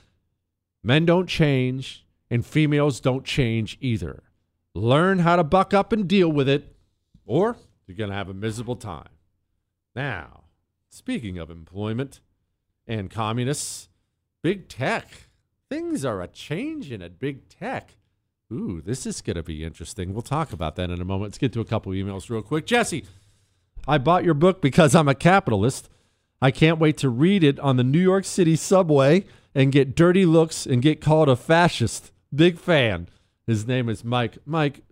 Men 0.83 1.07
don't 1.07 1.27
change, 1.27 2.07
and 2.31 2.45
females 2.45 3.01
don't 3.01 3.25
change 3.25 3.79
either. 3.81 4.23
Learn 4.75 5.21
how 5.21 5.37
to 5.37 5.45
buck 5.45 5.75
up 5.75 5.93
and 5.93 6.07
deal 6.07 6.31
with 6.31 6.49
it, 6.49 6.77
or 7.25 7.57
you're 7.87 7.97
going 7.97 8.11
to 8.11 8.17
have 8.17 8.29
a 8.29 8.35
miserable 8.35 8.77
time. 8.77 9.09
Now, 9.95 10.45
speaking 10.89 11.39
of 11.39 11.51
employment 11.51 12.21
and 12.87 13.11
communists, 13.11 13.89
big 14.43 14.69
tech. 14.69 15.29
Things 15.69 16.05
are 16.05 16.23
a 16.23 16.29
changing 16.29 17.03
at 17.03 17.19
big 17.19 17.49
tech. 17.49 17.97
Ooh, 18.53 18.81
this 18.85 19.05
is 19.05 19.21
going 19.21 19.37
to 19.37 19.43
be 19.43 19.63
interesting. 19.63 20.13
We'll 20.13 20.23
talk 20.23 20.53
about 20.53 20.77
that 20.77 20.91
in 20.91 21.01
a 21.01 21.05
moment. 21.05 21.31
Let's 21.31 21.39
get 21.39 21.53
to 21.53 21.61
a 21.61 21.65
couple 21.65 21.93
emails 21.93 22.31
real 22.31 22.41
quick. 22.41 22.67
Jesse, 22.67 23.05
I 23.87 23.99
bought 23.99 24.25
your 24.25 24.35
book 24.35 24.63
because 24.63 24.95
I'm 24.95 25.09
a 25.09 25.15
capitalist. 25.15 25.91
I 26.41 26.51
can't 26.51 26.79
wait 26.79 26.97
to 26.99 27.09
read 27.09 27.45
it 27.45 27.59
on 27.61 27.77
the 27.77 27.85
New 27.85 28.01
York 28.01 28.25
City 28.25 28.57
subway 28.57 29.25
and 29.55 29.73
get 29.73 29.95
dirty 29.95 30.25
looks 30.25 30.67
and 30.67 30.81
get 30.81 31.01
called 31.01 31.29
a 31.29 31.37
fascist. 31.37 32.13
Big 32.35 32.59
fan. 32.59 33.09
His 33.47 33.67
name 33.67 33.89
is 33.89 34.05
Mike. 34.05 34.39
Mike, 34.47 34.83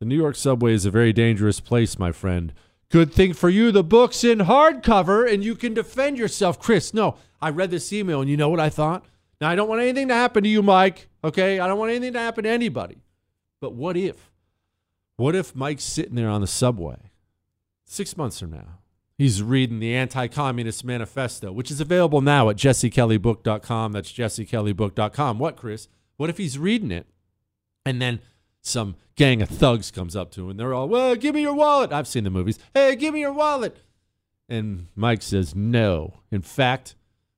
the 0.00 0.06
New 0.06 0.16
York 0.16 0.34
subway 0.34 0.74
is 0.74 0.84
a 0.84 0.90
very 0.90 1.12
dangerous 1.12 1.60
place, 1.60 1.98
my 1.98 2.10
friend. 2.10 2.52
Good 2.90 3.12
thing 3.12 3.32
for 3.32 3.48
you, 3.48 3.72
the 3.72 3.84
book's 3.84 4.22
in 4.22 4.40
hardcover 4.40 5.32
and 5.32 5.42
you 5.42 5.54
can 5.54 5.72
defend 5.72 6.18
yourself. 6.18 6.58
Chris, 6.58 6.92
no, 6.92 7.16
I 7.40 7.48
read 7.48 7.70
this 7.70 7.90
email 7.92 8.20
and 8.20 8.28
you 8.28 8.36
know 8.36 8.50
what 8.50 8.60
I 8.60 8.68
thought? 8.68 9.06
Now, 9.40 9.48
I 9.48 9.54
don't 9.54 9.68
want 9.68 9.80
anything 9.80 10.08
to 10.08 10.14
happen 10.14 10.42
to 10.42 10.48
you, 10.48 10.62
Mike, 10.62 11.08
okay? 11.24 11.58
I 11.60 11.66
don't 11.66 11.78
want 11.78 11.90
anything 11.90 12.12
to 12.14 12.18
happen 12.18 12.44
to 12.44 12.50
anybody. 12.50 12.98
But 13.60 13.74
what 13.74 13.96
if? 13.96 14.30
What 15.16 15.34
if 15.34 15.54
Mike's 15.54 15.84
sitting 15.84 16.14
there 16.14 16.28
on 16.28 16.40
the 16.40 16.46
subway 16.46 17.10
six 17.84 18.16
months 18.16 18.40
from 18.40 18.50
now? 18.50 18.78
He's 19.18 19.42
reading 19.42 19.78
the 19.78 19.94
Anti 19.94 20.26
Communist 20.28 20.84
Manifesto, 20.84 21.52
which 21.52 21.70
is 21.70 21.80
available 21.80 22.20
now 22.20 22.48
at 22.48 22.56
jessekellybook.com. 22.56 23.92
That's 23.92 24.12
jessekellybook.com. 24.12 25.38
What, 25.38 25.56
Chris? 25.56 25.88
What 26.16 26.30
if 26.30 26.38
he's 26.38 26.58
reading 26.58 26.90
it 26.90 27.06
and 27.84 28.00
then 28.00 28.20
some 28.60 28.96
gang 29.14 29.42
of 29.42 29.48
thugs 29.48 29.90
comes 29.90 30.16
up 30.16 30.30
to 30.32 30.44
him 30.44 30.50
and 30.50 30.60
they're 30.60 30.74
all, 30.74 30.88
well, 30.88 31.14
give 31.14 31.34
me 31.34 31.42
your 31.42 31.54
wallet. 31.54 31.92
I've 31.92 32.08
seen 32.08 32.24
the 32.24 32.30
movies. 32.30 32.58
Hey, 32.74 32.96
give 32.96 33.14
me 33.14 33.20
your 33.20 33.32
wallet. 33.32 33.78
And 34.48 34.88
Mike 34.96 35.22
says, 35.22 35.54
no. 35.54 36.14
In 36.30 36.42
fact, 36.42 36.94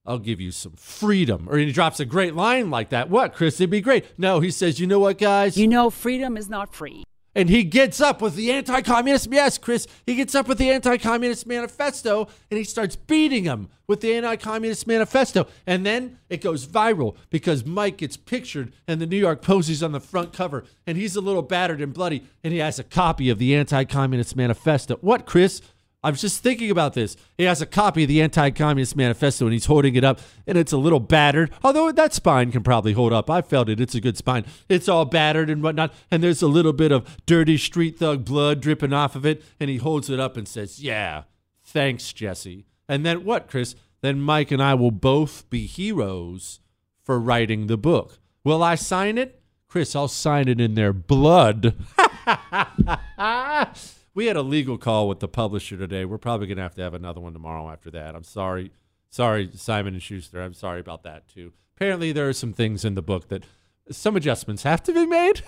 I'll 0.07 0.19
give 0.19 0.41
you 0.41 0.51
some 0.51 0.73
freedom. 0.73 1.49
Or 1.49 1.57
he 1.57 1.73
drops 1.73 1.99
a 1.99 2.05
great 2.05 2.35
line 2.35 2.71
like 2.71 2.91
that. 2.91 3.09
What, 3.09 3.35
Chris? 3.35 3.59
It'd 3.61 3.71
be 3.71 3.81
great. 3.81 4.05
No, 4.19 4.41
he 4.41 4.51
says, 4.51 4.79
you 4.79 4.87
know 4.87 4.99
what, 4.99 5.19
guys? 5.19 5.57
You 5.57 5.67
know, 5.67 5.89
freedom 5.91 6.37
is 6.37 6.49
not 6.49 6.75
free. 6.75 7.05
And 7.35 7.49
he 7.51 7.65
gets 7.65 8.01
up 8.01 8.23
with 8.23 8.37
the 8.37 8.53
anti 8.53 8.81
communist. 8.83 9.29
Yes, 9.33 9.59
Chris. 9.59 9.89
He 10.07 10.15
gets 10.15 10.35
up 10.35 10.47
with 10.47 10.59
the 10.59 10.71
anti 10.71 10.99
communist 10.99 11.47
manifesto 11.47 12.29
and 12.51 12.59
he 12.59 12.65
starts 12.65 12.95
beating 12.95 13.45
him 13.45 13.71
with 13.89 14.03
the 14.03 14.15
anti 14.15 14.37
communist 14.37 14.87
manifesto. 14.87 15.49
And 15.67 15.85
then 15.85 16.19
it 16.29 16.41
goes 16.41 16.67
viral 16.67 17.17
because 17.31 17.65
Mike 17.65 17.97
gets 17.97 18.17
pictured 18.17 18.73
and 18.87 19.01
the 19.01 19.07
New 19.07 19.17
York 19.17 19.43
Post 19.43 19.69
is 19.69 19.83
on 19.83 19.91
the 19.91 20.01
front 20.01 20.33
cover 20.33 20.65
and 20.87 20.97
he's 20.97 21.17
a 21.17 21.21
little 21.21 21.43
battered 21.43 21.81
and 21.81 21.93
bloody 21.93 22.23
and 22.45 22.53
he 22.53 22.61
has 22.61 22.79
a 22.79 22.85
copy 22.85 23.31
of 23.31 23.39
the 23.39 23.55
anti 23.57 23.83
communist 23.83 24.37
manifesto. 24.37 24.97
What, 25.01 25.27
Chris? 25.27 25.61
I 26.05 26.11
was 26.11 26.21
just 26.21 26.43
thinking 26.43 26.71
about 26.71 26.93
this. 26.93 27.17
He 27.39 27.45
has 27.45 27.63
a 27.63 27.67
copy 27.67 28.03
of 28.03 28.09
the 28.09 28.21
Anti 28.21 28.51
Communist 28.51 28.95
Manifesto 28.95 29.47
and 29.47 29.55
he's 29.55 29.65
holding 29.65 29.97
it 29.97 30.05
up, 30.05 30.21
and 30.47 30.59
it's 30.59 30.73
a 30.73 30.77
little 30.77 31.01
battered. 31.01 31.51
Although 31.65 31.91
that 31.93 32.13
spine 32.13 32.53
can 32.53 32.63
probably 32.63 32.93
hold 32.93 33.15
up. 33.15 33.31
I 33.31 33.41
felt 33.41 33.71
it. 33.71 33.81
It's 33.81 33.95
a 33.95 34.03
good 34.03 34.19
spine. 34.19 34.45
It's 34.69 34.87
all 34.87 35.07
battered 35.07 35.49
and 35.49 35.63
whatnot, 35.63 35.95
and 36.11 36.23
there's 36.23 36.43
a 36.43 36.47
little 36.47 36.75
bit 36.75 36.93
of 36.93 37.17
dirty 37.25 37.57
street 37.57 37.99
thug 37.99 38.27
blood 38.27 38.61
dripping 38.61 38.93
off 38.93 39.17
of 39.17 39.25
it. 39.25 39.43
And 39.59 39.71
he 39.71 39.79
holds 39.79 40.11
it 40.11 40.21
up 40.21 40.37
and 40.37 40.47
says, 40.47 40.83
Yeah, 40.83 41.23
thanks, 41.65 42.13
Jesse. 42.13 42.67
And 42.87 43.07
then 43.07 43.25
what, 43.25 43.49
Chris? 43.49 43.75
Then 44.03 44.21
Mike 44.21 44.51
and 44.51 44.63
I 44.63 44.75
will 44.75 44.91
both 44.91 45.49
be 45.49 45.65
heroes 45.65 46.61
for 47.03 47.19
writing 47.19 47.67
the 47.67 47.79
book. 47.79 48.19
Will 48.45 48.63
I 48.63 48.75
sign 48.75 49.17
it? 49.17 49.41
Chris, 49.69 49.97
I'll 49.97 50.09
sign 50.09 50.49
it 50.49 50.61
in 50.61 50.75
their 50.75 50.93
blood. 50.93 51.75
we 54.15 54.27
had 54.27 54.37
a 54.37 54.43
legal 54.43 54.79
call 54.79 55.09
with 55.09 55.21
the 55.21 55.29
publisher 55.29 55.77
today. 55.77 56.05
We're 56.05 56.19
probably 56.19 56.47
going 56.47 56.57
to 56.57 56.62
have 56.62 56.77
to 56.77 56.83
have 56.83 56.95
another 56.95 57.21
one 57.21 57.33
tomorrow 57.33 57.71
after 57.71 57.91
that. 57.91 58.15
I'm 58.15 58.25
sorry. 58.25 58.71
Sorry, 59.11 59.51
Simon 59.55 59.95
and 59.95 60.03
Schuster. 60.03 60.41
I'm 60.41 60.55
sorry 60.55 60.81
about 60.81 61.03
that 61.05 61.29
too. 61.29 61.53
Apparently, 61.77 62.12
there 62.12 62.29
are 62.29 62.33
some 62.33 62.53
things 62.53 62.85
in 62.85 62.95
the 62.95 63.03
book 63.03 63.29
that 63.29 63.45
some 63.91 64.17
adjustments 64.17 64.62
have 64.62 64.83
to 64.85 64.93
be 64.93 65.07
made. 65.07 65.43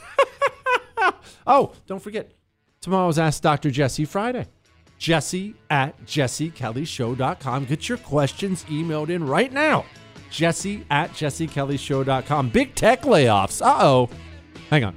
oh, 1.47 1.73
don't 1.87 2.03
forget, 2.03 2.33
tomorrow's 2.81 3.19
Ask 3.19 3.43
Dr. 3.43 3.71
Jesse 3.71 4.05
Friday. 4.05 4.47
Jesse 4.99 5.55
at 5.71 6.01
jessekellyshow.com. 6.07 7.64
Get 7.67 7.89
your 7.89 7.99
questions 7.99 8.64
emailed 8.64 9.11
in 9.11 9.27
right 9.27 9.53
now. 9.53 9.85
Jesse 10.31 10.85
at 10.91 11.11
jessekellyshow.com. 11.12 12.49
Big 12.51 12.75
tech 12.75 13.03
layoffs. 13.03 13.64
Uh 13.64 13.77
oh. 13.81 14.11
Hang 14.71 14.85
on. 14.85 14.97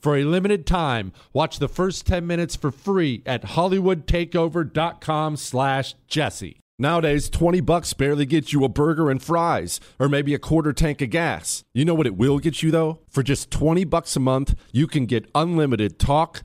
For 0.00 0.16
a 0.16 0.24
limited 0.24 0.66
time, 0.66 1.12
watch 1.32 1.58
the 1.58 1.68
first 1.68 2.06
10 2.06 2.26
minutes 2.26 2.54
for 2.54 2.70
free 2.70 3.22
at 3.26 3.42
hollywoodtakeover.com 3.42 5.36
slash 5.36 5.94
jesse. 6.06 6.60
Nowadays, 6.80 7.28
20 7.28 7.60
bucks 7.62 7.92
barely 7.92 8.24
gets 8.24 8.52
you 8.52 8.62
a 8.62 8.68
burger 8.68 9.10
and 9.10 9.20
fries, 9.20 9.80
or 9.98 10.08
maybe 10.08 10.32
a 10.32 10.38
quarter 10.38 10.72
tank 10.72 11.02
of 11.02 11.10
gas. 11.10 11.64
You 11.74 11.84
know 11.84 11.94
what 11.94 12.06
it 12.06 12.16
will 12.16 12.38
get 12.38 12.62
you, 12.62 12.70
though? 12.70 13.00
For 13.08 13.24
just 13.24 13.50
20 13.50 13.82
bucks 13.82 14.14
a 14.14 14.20
month, 14.20 14.54
you 14.70 14.86
can 14.86 15.06
get 15.06 15.28
unlimited 15.34 15.98
talk, 15.98 16.44